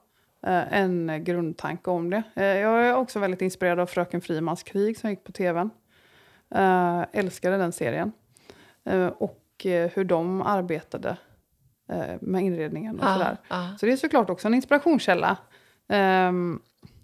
eh, 0.48 0.74
en 0.74 1.24
grundtanke 1.24 1.90
om 1.90 2.10
det. 2.10 2.24
Eh, 2.36 2.46
jag 2.46 2.88
är 2.88 2.96
också 2.96 3.20
väldigt 3.20 3.42
inspirerad 3.42 3.80
av 3.80 3.86
Fröken 3.86 4.22
Frimans 4.22 4.64
krig 4.64 4.98
som 4.98 5.10
gick 5.10 5.24
på 5.24 5.32
tvn. 5.32 5.70
Uh, 6.56 7.04
älskade 7.12 7.58
den 7.58 7.72
serien. 7.72 8.12
Och 9.18 9.40
hur 9.94 10.04
de 10.04 10.42
arbetade 10.42 11.18
med 12.20 12.44
inredningen 12.44 13.00
och 13.00 13.06
sådär. 13.06 13.38
Ja. 13.50 13.70
Så 13.80 13.86
det 13.86 13.92
är 13.92 13.98
såklart 13.98 14.30
också 14.30 14.48
en 14.48 14.54
inspirationskälla. 14.54 15.38
Ehm, 15.90 16.60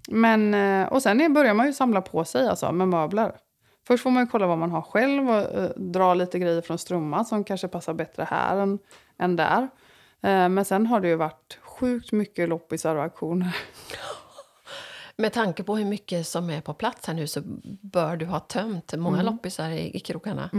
men, 0.10 0.54
och 0.88 1.02
sen 1.02 1.22
är- 1.22 1.30
börjar 1.30 1.54
man 1.54 1.66
ju 1.66 1.74
samla 1.74 2.02
på 2.02 2.24
sig 2.26 2.48
alltså, 2.48 2.72
med 2.72 2.88
möbler. 2.88 3.32
Först 3.90 4.04
får 4.04 4.12
man 4.12 4.28
kolla 4.28 4.48
vad 4.48 4.58
man 4.58 4.72
har 4.72 4.82
själv 4.82 5.30
och 5.30 5.36
eh, 5.36 5.70
dra 5.76 6.14
lite 6.14 6.40
grejer 6.40 6.62
från 6.62 6.78
Strömma 6.78 7.26
som 7.26 7.44
kanske 7.44 7.68
passar 7.68 7.94
bättre 7.94 8.28
här 8.30 8.58
än, 8.58 8.80
än 9.18 9.36
där. 9.36 9.62
Eh, 10.22 10.50
men 10.50 10.66
sen 10.66 10.86
har 10.88 11.00
det 11.00 11.08
ju 11.08 11.16
varit 11.16 11.58
sjukt 11.62 12.12
mycket 12.12 12.50
loppisar 12.50 12.96
och 12.96 13.04
auktioner. 13.04 13.58
Med 15.18 15.34
tanke 15.34 15.64
på 15.64 15.76
hur 15.76 15.86
mycket 15.86 16.28
som 16.28 16.50
är 16.50 16.62
på 16.62 16.74
plats 16.74 17.08
här 17.08 17.14
nu 17.14 17.28
så 17.28 17.42
bör 17.82 18.18
du 18.18 18.26
ha 18.26 18.40
tömt 18.40 18.94
många 18.94 19.22
loppisar 19.24 19.70
i, 19.70 19.98
i 19.98 20.00
krokarna. 20.00 20.50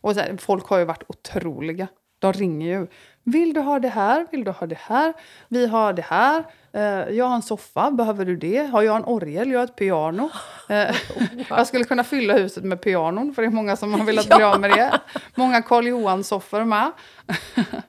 Och 0.00 0.14
så 0.14 0.20
här, 0.20 0.36
folk 0.36 0.66
har 0.66 0.78
ju 0.78 0.84
varit 0.84 1.04
otroliga. 1.06 1.88
De 2.32 2.38
ringer 2.38 2.78
ju. 2.78 2.86
Vill 3.22 3.54
du 3.54 3.60
ha 3.60 3.78
det 3.78 3.88
här? 3.88 4.26
Vill 4.30 4.44
du 4.44 4.50
ha 4.50 4.66
det 4.66 4.78
här? 4.80 5.12
Vi 5.48 5.66
har 5.66 5.92
det 5.92 6.02
här. 6.02 6.44
Eh, 6.72 6.82
jag 7.16 7.24
har 7.24 7.34
en 7.36 7.42
soffa. 7.42 7.90
Behöver 7.90 8.24
du 8.24 8.36
det? 8.36 8.66
Har 8.66 8.82
jag 8.82 8.96
en 8.96 9.04
orgel? 9.04 9.50
Jag 9.50 9.58
har 9.58 9.64
ett 9.64 9.76
piano. 9.76 10.30
Eh, 10.68 10.96
jag 11.48 11.66
skulle 11.66 11.84
kunna 11.84 12.04
fylla 12.04 12.38
huset 12.38 12.64
med 12.64 12.80
pianon 12.80 13.34
för 13.34 13.42
det 13.42 13.48
är 13.48 13.52
många 13.52 13.76
som 13.76 13.94
har 13.94 14.04
velat 14.04 14.26
bli 14.36 14.44
av 14.44 14.60
med 14.60 14.70
det. 14.70 15.00
Många 15.34 15.62
Karl 15.62 15.86
Johan-soffor 15.86 16.64
med. 16.64 16.92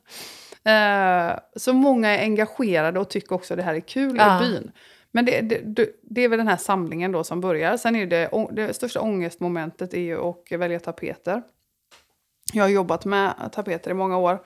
Eh, 0.67 1.39
så 1.55 1.73
många 1.73 2.09
är 2.09 2.21
engagerade 2.21 2.99
och 2.99 3.09
tycker 3.09 3.35
också 3.35 3.55
det 3.55 3.63
här 3.63 3.75
är 3.75 3.79
kul 3.79 4.15
Ja. 4.17 4.43
i 4.43 4.49
byn. 4.49 4.71
Men 5.11 5.25
det, 5.25 5.41
det, 5.41 5.89
det, 6.01 6.21
är 6.21 6.29
väl 6.29 6.37
den 6.37 6.47
här 6.47 6.57
samlingen 6.57 7.11
då 7.11 7.23
som 7.23 7.41
börjar. 7.41 7.77
Sen 7.77 7.95
är 7.95 8.05
det, 8.05 8.29
det 8.51 8.73
största 8.73 9.01
ångestmomentet 9.01 9.93
är 9.93 9.99
ju 10.01 10.21
att 10.21 10.51
välja 10.51 10.79
tapeter. 10.79 11.41
Jag 12.53 12.63
har 12.63 12.69
jobbat 12.69 13.05
med 13.05 13.49
tapeter 13.51 13.91
i 13.91 13.93
många 13.93 14.17
år 14.17 14.43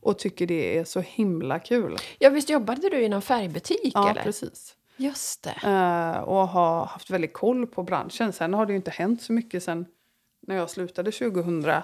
och 0.00 0.18
tycker 0.18 0.46
det 0.46 0.78
är 0.78 0.84
så 0.84 1.00
himla 1.00 1.58
kul. 1.58 1.96
Ja, 2.18 2.30
visst 2.30 2.50
jobbade 2.50 2.88
du 2.88 2.96
i 3.02 3.08
någon 3.08 3.22
färgbutik? 3.22 3.92
Ja, 3.94 4.10
eller? 4.10 4.22
precis. 4.22 4.74
Just 4.96 5.42
det. 5.42 5.54
Eh, 5.64 6.18
och 6.20 6.48
har 6.48 6.84
haft 6.86 7.10
väldigt 7.10 7.32
koll 7.32 7.66
på 7.66 7.82
branschen. 7.82 8.32
Sen 8.32 8.54
har 8.54 8.66
det 8.66 8.72
ju 8.72 8.76
inte 8.76 8.90
hänt 8.90 9.22
så 9.22 9.32
mycket 9.32 9.62
sen 9.62 9.86
när 10.46 10.56
jag 10.56 10.70
slutade 10.70 11.12
2012 11.12 11.82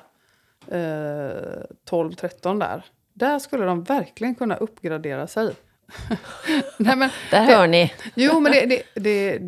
13 2.16 2.58
där. 2.58 2.84
Där 3.14 3.38
skulle 3.38 3.64
de 3.64 3.82
verkligen 3.84 4.34
kunna 4.34 4.56
uppgradera 4.56 5.26
sig. 5.26 5.54
Nej, 6.78 6.96
men, 6.96 7.10
Där 7.30 7.46
det- 7.46 7.54
hör 7.54 7.66
ni. 7.66 7.92
Jo, 8.14 8.40
men 8.40 8.52
det, 8.52 8.66
det, 8.66 8.82
det, 8.94 9.38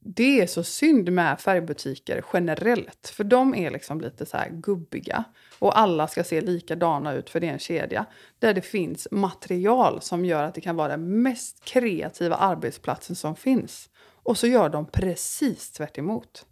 det 0.00 0.40
är 0.40 0.46
så 0.46 0.64
synd 0.64 1.12
med 1.12 1.40
färgbutiker 1.40 2.24
generellt. 2.32 3.12
För 3.16 3.24
de 3.24 3.54
är 3.54 3.70
liksom 3.70 4.00
lite 4.00 4.26
så 4.26 4.36
här 4.36 4.48
gubbiga. 4.50 5.24
Och 5.58 5.78
alla 5.78 6.06
ska 6.08 6.24
se 6.24 6.40
likadana 6.40 7.12
ut 7.12 7.30
för 7.30 7.40
det 7.40 7.48
är 7.48 7.52
en 7.52 7.58
kedja. 7.58 8.06
Där 8.38 8.54
det 8.54 8.62
finns 8.62 9.08
material 9.10 10.00
som 10.02 10.24
gör 10.24 10.42
att 10.44 10.54
det 10.54 10.60
kan 10.60 10.76
vara 10.76 10.88
den 10.88 11.22
mest 11.22 11.64
kreativa 11.64 12.36
arbetsplatsen 12.36 13.16
som 13.16 13.36
finns. 13.36 13.90
Och 14.22 14.38
så 14.38 14.46
gör 14.46 14.68
de 14.68 14.86
precis 14.86 15.70
tvärt 15.72 15.98
emot. 15.98 16.44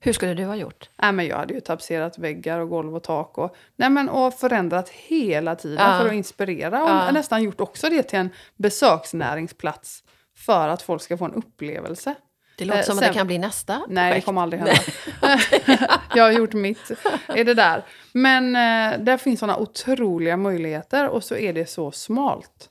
Hur 0.00 0.12
skulle 0.12 0.34
du 0.34 0.44
ha 0.44 0.56
gjort? 0.56 0.90
Nej, 1.02 1.12
men 1.12 1.26
jag 1.26 1.36
hade 1.36 1.54
ju 1.54 1.60
tapetserat 1.60 2.18
väggar 2.18 2.58
och 2.60 2.68
golv 2.68 2.96
och 2.96 3.02
tak 3.02 3.38
och, 3.38 3.56
nej, 3.76 3.90
men, 3.90 4.08
och 4.08 4.34
förändrat 4.34 4.88
hela 4.88 5.56
tiden 5.56 5.90
Ja. 5.92 5.98
för 6.00 6.06
att 6.06 6.12
inspirera. 6.14 6.82
Och 6.84 6.90
Ja. 6.90 7.10
nästan 7.10 7.42
gjort 7.42 7.60
också 7.60 7.88
det 7.90 8.02
till 8.02 8.18
en 8.18 8.30
besöksnäringsplats 8.56 10.04
för 10.36 10.68
att 10.68 10.82
folk 10.82 11.02
ska 11.02 11.16
få 11.18 11.24
en 11.24 11.34
upplevelse. 11.34 12.14
Det 12.58 12.64
låter 12.64 12.78
Eh, 12.78 12.84
som 12.84 12.98
att 12.98 13.04
sen- 13.04 13.12
det 13.12 13.18
kan 13.18 13.26
bli 13.26 13.38
nästa 13.38 13.82
Nej, 13.88 14.04
det 14.04 14.10
projekt. 14.10 14.24
kommer 14.26 14.42
aldrig 14.42 14.62
hända. 14.62 14.76
jag 16.14 16.24
har 16.24 16.32
gjort 16.32 16.52
mitt 16.52 16.90
i 17.36 17.44
det 17.44 17.54
där. 17.54 17.82
Men 18.12 18.56
eh, 18.56 18.98
där 19.04 19.16
finns 19.16 19.40
såna 19.40 19.56
otroliga 19.56 20.36
möjligheter 20.36 21.08
och 21.08 21.24
så 21.24 21.36
är 21.36 21.52
det 21.52 21.66
så 21.66 21.90
smalt. 21.90 22.70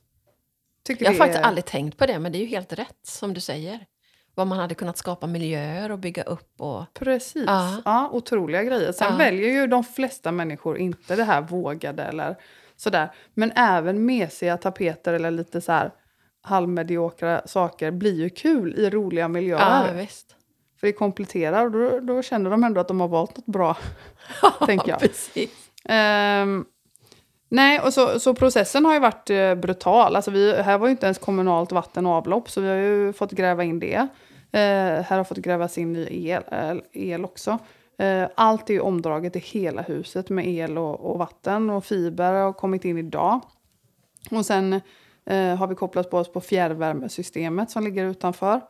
Tycker 0.85 1.05
Jag 1.05 1.11
har 1.11 1.17
faktiskt 1.17 1.39
är- 1.39 1.43
aldrig 1.43 1.65
tänkt 1.65 1.97
på 1.97 2.05
det, 2.05 2.19
men 2.19 2.31
det 2.31 2.37
är 2.37 2.39
ju 2.39 2.45
helt 2.45 2.73
rätt 2.73 2.97
som 3.07 3.33
du 3.33 3.39
säger. 3.39 3.79
vad 4.35 4.47
man 4.47 4.57
hade 4.59 4.75
kunnat 4.75 4.97
skapa 4.97 5.27
miljöer 5.27 5.91
och 5.91 5.99
bygga 5.99 6.23
upp. 6.23 6.61
Och... 6.61 6.83
Precis. 6.93 7.43
Ja. 7.47 7.81
Ja. 7.85 8.09
otroliga 8.13 8.63
grejer. 8.63 8.91
Sen 8.91 9.07
Ja. 9.11 9.17
väljer 9.17 9.49
ju 9.49 9.67
de 9.67 9.83
flesta 9.83 10.31
människor 10.31 10.77
inte 10.77 11.15
det 11.15 11.23
här 11.23 11.41
vågade 11.41 12.03
eller 12.03 12.35
sådär. 12.75 13.11
Men 13.33 13.51
även 13.55 14.05
mesiga 14.05 14.57
tapeter 14.57 15.13
eller 15.13 15.31
lite 15.31 15.61
så 15.61 15.71
här 15.71 15.91
halvmediokra 16.47 17.41
saker 17.45 17.91
blir 17.91 18.15
ju 18.15 18.29
kul 18.29 18.75
i 18.75 18.89
roliga 18.89 19.27
miljöer. 19.27 19.87
Ja, 19.87 19.93
visst. 19.93 20.35
För 20.79 20.87
det 20.87 20.93
kompletterar 20.93 21.65
och 21.65 21.71
då, 21.71 21.99
då 21.99 22.21
känner 22.21 22.49
de 22.49 22.63
ändå 22.63 22.81
att 22.81 22.87
de 22.87 22.99
har 22.99 23.07
valt 23.07 23.37
något 23.37 23.45
bra. 23.45 23.77
tänker 24.65 24.89
jag. 24.89 24.99
Precis. 24.99 25.49
Ehm, 25.85 26.65
nej, 27.49 27.79
och 27.79 27.93
så, 27.93 28.19
så 28.19 28.33
processen 28.33 28.85
har 28.85 28.93
ju 28.93 28.99
varit 28.99 29.29
eh, 29.29 29.55
brutal. 29.55 30.15
Alltså 30.15 30.31
vi, 30.31 30.61
här 30.61 30.77
var 30.77 30.87
ju 30.87 30.91
inte 30.91 31.05
ens 31.05 31.17
kommunalt 31.17 31.71
vatten 31.71 32.05
och 32.05 32.11
avlopp 32.11 32.49
så 32.49 32.61
vi 32.61 32.67
har 32.67 32.75
ju 32.75 33.13
fått 33.13 33.31
gräva 33.31 33.63
in 33.63 33.79
det. 33.79 34.07
Eh, 34.51 35.03
här 35.03 35.17
har 35.17 35.23
fått 35.23 35.37
grävas 35.37 35.77
in 35.77 35.93
ny 35.93 36.29
el, 36.29 36.81
el, 36.91 37.25
också. 37.25 37.59
Eh, 37.97 38.27
allt 38.35 38.69
är 38.69 38.73
ju 38.73 38.79
omdraget 38.79 39.35
i 39.35 39.39
hela 39.39 39.81
huset 39.81 40.29
med 40.29 40.47
el 40.47 40.77
och, 40.77 41.11
och 41.11 41.19
vatten 41.19 41.69
och 41.69 41.85
fiber 41.85 42.33
har 42.33 42.53
kommit 42.53 42.85
in 42.85 42.97
idag. 42.97 43.39
Och 44.31 44.45
sen 44.45 44.81
eh, 45.27 45.55
har 45.55 45.67
vi 45.67 45.75
kopplat 45.75 46.09
på 46.09 46.17
oss 46.17 46.31
på 46.31 46.41
fjärrvärmesystemet 46.41 47.71
som 47.71 47.83
ligger 47.83 48.05
utanför. 48.05 48.61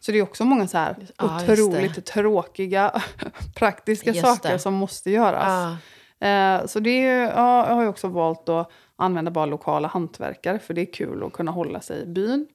Så 0.00 0.12
det 0.12 0.18
är 0.18 0.22
också 0.22 0.44
många 0.44 0.66
så 0.66 0.78
här 0.78 0.96
det. 0.98 1.24
otroligt 1.24 2.06
tråkiga 2.06 3.02
praktiska 3.56 4.10
Just 4.10 4.26
saker 4.26 4.52
det. 4.52 4.58
som 4.58 4.74
måste 4.74 5.10
göras. 5.10 5.78
Ja. 6.18 6.26
Eh, 6.28 6.66
så 6.66 6.80
det 6.80 6.90
är, 6.90 7.16
ju- 7.24 7.30
ja, 7.34 7.68
jag 7.68 7.74
har 7.74 7.82
ju 7.82 7.88
också 7.88 8.08
valt 8.08 8.48
att 8.48 8.70
använda 8.96 9.30
bara 9.30 9.46
lokala 9.46 9.88
hantverkare 9.88 10.58
för 10.58 10.74
det 10.74 10.80
är 10.80 10.92
kul 10.92 11.22
att 11.24 11.32
kunna 11.32 11.50
hålla 11.50 11.80
sig 11.80 12.02
i 12.02 12.06
byn 12.06 12.46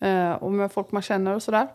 eh, 0.00 0.32
och 0.32 0.52
med 0.52 0.72
folk 0.72 0.92
man 0.92 1.02
känner 1.02 1.34
och 1.34 1.42
sådär. 1.42 1.68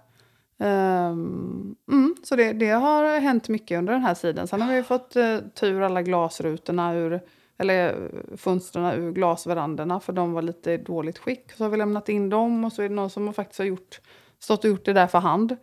Ehm, 0.60 1.76
mm, 1.92 2.16
så 2.24 2.36
det, 2.36 2.54
det 2.54 2.70
har 2.70 3.20
hänt 3.20 3.50
mycket 3.50 3.78
under 3.80 3.94
den 3.94 4.02
här 4.02 4.14
tiden. 4.16 4.48
Sen 4.48 4.62
har 4.62 4.74
vi 4.74 4.84
fått 4.84 5.16
eh, 5.16 5.38
ta 5.54 5.66
ur 5.66 5.82
alla 5.82 6.02
glasrutorna 6.02 6.94
ur, 6.96 7.22
eller 7.58 8.12
fönstren 8.38 8.86
ur 8.86 9.12
glasveranderna 9.12 10.00
för 10.00 10.14
de 10.14 10.34
var 10.34 10.42
lite 10.42 10.72
i 10.72 10.78
dåligt 10.78 11.18
skick. 11.18 11.52
Så 11.52 11.64
har 11.64 11.70
vi 11.70 11.78
lämnat 11.78 12.10
in 12.10 12.30
dem 12.30 12.66
och 12.66 12.74
så 12.74 12.82
är 12.82 12.90
det 12.90 12.96
någon 12.96 13.10
som 13.10 13.34
faktiskt 13.34 13.60
har 13.60 13.66
gjort, 13.66 14.02
stått 14.40 14.64
och 14.64 14.70
gjort 14.70 14.86
det 14.86 14.94
där 14.94 15.08
för 15.08 15.20
hand. 15.20 15.56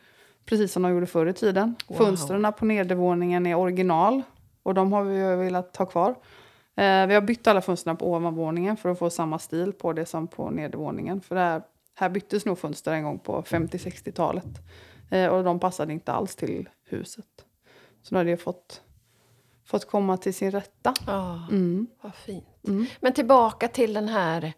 Precis 0.45 0.73
som 0.73 0.83
de 0.83 0.93
gjorde 0.93 1.07
förr 1.07 1.27
i 1.27 1.33
tiden. 1.33 1.75
Wow. 1.89 1.97
Fönstren 1.97 2.53
på 2.59 2.65
nedervåningen 2.65 3.47
är 3.47 3.55
original 3.55 4.23
och 4.63 4.75
de 4.75 4.93
har 4.93 5.05
vi 5.05 5.45
velat 5.45 5.77
ha 5.77 5.87
kvar. 5.87 6.11
Eh, 6.77 7.07
vi 7.07 7.15
har 7.15 7.21
bytt 7.21 7.47
alla 7.47 7.61
fönstren 7.61 7.97
på 7.97 8.13
ovanvåningen 8.13 8.77
för 8.77 8.89
att 8.89 8.99
få 8.99 9.11
samma 9.11 9.39
stil 9.39 9.73
på 9.73 9.93
det 9.93 10.07
som 10.07 10.29
på 10.29 10.51
nedervåningen. 10.51 11.21
För 11.21 11.35
det 11.35 11.41
här, 11.41 11.63
här 11.95 12.09
byttes 12.09 12.45
nog 12.45 12.59
fönster 12.59 12.93
en 12.93 13.05
gång 13.05 13.19
på 13.19 13.43
50-60-talet. 13.43 14.61
Eh, 15.11 15.27
och 15.27 15.45
de 15.45 15.61
passade 15.61 15.93
inte 15.93 16.13
alls 16.13 16.37
till 16.37 16.69
huset. 16.85 17.27
Så 18.03 18.15
nu 18.15 18.19
har 18.19 18.25
det 18.25 18.37
fått, 18.37 18.83
fått 19.73 19.91
komma 19.91 20.17
till 20.17 20.35
sin 20.35 20.51
rätta. 20.51 20.95
Ja, 21.07 21.47
Mm. 21.51 21.87
vad 22.03 22.15
fint. 22.15 22.45
Mm. 22.69 22.87
Men 23.01 23.13
tillbaka 23.13 23.69
till 23.69 23.93
den 23.93 24.09
här 24.09 24.53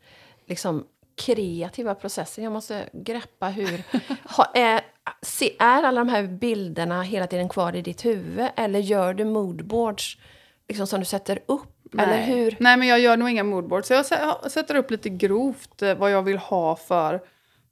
liksom, 0.46 0.84
kreativa 1.24 1.94
processen. 1.94 2.44
Jag 2.44 2.52
måste 2.52 2.88
greppa 2.92 3.48
hur... 3.48 3.82
Ha, 4.36 4.44
är, 4.54 4.80
är 5.58 5.82
alla 5.84 5.92
de 5.92 6.08
här 6.08 6.22
bilderna 6.22 7.02
hela 7.02 7.26
tiden 7.26 7.48
kvar 7.48 7.76
i 7.76 7.82
ditt 7.82 8.04
huvud? 8.04 8.48
Eller 8.56 8.78
gör 8.78 9.14
du 9.14 9.24
moodboards 9.24 10.18
liksom, 10.68 10.86
som 10.86 11.00
du 11.00 11.06
sätter 11.06 11.38
upp? 11.46 11.94
Eller 11.94 12.06
Nej. 12.06 12.24
hur? 12.26 12.56
Nej, 12.60 12.76
men 12.76 12.88
jag 12.88 13.00
gör 13.00 13.16
nog 13.16 13.30
inga 13.30 13.44
moodboards. 13.44 13.90
Jag 13.90 14.06
sätter 14.52 14.74
upp 14.74 14.90
lite 14.90 15.08
grovt 15.08 15.82
eh, 15.82 15.94
vad 15.94 16.10
jag 16.10 16.22
vill 16.22 16.38
ha 16.38 16.76
för, 16.76 17.20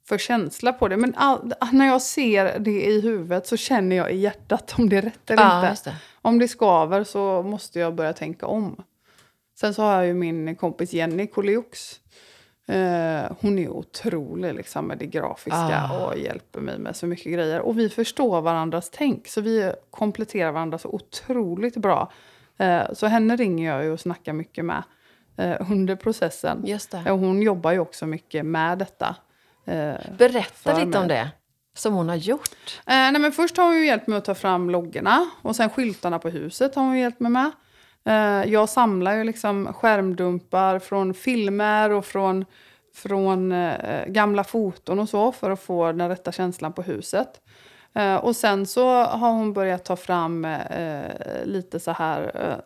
för 0.07 0.17
känsla 0.17 0.73
på 0.73 0.87
det. 0.87 0.97
Men 0.97 1.15
all, 1.15 1.53
när 1.71 1.85
jag 1.87 2.01
ser 2.01 2.59
det 2.59 2.85
i 2.85 3.01
huvudet 3.01 3.47
så 3.47 3.57
känner 3.57 3.95
jag 3.95 4.11
i 4.11 4.17
hjärtat 4.17 4.73
om 4.77 4.89
det 4.89 4.97
är 4.97 5.01
rätt 5.01 5.29
eller 5.29 5.43
Ja, 5.43 5.69
inte. 5.69 5.89
det. 5.89 5.95
Om 6.21 6.39
det 6.39 6.47
skaver 6.47 7.03
så 7.03 7.41
måste 7.43 7.79
jag 7.79 7.95
börja 7.95 8.13
tänka 8.13 8.45
om. 8.47 8.83
Sen 9.59 9.73
så 9.73 9.81
har 9.83 9.93
jag 9.95 10.05
ju 10.05 10.13
min 10.13 10.55
kompis 10.55 10.93
Jenny 10.93 11.27
Colioux. 11.27 11.99
Eh, 12.67 13.31
hon 13.41 13.59
är 13.59 13.69
otrolig 13.69 14.53
liksom, 14.53 14.87
med 14.87 14.97
det 14.97 15.05
grafiska 15.05 15.81
Ah. 15.91 16.05
och 16.07 16.17
hjälper 16.17 16.59
mig 16.61 16.77
med 16.79 16.95
så 16.95 17.05
mycket 17.07 17.33
grejer. 17.33 17.59
Och 17.61 17.79
vi 17.79 17.89
förstår 17.89 18.41
varandras 18.41 18.89
tänk, 18.93 19.27
så 19.27 19.41
vi 19.41 19.73
kompletterar 19.89 20.51
varandra 20.51 20.77
så 20.77 20.89
otroligt 20.89 21.77
bra. 21.77 22.11
Eh, 22.57 22.81
så 22.93 23.07
henne 23.07 23.35
ringer 23.35 23.75
jag 23.75 23.83
ju 23.83 23.91
och 23.91 23.99
snackar 23.99 24.33
mycket 24.33 24.65
med 24.65 24.83
eh, 25.37 25.71
under 25.71 25.95
processen. 25.95 26.61
Just 26.65 26.91
det. 26.91 27.11
Och 27.11 27.19
hon 27.19 27.41
jobbar 27.41 27.71
ju 27.71 27.79
också 27.79 28.05
mycket 28.05 28.45
med 28.45 28.77
detta. 28.77 29.15
Eh, 29.65 29.93
Berätta 30.17 30.73
lite 30.73 30.85
mig. 30.85 30.99
om 30.99 31.07
det. 31.07 31.29
Som 31.75 31.93
hon 31.93 32.09
har 32.09 32.15
gjort. 32.15 32.49
Eh, 32.77 32.83
nej, 32.85 33.19
men 33.19 33.31
först 33.31 33.57
har 33.57 33.65
hon 33.65 33.75
ju 33.75 33.85
hjälpt 33.85 34.07
mig 34.07 34.17
att 34.17 34.25
ta 34.25 34.35
fram 34.35 34.69
loggorna 34.69 35.29
och 35.41 35.55
sen 35.55 35.69
skyltarna 35.69 36.19
på 36.19 36.29
huset 36.29 36.75
har 36.75 36.83
hon 36.83 36.97
hjälpt 36.97 37.19
mig 37.19 37.31
med. 37.31 37.51
Eh, 38.05 38.51
jag 38.51 38.69
samlar 38.69 39.15
ju 39.15 39.23
liksom 39.23 39.73
skärmdumpar 39.73 40.79
från 40.79 41.13
filmer 41.13 41.89
och 41.89 42.05
från, 42.05 42.45
från 42.95 43.51
eh, 43.51 44.05
gamla 44.07 44.43
foton 44.43 44.99
och 44.99 45.09
så 45.09 45.31
för 45.31 45.51
att 45.51 45.61
få 45.61 45.91
den 45.91 46.09
rätta 46.09 46.31
känslan 46.31 46.73
på 46.73 46.81
huset. 46.81 47.41
Eh, 47.95 48.15
och 48.15 48.35
sen 48.35 48.65
så 48.65 49.03
har 49.03 49.29
hon 49.31 49.53
börjat 49.53 49.85
ta 49.85 49.95
fram 49.95 50.45
eh, 50.45 51.11
lite 51.45 51.79
så 51.79 51.91
här 51.91 52.61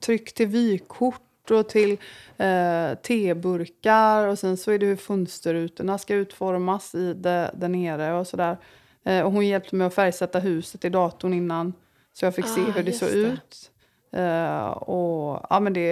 tryck 0.00 0.34
till 0.34 0.46
vykort 0.46 1.22
och 1.54 1.68
till 1.68 1.92
eh, 2.38 2.94
teburkar 3.02 4.26
och 4.26 4.38
sen 4.38 4.56
så 4.56 4.70
är 4.70 4.78
det 4.78 4.86
hur 4.86 4.96
fönsterrutorna 4.96 5.98
ska 5.98 6.14
utformas 6.14 6.94
i 6.94 7.14
det, 7.14 7.50
där 7.54 7.68
nere 7.68 8.12
och 8.14 8.26
sådär. 8.26 8.56
Eh, 9.04 9.20
och 9.22 9.32
hon 9.32 9.46
hjälpte 9.46 9.76
mig 9.76 9.86
att 9.86 9.94
färgsätta 9.94 10.38
huset 10.38 10.84
i 10.84 10.88
datorn 10.88 11.32
innan 11.34 11.72
så 12.12 12.24
jag 12.24 12.34
fick 12.34 12.46
se 12.46 12.60
Ah, 12.60 12.70
hur 12.70 12.82
det 12.82 12.92
såg 12.92 13.08
det. 13.08 13.14
ut. 13.14 13.70
Eh, 14.12 14.66
och 14.66 15.46
ja, 15.50 15.60
men 15.60 15.72
det 15.72 15.90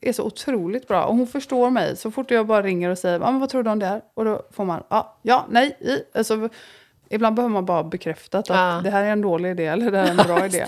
är 0.00 0.12
så 0.12 0.22
otroligt 0.24 0.88
bra. 0.88 1.04
Och 1.04 1.16
hon 1.16 1.26
förstår 1.26 1.70
mig. 1.70 1.96
Så 1.96 2.10
fort 2.10 2.30
jag 2.30 2.46
bara 2.46 2.62
ringer 2.62 2.90
och 2.90 2.98
säger 2.98 3.20
ah, 3.20 3.30
men 3.30 3.40
vad 3.40 3.48
tror 3.48 3.62
du 3.62 3.70
om 3.70 3.78
det 3.78 3.86
här? 3.86 4.02
Och 4.14 4.24
då 4.24 4.42
får 4.50 4.64
man 4.64 4.82
ja, 4.88 5.16
ja 5.22 5.46
nej. 5.50 5.76
I. 5.80 6.18
Alltså, 6.18 6.48
ibland 7.08 7.36
behöver 7.36 7.52
man 7.52 7.64
bara 7.64 7.84
bekräftat 7.84 8.50
att 8.50 8.56
Ja. 8.56 8.80
det 8.84 8.90
här 8.90 9.04
är 9.04 9.10
en 9.10 9.20
dålig 9.20 9.50
idé 9.50 9.66
eller 9.66 9.90
det 9.90 9.98
här 9.98 10.06
är 10.06 10.10
en 10.10 10.16
bra 10.26 10.46
idé. 10.46 10.66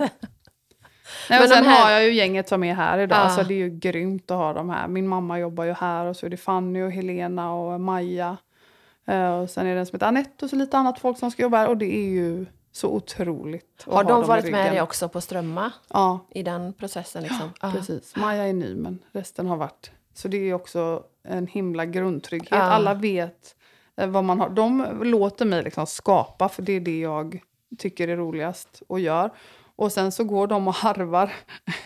Nej, 1.31 1.41
Men 1.41 1.49
sen 1.49 1.65
här- 1.65 1.85
har 1.85 1.91
jag 1.91 2.05
ju 2.05 2.13
gänget 2.13 2.49
som 2.49 2.65
är 2.65 2.75
här 2.75 2.99
idag, 2.99 3.19
Ja. 3.25 3.31
så 3.31 3.43
det 3.43 3.55
är 3.55 3.59
ju 3.59 3.71
grymt 3.71 4.31
att 4.31 4.37
ha 4.37 4.53
dem 4.53 4.71
här. 4.71 4.89
Min 4.89 5.09
mamma 5.09 5.39
jobbar 5.39 5.65
ju 5.65 5.73
här 5.73 6.07
och 6.07 6.17
så 6.17 6.27
är 6.27 6.31
det 6.31 6.37
Fanny 6.37 6.83
och 6.83 6.91
Helena 6.93 7.53
och 7.53 7.81
Maja. 7.81 8.37
Eh, 9.07 9.31
och 9.41 9.51
sen 9.51 9.67
är 9.67 9.75
det 9.75 9.81
en 9.81 9.87
som 9.87 9.97
heter 9.97 10.07
Anette 10.07 10.45
och 10.45 10.51
så 10.51 10.57
lite 10.57 10.79
annat 10.79 10.99
folk 11.01 11.19
som 11.19 11.31
ska 11.31 11.43
jobba 11.43 11.57
här. 11.59 11.69
Och 11.69 11.77
det 11.77 11.97
är 11.97 12.09
ju 12.09 12.47
så 12.73 12.89
otroligt 12.89 13.85
Har 13.87 13.93
ha 13.93 14.03
de 14.03 14.23
i 14.25 14.27
varit 14.27 14.53
med 14.53 14.73
dig 14.73 14.83
också 14.83 15.09
på 15.09 15.21
Strömma? 15.21 15.73
Ja, 15.93 16.27
I 16.31 16.43
den 16.43 16.73
processen? 16.73 17.23
Liksom? 17.23 17.51
Ja. 17.63 17.73
precis. 17.73 18.17
Maja 18.17 18.47
är 18.47 18.53
ny 18.53 18.75
men 18.75 18.99
resten 19.13 19.47
har 19.47 19.57
varit. 19.57 19.91
Så 20.15 20.29
det 20.29 20.37
är 20.51 20.55
också 20.55 21.03
en 21.25 21.47
himla 21.47 21.87
grundtrygghet. 21.87 22.51
Ja. 22.51 22.59
Alla 22.63 22.95
vet 22.95 23.55
eh, 23.97 24.09
vad 24.09 24.25
man 24.25 24.41
har. 24.41 24.49
De 24.49 24.87
låter 25.03 25.45
mig 25.45 25.63
liksom 25.63 25.87
skapa 25.87 26.49
för 26.49 26.63
det 26.63 26.73
är 26.73 26.81
det 26.81 26.99
jag 27.01 27.41
tycker 27.79 28.09
är 28.09 28.17
roligast 28.17 28.83
och 28.89 29.01
gör. 29.01 29.31
Och 29.79 29.93
sen 29.93 30.13
så 30.13 30.25
går 30.25 30.47
de 30.47 30.69
och 30.69 30.75
harvar 30.75 31.33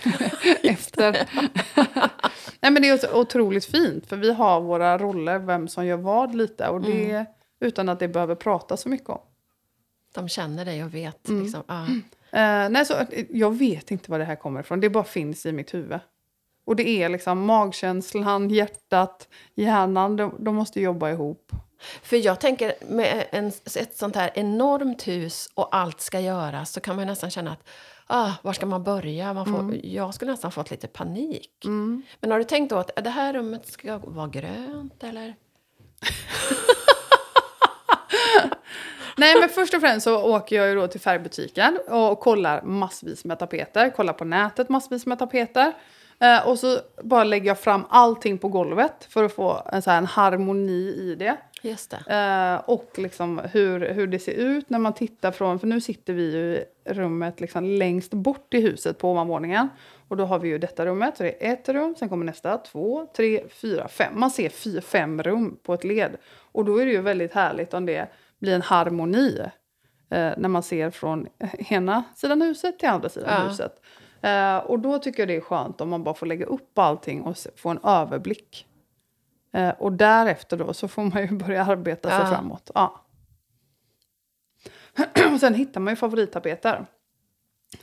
efter. 0.63 1.13
Nej 2.61 2.73
men 2.73 2.83
det 2.83 2.89
är 2.89 3.17
otroligt 3.17 3.65
fint 3.65 4.07
för 4.07 4.17
vi 4.17 4.33
har 4.33 4.61
våra 4.61 4.99
roller, 4.99 5.39
vem 5.39 5.69
som 5.69 5.87
gör 5.87 5.97
vad 5.97 6.35
lite. 6.35 6.69
Och 6.69 6.81
det 6.81 7.11
Mm. 7.11 7.27
utan 7.61 7.89
att 7.89 7.99
det 7.99 8.09
behöver 8.09 8.35
prata 8.35 8.77
så 8.77 8.89
mycket 8.89 9.09
om. 9.09 9.21
De 10.15 10.29
känner 10.29 10.65
dig 10.65 10.85
och 10.85 10.95
vet. 10.95 11.29
Mm. 11.29 11.43
Liksom. 11.43 11.63
Ja. 11.67 11.87
Eh, 12.35 12.69
nej, 12.69 12.87
så, 12.87 12.95
jag 13.31 13.57
vet 13.59 13.91
inte 13.91 14.11
var 14.11 14.19
det 14.19 14.25
här 14.25 14.37
kommer 14.37 14.61
ifrån. 14.61 14.81
Det 14.81 14.91
bara 14.91 15.05
finns 15.05 15.47
i 15.47 15.53
mitt 15.53 15.75
huvud. 15.75 15.99
Och 16.65 16.77
det 16.77 16.89
är 16.89 17.09
liksom 17.09 17.41
magkänslan, 17.47 18.51
hjärtat, 18.51 19.29
hjärnan. 19.55 20.17
De, 20.17 20.35
de 20.39 20.55
måste 20.55 20.81
jobba 20.81 21.11
ihop. 21.11 21.53
För 22.03 22.17
jag 22.17 22.41
tänker 22.41 22.75
med 22.81 23.27
en, 23.31 23.47
ett 23.77 23.97
sånt 23.97 24.17
här 24.17 24.31
enormt 24.35 25.09
hus 25.09 25.49
och 25.55 25.77
allt 25.77 26.01
ska 26.01 26.21
göras 26.21 26.73
så 26.73 26.81
kan 26.81 26.97
man 26.97 27.07
nästan 27.07 27.31
känna 27.31 27.53
att 27.53 27.69
ah, 28.07 28.31
var 28.43 28.53
ska 28.53 28.67
man 28.67 28.83
börja? 28.83 29.33
Man 29.33 29.47
får, 29.47 29.59
Mm. 29.59 29.81
Jag 29.83 30.15
skulle 30.15 30.31
nästan 30.31 30.53
fått 30.53 30.71
lite 30.71 30.87
panik. 30.89 31.51
Men 32.21 32.31
har 32.31 32.39
du 32.39 32.45
tänkt 32.45 32.71
då 32.71 32.79
att 32.79 32.91
det 33.05 33.11
här 33.11 33.33
rummet 33.33 33.67
ska 33.73 33.99
vara 33.99 34.29
grönt 34.29 35.05
eller? 35.05 35.35
Nej, 39.17 39.41
men 39.41 39.49
först 39.49 39.75
och 39.75 39.81
främst 39.81 40.05
så 40.05 40.37
åker 40.37 40.57
jag 40.57 40.69
ju 40.69 40.75
då 40.75 40.87
till 40.87 41.01
färgbutiken 41.01 41.79
och 41.89 42.21
kollar 42.21 42.63
massvis 42.63 43.25
med 43.25 43.39
tapeter. 43.39 43.91
Kollar 43.91 44.13
på 44.13 44.25
nätet 44.25 44.69
massvis 44.69 45.07
med 45.07 45.19
tapeter. 45.19 45.73
Eh, 46.19 46.49
och 46.49 46.59
så 46.59 46.79
bara 47.03 47.25
lägger 47.25 47.47
jag 47.47 47.59
fram 47.61 47.85
allting 47.89 48.39
på 48.39 48.49
golvet 48.49 49.07
för 49.09 49.25
att 49.25 49.35
få 49.35 49.63
en, 49.73 49.83
så 49.83 49.91
här, 49.91 49.99
en 49.99 50.07
harmoni 50.07 50.95
i 50.99 51.15
det. 51.19 51.37
Just 51.63 51.91
det. 52.07 52.15
Eh, 52.17 52.71
och 52.71 52.91
liksom 52.99 53.41
hur, 53.53 53.81
hur 53.93 54.07
det 54.07 54.19
ser 54.19 54.33
ut 54.33 54.71
när 54.71 54.79
man 54.79 54.93
tittar 54.93 55.31
från... 55.33 55.59
För 55.59 55.67
nu 55.67 55.81
sitter 55.81 56.13
vi 56.13 56.23
i 56.23 56.65
rummet 56.85 57.41
liksom 57.41 57.65
längst 57.65 58.15
bort 58.15 58.55
i 58.55 58.61
huset 58.61 58.99
på 58.99 59.11
ovanvåningen. 59.11 59.69
Och 60.09 60.17
då 60.17 60.25
har 60.25 60.39
vi 60.39 60.49
ju 60.49 60.59
detta 60.59 60.87
rummet. 60.87 61.17
Så 61.17 61.23
det 61.23 61.47
är 61.47 61.53
ett 61.53 61.69
rum, 61.69 61.95
sen 61.99 62.09
kommer 62.09 62.25
nästa, 62.25 62.59
två, 62.59 63.07
tre, 63.17 63.45
fyra, 63.49 63.89
fem. 63.89 64.13
Man 64.21 64.31
ser 64.31 64.49
fyra, 64.49 64.81
fem 64.81 65.23
rum 65.23 65.59
på 65.63 65.75
ett 65.75 65.85
led. 65.85 66.17
Och 66.53 66.65
då 66.65 66.77
är 66.79 66.87
det 66.87 66.93
ju 66.93 67.01
väldigt 67.01 67.33
härligt 67.33 67.75
om 67.75 67.87
det 67.87 68.09
blir 68.39 68.55
en 68.55 68.63
harmoni. 68.63 69.39
Eh, 70.11 70.33
när 70.37 70.49
man 70.49 70.63
ser 70.63 70.91
från 70.91 71.29
ena 71.69 72.05
sidan 72.17 72.43
huset 72.43 72.79
till 72.79 72.89
andra 72.89 73.09
sidan 73.09 73.29
Ja. 73.43 73.49
huset. 73.49 73.81
Eh, 74.21 74.57
och 74.57 74.79
då 74.79 74.99
tycker 74.99 75.21
jag 75.23 75.29
det 75.29 75.37
är 75.37 75.41
skönt 75.41 75.81
om 75.81 75.89
man 75.89 76.05
bara 76.05 76.15
får 76.15 76.27
lägga 76.27 76.47
upp 76.47 76.79
allting 76.79 77.23
och 77.23 77.37
få 77.57 77.69
en 77.69 77.79
överblick. 77.85 78.67
Eh, 79.53 79.71
och 79.79 79.93
därefter 79.93 80.57
då 80.57 80.73
så 80.75 80.89
får 80.89 81.03
man 81.03 81.23
ju 81.23 81.29
börja 81.37 81.65
arbeta 81.65 82.11
sig 82.11 82.27
framåt. 82.27 82.71
Ja. 82.75 83.01
och 85.35 85.41
sen 85.41 85.55
hittar 85.55 85.81
man 85.81 85.93
ju 85.93 85.97
favorittapeter. 85.97 86.87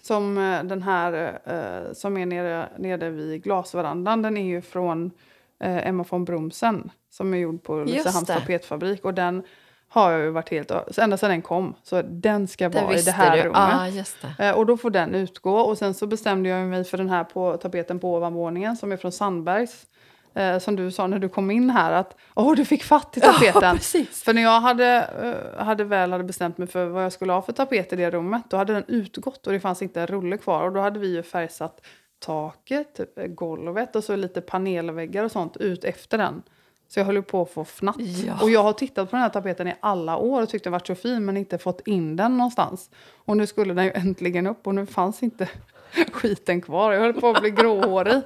Som 0.02 0.38
eh, 0.38 0.64
den 0.64 0.84
här 0.84 1.40
eh, 1.46 1.94
som 1.94 2.18
är 2.18 2.26
nere, 2.26 2.70
nere 2.78 3.10
vid 3.10 3.44
glasverandan. 3.44 4.22
Den 4.22 4.38
är 4.38 4.46
ju 4.46 4.62
från 4.62 5.12
eh, 5.60 5.88
Emma 5.88 6.06
von 6.10 6.26
Bromsen. 6.26 6.92
Som 7.10 7.34
är 7.34 7.38
gjord 7.38 7.64
på 7.64 7.76
Ulricehamns 7.76 8.26
det. 8.28 8.34
tapetfabrik. 8.34 9.06
Och 9.06 9.14
den 9.14 9.44
har 9.88 10.12
jag 10.12 10.22
ju 10.22 10.30
varit 10.30 10.50
helt... 10.50 10.72
så 10.92 11.02
Ända 11.02 11.18
sedan 11.18 11.30
den 11.30 11.42
kom. 11.42 11.76
Så 11.84 12.02
den 12.02 12.48
ska 12.48 12.70
Det 12.70 12.82
vara 12.82 12.96
i 12.96 13.02
det 13.02 13.12
här 13.12 13.38
du. 13.38 13.44
rummet. 13.44 14.16
Det. 14.38 14.46
Eh, 14.48 14.56
Och 14.56 14.66
då 14.66 14.78
får 14.78 14.90
den 14.90 15.16
utgå. 15.16 15.56
Och 15.60 15.78
sen 15.78 15.94
så 15.94 16.08
bestämde 16.08 16.50
jag 16.50 16.68
mig 16.68 16.84
för 16.84 16.98
den 16.98 17.10
här 17.10 17.24
på 17.24 17.58
tapeten 17.58 18.00
på 18.00 18.16
ovanvåningen 18.16 18.78
som 18.78 18.92
är 18.92 18.98
från 18.98 19.12
Sandbergs. 19.12 19.86
Eh, 20.34 20.60
som 20.60 20.76
du 20.76 20.92
sa 20.92 21.08
när 21.08 21.20
du 21.20 21.30
kom 21.30 21.52
in 21.52 21.70
här 21.70 21.92
att 21.92 22.16
åh 22.36 22.56
du 22.56 22.66
fick 22.66 22.84
fatt 22.84 23.18
i 23.18 23.20
tapeten. 23.22 23.76
precis. 23.76 24.24
För 24.24 24.34
när 24.34 24.42
jag 24.42 24.62
hade, 24.62 25.10
eh, 25.58 25.66
hade 25.66 25.84
väl 25.84 26.12
hade 26.12 26.24
bestämt 26.24 26.58
mig 26.58 26.68
för 26.68 26.86
vad 26.86 27.04
jag 27.04 27.14
skulle 27.14 27.34
ha 27.34 27.42
för 27.42 27.54
tapet 27.54 27.94
i 27.94 27.96
det 27.96 28.12
rummet 28.12 28.44
då 28.50 28.58
hade 28.58 28.74
den 28.74 28.84
utgått 28.88 29.48
och 29.48 29.54
det 29.54 29.60
fanns 29.60 29.82
inte 29.82 30.02
en 30.02 30.08
rulle 30.08 30.38
kvar. 30.38 30.64
Och 30.64 30.74
då 30.74 30.80
hade 30.80 31.00
vi 31.00 31.16
ju 31.16 31.24
färgsatt 31.24 31.82
taket, 32.20 32.96
typ, 32.96 33.18
eh, 33.18 33.26
golvet 33.26 33.96
och 33.96 34.04
så 34.04 34.16
lite 34.16 34.42
panelväggar 34.42 35.24
och 35.24 35.32
sånt 35.32 35.58
ut 35.58 35.84
efter 35.84 36.18
den. 36.18 36.42
Så 36.88 37.00
jag 37.00 37.06
höll 37.06 37.24
på 37.24 37.42
att 37.42 37.50
få 37.50 37.66
fnatt. 37.66 37.96
Ja. 38.00 38.34
Och 38.42 38.50
jag 38.50 38.64
har 38.64 38.74
tittat 38.74 39.10
på 39.10 39.16
den 39.16 39.24
här 39.24 39.30
tapeten 39.30 39.68
i 39.68 39.74
alla 39.80 40.18
år 40.18 40.42
och 40.42 40.50
tyckt 40.50 40.64
den 40.64 40.74
varit 40.74 40.88
så 40.88 40.96
fin 40.96 41.26
men 41.26 41.38
inte 41.38 41.58
fått 41.58 41.88
in 41.88 42.16
den 42.16 42.38
någonstans. 42.38 42.90
Och 43.26 43.38
nu 43.38 43.48
skulle 43.48 43.74
den 43.74 43.86
ju 43.86 43.92
äntligen 43.92 44.48
upp 44.48 44.68
och 44.68 44.76
nu 44.76 44.86
fanns 44.86 45.24
inte 45.24 45.50
skiten 46.12 46.62
kvar. 46.62 46.94
Jag 46.94 47.02
höll 47.02 47.14
på 47.14 47.30
att 47.30 47.42
bli 47.42 47.52
gråhårig. 47.52 48.22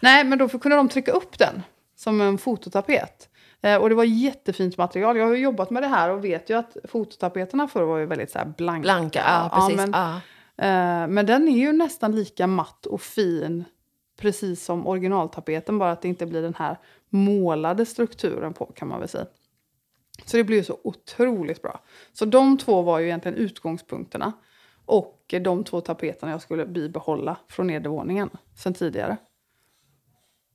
Nej, 0.00 0.24
men 0.24 0.38
då 0.38 0.48
kunde 0.48 0.76
de 0.76 0.88
trycka 0.88 1.12
upp 1.12 1.38
den 1.38 1.62
som 1.96 2.20
en 2.20 2.38
fototapet. 2.38 3.28
Eh, 3.60 3.76
och 3.76 3.88
det 3.88 3.94
var 3.94 4.04
jättefint 4.04 4.76
material. 4.76 5.16
Jag 5.16 5.26
har 5.26 5.34
ju 5.34 5.42
jobbat 5.42 5.70
med 5.70 5.82
det 5.82 5.88
här 5.88 6.10
och 6.10 6.24
vet 6.24 6.50
ju 6.50 6.58
att 6.58 6.76
fototapeterna 6.84 7.68
förr 7.68 7.82
var 7.82 7.98
ju 7.98 8.06
väldigt 8.06 8.30
så 8.30 8.38
här 8.38 8.52
blanka. 8.56 8.82
Blanka, 8.82 9.22
ja 9.26 9.50
precis. 9.54 9.76
men, 9.76 9.92
Ja, 9.92 10.14
eh, 10.64 11.08
men 11.08 11.26
den 11.26 11.48
är 11.48 11.58
ju 11.58 11.72
nästan 11.72 12.16
lika 12.16 12.46
matt 12.46 12.86
och 12.86 13.00
fin 13.00 13.64
precis 14.16 14.64
som 14.64 14.86
originaltapeten 14.86 15.78
bara 15.78 15.92
att 15.92 16.02
det 16.02 16.08
inte 16.08 16.26
blir 16.26 16.42
den 16.42 16.54
här 16.54 16.78
målade 17.08 17.86
strukturen 17.86 18.52
på 18.52 18.66
kan 18.66 18.88
man 18.88 19.00
väl 19.00 19.08
säga. 19.08 19.26
Så 20.24 20.36
det 20.36 20.44
blir 20.44 20.56
ju 20.56 20.64
så 20.64 20.78
otroligt 20.84 21.62
bra. 21.62 21.80
Så 22.12 22.24
de 22.24 22.58
två 22.58 22.82
var 22.82 22.98
ju 22.98 23.06
egentligen 23.06 23.38
utgångspunkterna. 23.38 24.32
Och 24.86 25.15
de 25.26 25.64
två 25.64 25.80
tapeterna 25.80 26.32
jag 26.32 26.42
skulle 26.42 26.66
bibehålla 26.66 27.36
från 27.48 27.66
nedervåningen 27.66 28.30
sen 28.56 28.74
tidigare. 28.74 29.16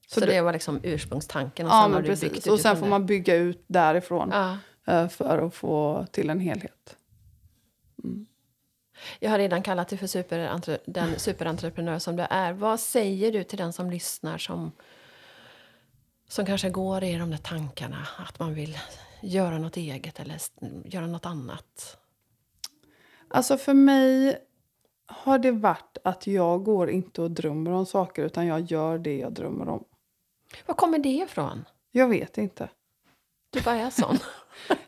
Så, 0.08 0.20
Så 0.20 0.26
det 0.26 0.42
var 0.42 0.54
liksom 0.54 0.80
ursprungstanken 0.84 1.66
och 1.66 1.72
Ja, 1.72 1.82
sen 1.84 1.92
men 1.92 2.04
precis. 2.04 2.48
Och 2.48 2.60
sen 2.60 2.76
får 2.78 2.84
det. 2.86 2.90
man 2.90 3.06
bygga 3.06 3.36
ut 3.36 3.64
därifrån 3.68 4.30
Ja. 4.34 4.58
eh, 4.94 5.08
för 5.08 5.38
att 5.48 5.54
få 5.56 6.06
till 6.12 6.30
en 6.30 6.40
helhet. 6.40 6.98
Jag 9.20 9.32
har 9.32 9.38
redan 9.38 9.64
kallat 9.64 9.88
dig 9.88 10.00
för 10.00 10.08
superentre- 10.08 10.80
den 10.86 11.20
superentreprenör 11.20 12.00
som 12.00 12.16
du 12.16 12.24
är. 12.30 12.54
Vad 12.54 12.80
säger 12.80 13.32
du 13.32 13.44
till 13.44 13.58
den 13.58 13.74
som 13.74 13.90
lyssnar 13.92 14.38
som, 14.38 14.72
som 16.28 16.46
kanske 16.46 16.70
går 16.70 17.04
i 17.04 17.16
de 17.18 17.32
där 17.32 17.38
tankarna 17.38 18.08
att 18.18 18.40
man 18.40 18.54
vill 18.54 18.78
göra 19.22 19.58
något 19.58 19.78
eget 19.78 20.20
eller 20.20 20.38
göra 20.86 21.08
något 21.08 21.26
annat? 21.26 21.98
Alltså 23.28 23.58
för 23.58 23.74
mig 23.74 24.38
har 25.16 25.40
det 25.40 25.52
varit 25.52 25.98
att 26.04 26.28
jag 26.28 26.64
går 26.64 26.90
inte 26.90 27.22
och 27.22 27.32
drömmer 27.32 27.72
om 27.72 27.86
saker 27.86 28.26
utan 28.26 28.48
jag 28.48 28.62
gör 28.62 28.98
det 28.98 29.18
jag 29.18 29.34
drömmer 29.34 29.70
om. 29.70 29.84
Var 30.66 30.76
kommer 30.76 31.00
det 31.00 31.10
ifrån? 31.10 31.66
Jag 31.92 32.08
vet 32.08 32.38
inte. 32.38 32.70
Du 33.50 33.62
bara 33.62 33.76
är 33.76 33.90
sån. 33.90 34.18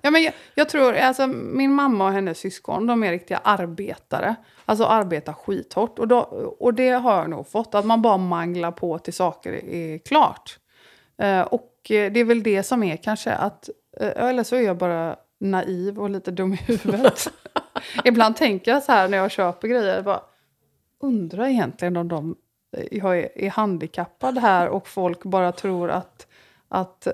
Ja, 0.01 0.11
men 0.11 0.23
jag, 0.23 0.33
jag 0.55 0.69
tror, 0.69 0.93
alltså, 0.93 1.27
min 1.27 1.73
mamma 1.73 2.05
och 2.05 2.11
hennes 2.11 2.39
syskon 2.39 2.87
de 2.87 3.03
är 3.03 3.11
riktiga 3.11 3.37
arbetare. 3.37 4.35
Alltså 4.65 4.85
arbetar 4.85 5.33
skithårt. 5.33 5.99
Och, 5.99 6.07
då, 6.07 6.19
och 6.59 6.73
det 6.73 6.89
har 6.89 7.17
jag 7.17 7.29
nog 7.29 7.47
fått, 7.47 7.75
att 7.75 7.85
man 7.85 8.01
bara 8.01 8.17
manglar 8.17 8.71
på 8.71 8.99
till 8.99 9.13
saker 9.13 9.53
är 9.53 9.97
klart. 9.97 10.59
Eh, 11.17 11.41
och 11.41 11.91
eh, 11.91 12.11
det 12.11 12.19
är 12.19 12.23
väl 12.23 12.43
det 12.43 12.63
som 12.63 12.83
är 12.83 12.97
kanske 12.97 13.31
att, 13.31 13.69
eh, 13.99 14.25
eller 14.29 14.43
så 14.43 14.55
är 14.55 14.61
jag 14.61 14.77
bara 14.77 15.15
naiv 15.39 15.99
och 15.99 16.09
lite 16.09 16.31
dum 16.31 16.53
i 16.53 16.55
huvudet. 16.57 17.31
Ibland 18.03 18.35
tänker 18.35 18.71
jag 18.71 18.83
så 18.83 18.91
här 18.91 19.07
när 19.07 19.17
jag 19.17 19.31
köper 19.31 19.67
grejer, 19.67 20.01
bara, 20.01 20.21
undrar 21.01 21.47
egentligen 21.47 21.97
om 21.97 22.07
de, 22.07 22.35
jag 22.91 23.19
är, 23.19 23.37
är 23.37 23.49
handikappad 23.49 24.37
här 24.37 24.67
och 24.67 24.87
folk 24.87 25.23
bara 25.23 25.51
tror 25.51 25.91
att 25.91 26.27
att 26.73 27.07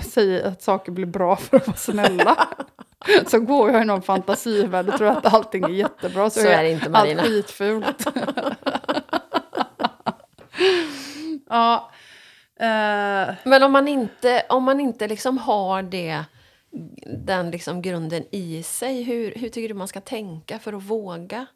säga 0.00 0.48
att 0.48 0.62
saker 0.62 0.92
blir 0.92 1.06
bra 1.06 1.36
för 1.36 1.56
att 1.56 1.66
vara 1.66 1.76
snälla. 1.76 2.48
Så 3.26 3.40
går 3.40 3.70
jag 3.70 3.82
i 3.82 3.84
någon 3.84 4.02
fantasivärld 4.02 4.88
och 4.88 4.96
tror 4.98 5.08
att 5.08 5.34
allting 5.34 5.64
är 5.64 5.68
jättebra. 5.68 6.30
Så 6.30 6.40
är 6.40 6.62
det 6.62 6.70
inte, 6.70 6.90
Marina. 6.90 7.22
Allt 7.22 7.30
skitfult. 7.30 8.06
ja. 11.48 11.90
Eh, 12.56 13.34
Men 13.44 13.62
om 13.62 13.72
man 13.72 13.88
inte, 13.88 14.42
om 14.48 14.64
man 14.64 14.80
inte 14.80 15.08
liksom 15.08 15.38
har 15.38 15.82
det, 15.82 16.24
den 17.06 17.50
liksom 17.50 17.82
grunden 17.82 18.24
i 18.30 18.62
sig, 18.62 19.02
hur, 19.02 19.34
hur 19.34 19.48
tycker 19.48 19.68
du 19.68 19.74
man 19.74 19.88
ska 19.88 20.00
tänka 20.00 20.58
för 20.58 20.72
att 20.72 20.82
våga? 20.82 21.46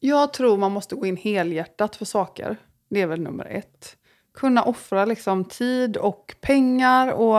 jag 0.00 0.32
tror 0.32 0.56
man 0.58 0.72
måste 0.72 0.94
gå 0.94 1.06
in 1.06 1.16
helhjärtat 1.16 1.96
för 1.96 2.04
saker. 2.04 2.56
Det 2.88 3.00
är 3.00 3.06
väl 3.06 3.20
nummer 3.20 3.44
ett. 3.44 3.96
Kunna 4.34 4.62
offra 4.62 5.04
liksom 5.04 5.44
tid 5.44 5.96
och 5.96 6.34
pengar 6.40 7.12
och 7.12 7.38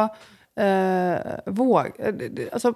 eh, 0.64 1.40
våg. 1.46 1.92
eh, 1.98 2.14
Alltså, 2.52 2.74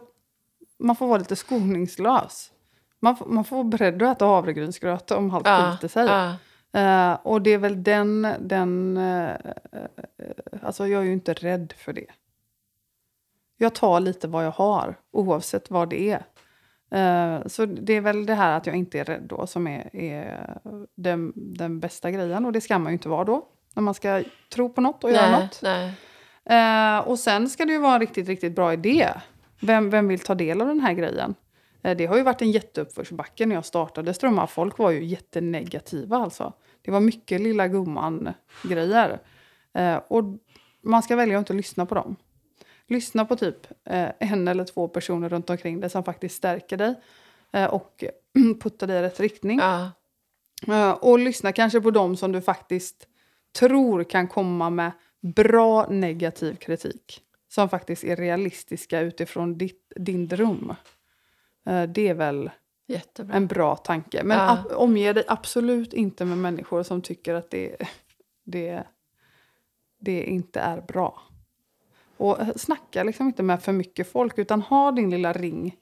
man 0.80 0.96
får 0.96 1.08
vara 1.08 1.18
lite 1.18 1.36
skoningslös. 1.36 2.52
Man, 3.00 3.16
man 3.28 3.44
får 3.44 3.56
vara 3.56 3.68
beredd 3.68 4.04
att 4.04 4.16
äta 4.18 4.26
havregrynsgröt 4.26 5.12
om 5.12 5.32
allt 5.34 5.48
skiter 5.74 5.88
sig. 5.88 6.06
ja. 6.06 6.36
Eh, 6.74 7.18
och 7.24 7.42
det 7.42 7.50
är 7.50 7.58
väl 7.58 7.84
den... 7.84 8.28
den 8.40 8.98
eh, 8.98 9.30
eh, 9.30 9.38
alltså 10.62 10.88
jag 10.88 11.02
är 11.02 11.06
ju 11.06 11.14
inte 11.14 11.34
rädd 11.34 11.74
för 11.78 11.94
det. 11.94 12.08
Jag 13.62 13.76
tar 13.76 14.00
lite 14.00 14.28
vad 14.28 14.46
jag 14.46 14.52
har, 14.52 14.96
oavsett 15.12 15.72
vad 15.72 15.90
det 15.90 16.10
är. 16.10 16.26
Eh, 16.92 17.48
så 17.48 17.66
det 17.66 17.94
är 17.94 18.02
väl 18.02 18.26
det 18.26 18.34
här 18.34 18.58
att 18.58 18.66
jag 18.66 18.76
inte 18.76 19.00
är 19.00 19.06
rädd 19.06 19.24
då 19.24 19.48
som 19.48 19.68
är, 19.68 19.96
är 19.96 20.58
den, 20.96 21.34
den 21.36 21.80
bästa 21.80 22.12
grejen. 22.12 22.46
Och 22.46 22.52
det 22.52 22.62
ska 22.62 22.80
man 22.80 22.92
ju 22.92 22.94
inte 22.94 23.10
vara 23.10 23.24
då, 23.24 23.48
när 23.74 23.84
man 23.84 23.94
ska 23.94 24.24
tro 24.54 24.70
på 24.70 24.82
något 24.82 25.04
och 25.04 25.12
göra 25.12 25.32
Nej, 25.32 25.42
något. 25.42 25.60
nej. 25.64 25.94
Eh, 26.46 27.00
och 27.00 27.20
sen 27.20 27.50
ska 27.50 27.66
det 27.66 27.72
ju 27.72 27.80
vara 27.80 27.94
en 27.94 28.00
riktigt, 28.00 28.28
riktigt 28.28 28.56
bra 28.56 28.74
idé. 28.74 29.10
Vem, 29.62 29.90
vem 29.90 30.08
vill 30.08 30.20
ta 30.20 30.36
del 30.36 30.62
av 30.62 30.68
den 30.68 30.80
här 30.80 30.94
grejen? 30.94 31.36
Eh, 31.82 31.98
det 31.98 32.06
har 32.06 32.18
ju 32.18 32.24
varit 32.24 32.42
en 32.42 32.52
jätteuppförsbacke 32.52 33.46
när 33.46 33.56
jag 33.56 33.66
startade 33.66 34.14
Strömmar. 34.14 34.48
Folk 34.48 34.78
var 34.78 34.92
ju 34.92 35.06
jättenegativa 35.06 36.18
alltså. 36.18 36.54
Det 36.82 36.92
var 36.92 37.00
mycket 37.00 37.42
lilla 37.42 37.68
gumman-grejer. 37.68 39.20
Och 40.08 40.24
man 40.84 41.04
ska 41.04 41.16
välja 41.16 41.38
att 41.38 41.42
inte 41.42 41.54
lyssna 41.54 41.86
på 41.86 41.96
dem. 41.96 42.16
Lyssna 42.90 43.26
på 43.26 43.36
typ 43.36 43.68
eh, 43.86 44.10
en 44.20 44.48
eller 44.48 44.64
två 44.66 44.88
personer 44.88 45.30
runt 45.30 45.50
omkring 45.50 45.80
dig 45.80 45.90
som 45.90 46.04
faktiskt 46.04 46.36
stärker 46.36 46.78
dig. 46.78 46.96
Eh, 47.54 47.66
och 47.66 48.04
puttar 48.62 48.88
dig 48.88 49.00
i 49.00 49.02
rätt 49.02 49.20
riktning. 49.20 49.60
Ja. 49.60 49.92
Eh, 50.68 50.92
Och 50.92 51.20
lyssna 51.20 51.52
kanske 51.52 51.82
på 51.82 51.92
dem 51.92 52.16
som 52.18 52.32
du 52.32 52.42
faktiskt 52.42 53.08
tror 53.60 54.04
kan 54.04 54.28
komma 54.28 54.70
med 54.70 54.92
bra 55.36 55.88
negativ 55.90 56.56
kritik. 56.56 57.22
Som 57.48 57.70
faktiskt 57.70 58.04
är 58.04 58.16
realistiska 58.16 59.00
utifrån 59.00 59.58
ditt, 59.58 59.92
din 59.96 60.28
dröm. 60.28 60.74
Eh, 61.68 61.84
Det 61.84 62.08
är 62.08 62.14
väl 62.14 62.50
Jättebra. 62.88 63.36
en 63.36 63.48
bra 63.48 63.76
tanke. 63.76 64.24
Men 64.24 64.38
Ja. 64.38 64.50
ab- 64.50 64.72
omge 64.76 65.14
dig 65.14 65.24
absolut 65.28 65.94
inte 65.94 66.26
med 66.26 66.38
människor 66.38 66.84
som 66.84 67.02
tycker 67.02 67.34
att 67.34 67.52
det, 67.52 67.76
det, 68.46 68.84
det 70.00 70.24
inte 70.24 70.60
är 70.60 70.82
bra. 70.82 71.22
Och 72.20 72.38
snacka 72.56 73.04
liksom 73.04 73.28
inte 73.28 73.44
med 73.44 73.62
för 73.62 73.72
mycket 73.72 74.12
folk 74.12 74.38
utan 74.38 74.62
ha 74.62 74.92
din 74.92 75.10
lilla 75.10 75.34
ring 75.34 75.76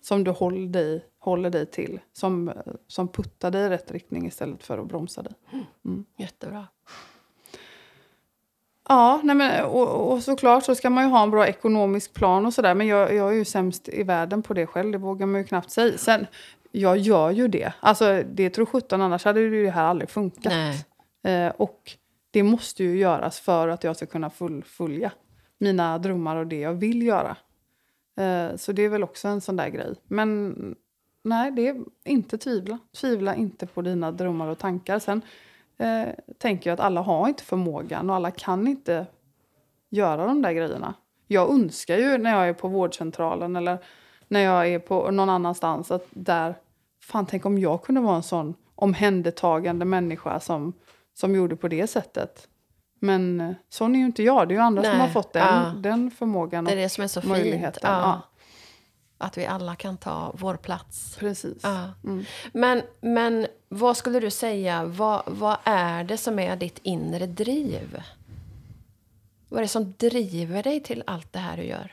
som 0.00 0.24
du 0.24 0.30
håller 0.30 0.66
dig, 0.66 1.04
håller 1.18 1.50
dig 1.50 1.66
till. 1.66 2.00
Som, 2.12 2.52
som 2.86 3.08
puttar 3.08 3.50
dig 3.50 3.66
i 3.66 3.68
rätt 3.68 3.90
riktning 3.90 4.26
istället 4.26 4.62
för 4.64 4.78
att 4.78 4.86
bromsa 4.86 5.22
dig. 5.22 5.32
Jättebra. 6.16 6.66
Ja, 8.88 9.20
nej 9.24 9.36
men, 9.36 9.64
och, 9.64 10.12
och 10.12 10.22
såklart 10.22 10.64
så 10.64 10.74
ska 10.74 10.90
man 10.90 11.04
ju 11.04 11.10
ha 11.10 11.22
en 11.22 11.30
bra 11.30 11.46
ekonomisk 11.46 12.14
plan 12.14 12.46
och 12.46 12.54
sådär. 12.54 12.74
Men 12.74 12.86
jag, 12.86 13.14
jag 13.14 13.28
är 13.28 13.34
ju 13.34 13.44
sämst 13.44 13.88
i 13.88 14.02
världen 14.02 14.42
på 14.42 14.54
det 14.54 14.66
själv, 14.66 14.92
det 14.92 14.98
vågar 14.98 15.26
man 15.26 15.40
ju 15.40 15.46
knappt 15.46 15.70
säga. 15.70 15.98
Sen, 15.98 16.26
jag 16.72 16.98
gör 16.98 17.30
ju 17.30 17.48
det. 17.48 17.72
Alltså 17.80 18.22
det 18.32 18.50
tror 18.50 18.66
sjutton, 18.66 19.02
annars 19.02 19.24
hade 19.24 19.40
ju 19.40 19.64
det 19.64 19.70
här 19.70 19.84
aldrig 19.84 20.10
funkat. 20.10 20.52
Nej. 20.52 20.84
Eh, 21.46 21.52
och 21.56 21.92
det 22.30 22.42
måste 22.42 22.84
ju 22.84 22.98
göras 22.98 23.40
för 23.40 23.68
att 23.68 23.84
jag 23.84 23.96
ska 23.96 24.06
kunna 24.06 24.30
fullfölja 24.30 25.12
mina 25.58 25.98
drömmar 25.98 26.36
och 26.36 26.46
det 26.46 26.60
jag 26.60 26.74
vill 26.74 27.02
göra. 27.02 27.36
Eh, 28.16 28.56
så 28.56 28.72
det 28.72 28.82
är 28.82 28.88
väl 28.88 29.02
också 29.02 29.28
en 29.28 29.40
sån 29.40 29.56
där 29.56 29.68
grej. 29.68 29.94
Men 30.04 30.54
nej, 31.22 31.50
det 31.50 31.68
är 31.68 31.84
inte 32.04 32.38
tvivla. 32.38 32.78
Tvivla 33.00 33.34
inte 33.34 33.66
på 33.66 33.82
dina 33.82 34.12
drömmar 34.12 34.48
och 34.48 34.58
tankar. 34.58 34.98
Sen 34.98 35.22
eh, 35.78 36.08
tänker 36.38 36.70
jag 36.70 36.74
att 36.74 36.86
alla 36.86 37.00
har 37.00 37.28
inte 37.28 37.42
förmågan 37.42 38.10
och 38.10 38.16
alla 38.16 38.30
kan 38.30 38.66
inte 38.66 39.06
göra 39.88 40.26
de 40.26 40.42
där 40.42 40.52
grejerna. 40.52 40.94
Jag 41.26 41.50
önskar 41.50 41.96
ju 41.96 42.18
när 42.18 42.30
jag 42.30 42.48
är 42.48 42.52
på 42.52 42.68
vårdcentralen 42.68 43.56
eller 43.56 43.78
när 44.28 44.40
jag 44.40 44.68
är 44.68 44.78
på 44.78 45.10
någon 45.10 45.30
annanstans 45.30 45.90
att 45.90 46.06
där, 46.10 46.54
fan 47.00 47.26
tänk 47.26 47.46
om 47.46 47.58
jag 47.58 47.82
kunde 47.82 48.00
vara 48.00 48.16
en 48.16 48.22
sån 48.22 48.54
omhändertagande 48.74 49.84
människa 49.84 50.40
som, 50.40 50.72
som 51.14 51.34
gjorde 51.34 51.56
på 51.56 51.68
det 51.68 51.86
sättet. 51.86 52.48
Men 52.98 53.40
eh, 53.40 53.54
sån 53.68 53.94
är 53.94 53.98
ju 53.98 54.06
inte 54.06 54.22
jag. 54.22 54.48
Det 54.48 54.54
är 54.54 54.56
ju 54.56 54.62
andra 54.62 54.82
som 54.82 54.92
Nej, 54.92 55.00
har 55.00 55.08
fått 55.08 55.32
den, 55.32 55.64
ja. 55.64 55.72
den 55.78 56.10
förmågan 56.10 56.64
Det 56.64 56.72
är 56.72 56.76
det 56.76 56.88
som 56.88 57.04
är 57.04 57.08
så 57.08 57.20
fint. 57.20 57.62
Ja. 57.62 57.78
Ja. 57.82 58.20
Att 59.18 59.38
vi 59.38 59.46
alla 59.46 59.76
kan 59.76 59.96
ta 59.96 60.34
vår 60.38 60.56
plats. 60.56 61.16
Precis. 61.18 61.64
Mm. 62.04 62.24
Men, 62.52 62.82
men 63.00 63.46
vad 63.68 63.96
skulle 63.96 64.20
du 64.20 64.30
säga, 64.30 64.84
vad, 64.84 65.22
vad 65.26 65.56
är 65.64 66.04
det 66.04 66.16
som 66.16 66.38
är 66.38 66.56
ditt 66.56 66.78
inre 66.82 67.26
driv? 67.26 68.02
Vad 69.48 69.58
är 69.58 69.62
det 69.62 69.68
som 69.68 69.94
driver 69.98 70.62
dig 70.62 70.80
till 70.80 71.02
allt 71.06 71.32
det 71.32 71.38
här 71.38 71.56
du 71.56 71.62
gör? 71.62 71.92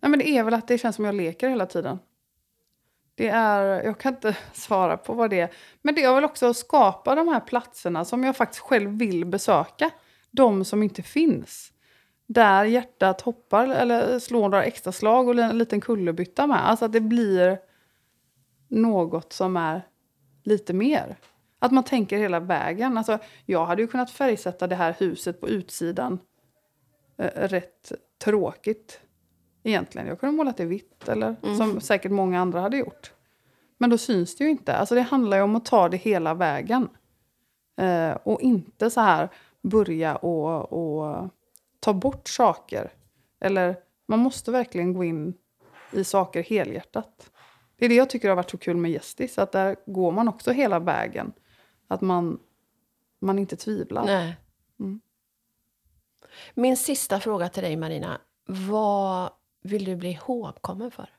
Nej, 0.00 0.10
men 0.10 0.18
det 0.18 0.28
är 0.28 0.42
väl 0.42 0.54
att 0.54 0.68
det 0.68 0.78
känns 0.78 0.96
som 0.96 1.04
jag 1.04 1.14
leker 1.14 1.48
hela 1.48 1.66
tiden. 1.66 1.98
Det 3.14 3.28
är, 3.28 3.84
jag 3.84 3.98
kan 3.98 4.14
inte 4.14 4.36
svara 4.52 4.96
på 4.96 5.14
vad 5.14 5.30
det 5.30 5.40
är. 5.40 5.52
Men 5.82 5.94
det 5.94 6.02
är 6.02 6.14
väl 6.14 6.24
också 6.24 6.46
att 6.46 6.56
skapa 6.56 7.14
de 7.14 7.28
här 7.28 7.40
platserna 7.40 8.04
som 8.04 8.24
jag 8.24 8.36
faktiskt 8.36 8.62
själv 8.62 8.90
vill 8.90 9.24
besöka. 9.24 9.90
De 10.30 10.64
som 10.64 10.82
inte 10.82 11.02
finns. 11.02 11.72
Där 12.26 12.64
hjärtat 12.64 13.20
hoppar 13.20 13.68
eller 13.68 14.18
slår 14.18 14.42
några 14.42 14.64
extra 14.64 14.92
slag 14.92 15.28
och 15.28 15.38
en 15.38 15.58
liten 15.58 15.80
kullerbytta 15.80 16.46
med. 16.46 16.68
Alltså 16.68 16.84
att 16.84 16.92
det 16.92 17.00
blir 17.00 17.58
något 18.68 19.32
som 19.32 19.56
är 19.56 19.82
lite 20.44 20.72
mer. 20.72 21.16
Att 21.58 21.72
man 21.72 21.84
tänker 21.84 22.18
hela 22.18 22.40
vägen. 22.40 22.98
Alltså, 22.98 23.18
jag 23.46 23.66
hade 23.66 23.82
ju 23.82 23.88
kunnat 23.88 24.10
färgsätta 24.10 24.66
det 24.66 24.74
här 24.74 24.94
huset 24.98 25.40
på 25.40 25.48
utsidan 25.48 26.18
eh, 27.18 27.48
rätt 27.48 27.92
tråkigt 28.24 29.00
egentligen. 29.62 30.06
Jag 30.06 30.20
kunde 30.20 30.36
målat 30.36 30.56
det 30.56 30.64
vitt, 30.64 31.08
eller 31.08 31.36
som 31.56 31.80
säkert 31.80 32.12
många 32.12 32.40
andra 32.40 32.60
hade 32.60 32.76
gjort. 32.76 33.12
Men 33.78 33.90
då 33.90 33.98
syns 33.98 34.36
det 34.36 34.44
ju 34.44 34.50
inte. 34.50 34.76
Alltså 34.76 34.94
det 34.94 35.02
handlar 35.02 35.36
ju 35.36 35.42
om 35.42 35.56
att 35.56 35.64
ta 35.64 35.88
det 35.88 35.96
hela 35.96 36.34
vägen. 36.34 36.88
Eh, 37.76 38.12
och 38.22 38.40
inte 38.40 38.90
så 38.90 39.00
här 39.00 39.28
börja 39.62 40.16
och, 40.16 40.72
och 40.72 41.28
ta 41.80 41.92
bort 41.92 42.28
saker. 42.28 42.92
Eller 43.40 43.76
man 44.06 44.18
måste 44.18 44.50
verkligen 44.50 44.92
gå 44.92 45.04
in 45.04 45.34
i 45.92 46.04
saker 46.04 46.42
helhjärtat. 46.42 47.30
Det 47.76 47.84
är 47.84 47.88
det 47.88 47.94
jag 47.94 48.10
tycker 48.10 48.28
har 48.28 48.36
varit 48.36 48.50
så 48.50 48.58
kul 48.58 48.76
med 48.76 48.90
Gästis. 48.90 49.38
Att 49.38 49.52
där 49.52 49.76
går 49.86 50.12
man 50.12 50.28
också 50.28 50.50
hela 50.50 50.78
vägen. 50.78 51.32
Att 51.88 52.00
man, 52.00 52.38
man 53.20 53.38
inte 53.38 53.56
tvivlar. 53.56 54.04
Nej. 54.04 54.36
Mm. 54.80 55.00
Min 56.54 56.76
sista 56.76 57.20
fråga 57.20 57.48
till 57.48 57.62
dig, 57.62 57.76
Marina. 57.76 58.20
Vad 58.46 59.30
vill 59.62 59.84
du 59.84 59.96
bli 59.96 60.10
ihågkommen 60.10 60.90
för? 60.90 61.10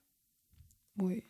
Oj. 0.99 1.27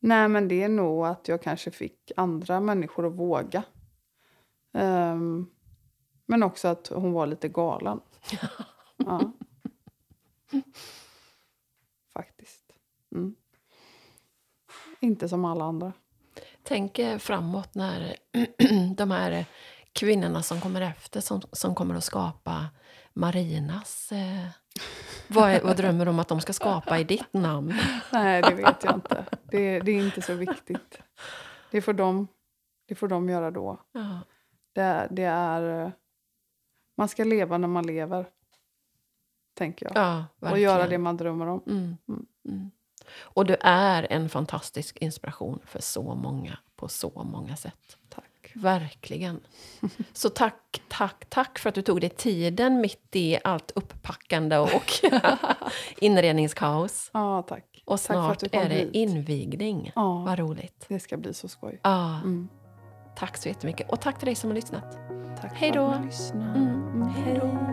Nej, 0.00 0.28
men 0.28 0.48
det 0.48 0.62
är 0.62 0.68
nog 0.68 1.06
att 1.06 1.28
jag 1.28 1.42
kanske 1.42 1.70
fick 1.70 2.12
andra 2.16 2.60
människor 2.60 3.06
att 3.06 3.14
våga. 3.14 3.62
Ehm, 4.72 5.50
men 6.26 6.42
också 6.42 6.68
att 6.68 6.88
hon 6.88 7.12
var 7.12 7.26
lite 7.26 7.48
galen. 7.48 8.00
ja. 8.96 9.32
Faktiskt. 12.12 12.72
Mm. 13.14 13.34
Inte 15.00 15.28
som 15.28 15.44
alla 15.44 15.64
andra. 15.64 15.92
Tänk 16.62 16.98
eh, 16.98 17.18
framåt 17.18 17.74
när 17.74 18.16
de 18.96 19.10
här 19.10 19.46
kvinnorna 19.92 20.42
som 20.42 20.60
kommer 20.60 20.80
efter 20.80 21.20
som, 21.20 21.42
som 21.52 21.74
kommer 21.74 21.94
att 21.94 22.04
skapa 22.04 22.66
Marinas... 23.18 24.12
Eh, 24.12 24.46
vad, 25.28 25.50
är, 25.50 25.60
vad 25.62 25.76
drömmer 25.76 26.04
du 26.04 26.10
om 26.10 26.18
att 26.18 26.28
de 26.28 26.40
ska 26.40 26.52
skapa 26.52 26.98
i 26.98 27.04
ditt 27.04 27.32
namn? 27.32 27.74
Nej, 28.12 28.42
det 28.42 28.54
vet 28.54 28.84
jag 28.84 28.94
inte. 28.94 29.24
Det, 29.42 29.80
det 29.80 29.90
är 29.92 30.04
inte 30.04 30.22
så 30.22 30.34
viktigt. 30.34 30.98
Det 31.70 31.82
får 31.82 31.92
de, 31.92 32.28
det 32.88 32.94
får 32.94 33.08
de 33.08 33.28
göra 33.28 33.50
då. 33.50 33.80
Ja. 33.92 34.20
Det, 34.72 35.08
det 35.10 35.22
är... 35.24 35.84
eh, 35.84 35.90
Man 36.96 37.08
ska 37.08 37.24
leva 37.24 37.58
när 37.58 37.68
man 37.68 37.86
lever. 37.86 38.26
Tänker 39.54 39.86
jag. 39.86 39.96
Ja, 39.96 40.50
och 40.50 40.58
göra 40.58 40.86
det 40.86 40.98
man 40.98 41.16
drömmer 41.16 41.46
om. 41.46 41.62
Mm. 41.66 41.96
Mm. 42.08 42.26
Mm. 42.48 42.70
Och 43.20 43.46
du 43.46 43.56
är 43.60 44.06
en 44.12 44.28
fantastisk 44.28 44.96
inspiration 44.98 45.58
för 45.64 45.80
så 45.82 46.14
många 46.14 46.58
på 46.76 46.88
så 46.88 47.22
många 47.24 47.56
sätt. 47.56 47.98
Tack. 48.54 48.62
Verkligen. 48.64 49.40
Så 50.12 50.28
tack, 50.28 50.82
tack, 50.88 51.24
tack 51.28 51.58
för 51.58 51.68
att 51.68 51.74
du 51.74 51.82
tog 51.82 52.00
dig 52.00 52.10
tiden 52.10 52.80
mitt 52.80 53.16
i 53.16 53.38
allt 53.44 53.70
upppackande 53.74 54.58
och 54.58 54.92
inredningskaos. 56.00 57.10
Ja, 57.12 57.42
tack. 57.48 57.64
Och 57.84 57.98
Tack 58.00 58.06
för 58.06 58.14
att 58.14 58.24
snart 58.24 58.38
du 58.40 58.48
kom 58.48 58.60
är 58.60 58.68
det 58.68 58.74
hit. 58.74 58.90
invigning. 58.92 59.92
Ja, 59.94 60.18
Vad 60.26 60.38
roligt. 60.38 60.84
det 60.88 61.00
ska 61.00 61.16
bli 61.16 61.34
så 61.34 61.48
skoj. 61.48 61.80
Ja, 61.82 62.14
Mm. 62.16 62.48
tack 63.16 63.36
så 63.36 63.48
jättemycket. 63.48 63.90
Och 63.90 64.00
tack 64.00 64.18
till 64.18 64.26
dig 64.26 64.34
som 64.34 64.50
har 64.50 64.54
lyssnat. 64.54 64.98
Tack 65.40 65.52
Hej 65.54 65.72
för 65.72 65.78
då. 65.78 65.86
att 65.86 66.00
ni 66.00 66.06
lyssnade. 66.06 66.58
Mm. 66.58 66.86
Mm. 66.92 67.08
Hej 67.08 67.34
då. 67.42 67.67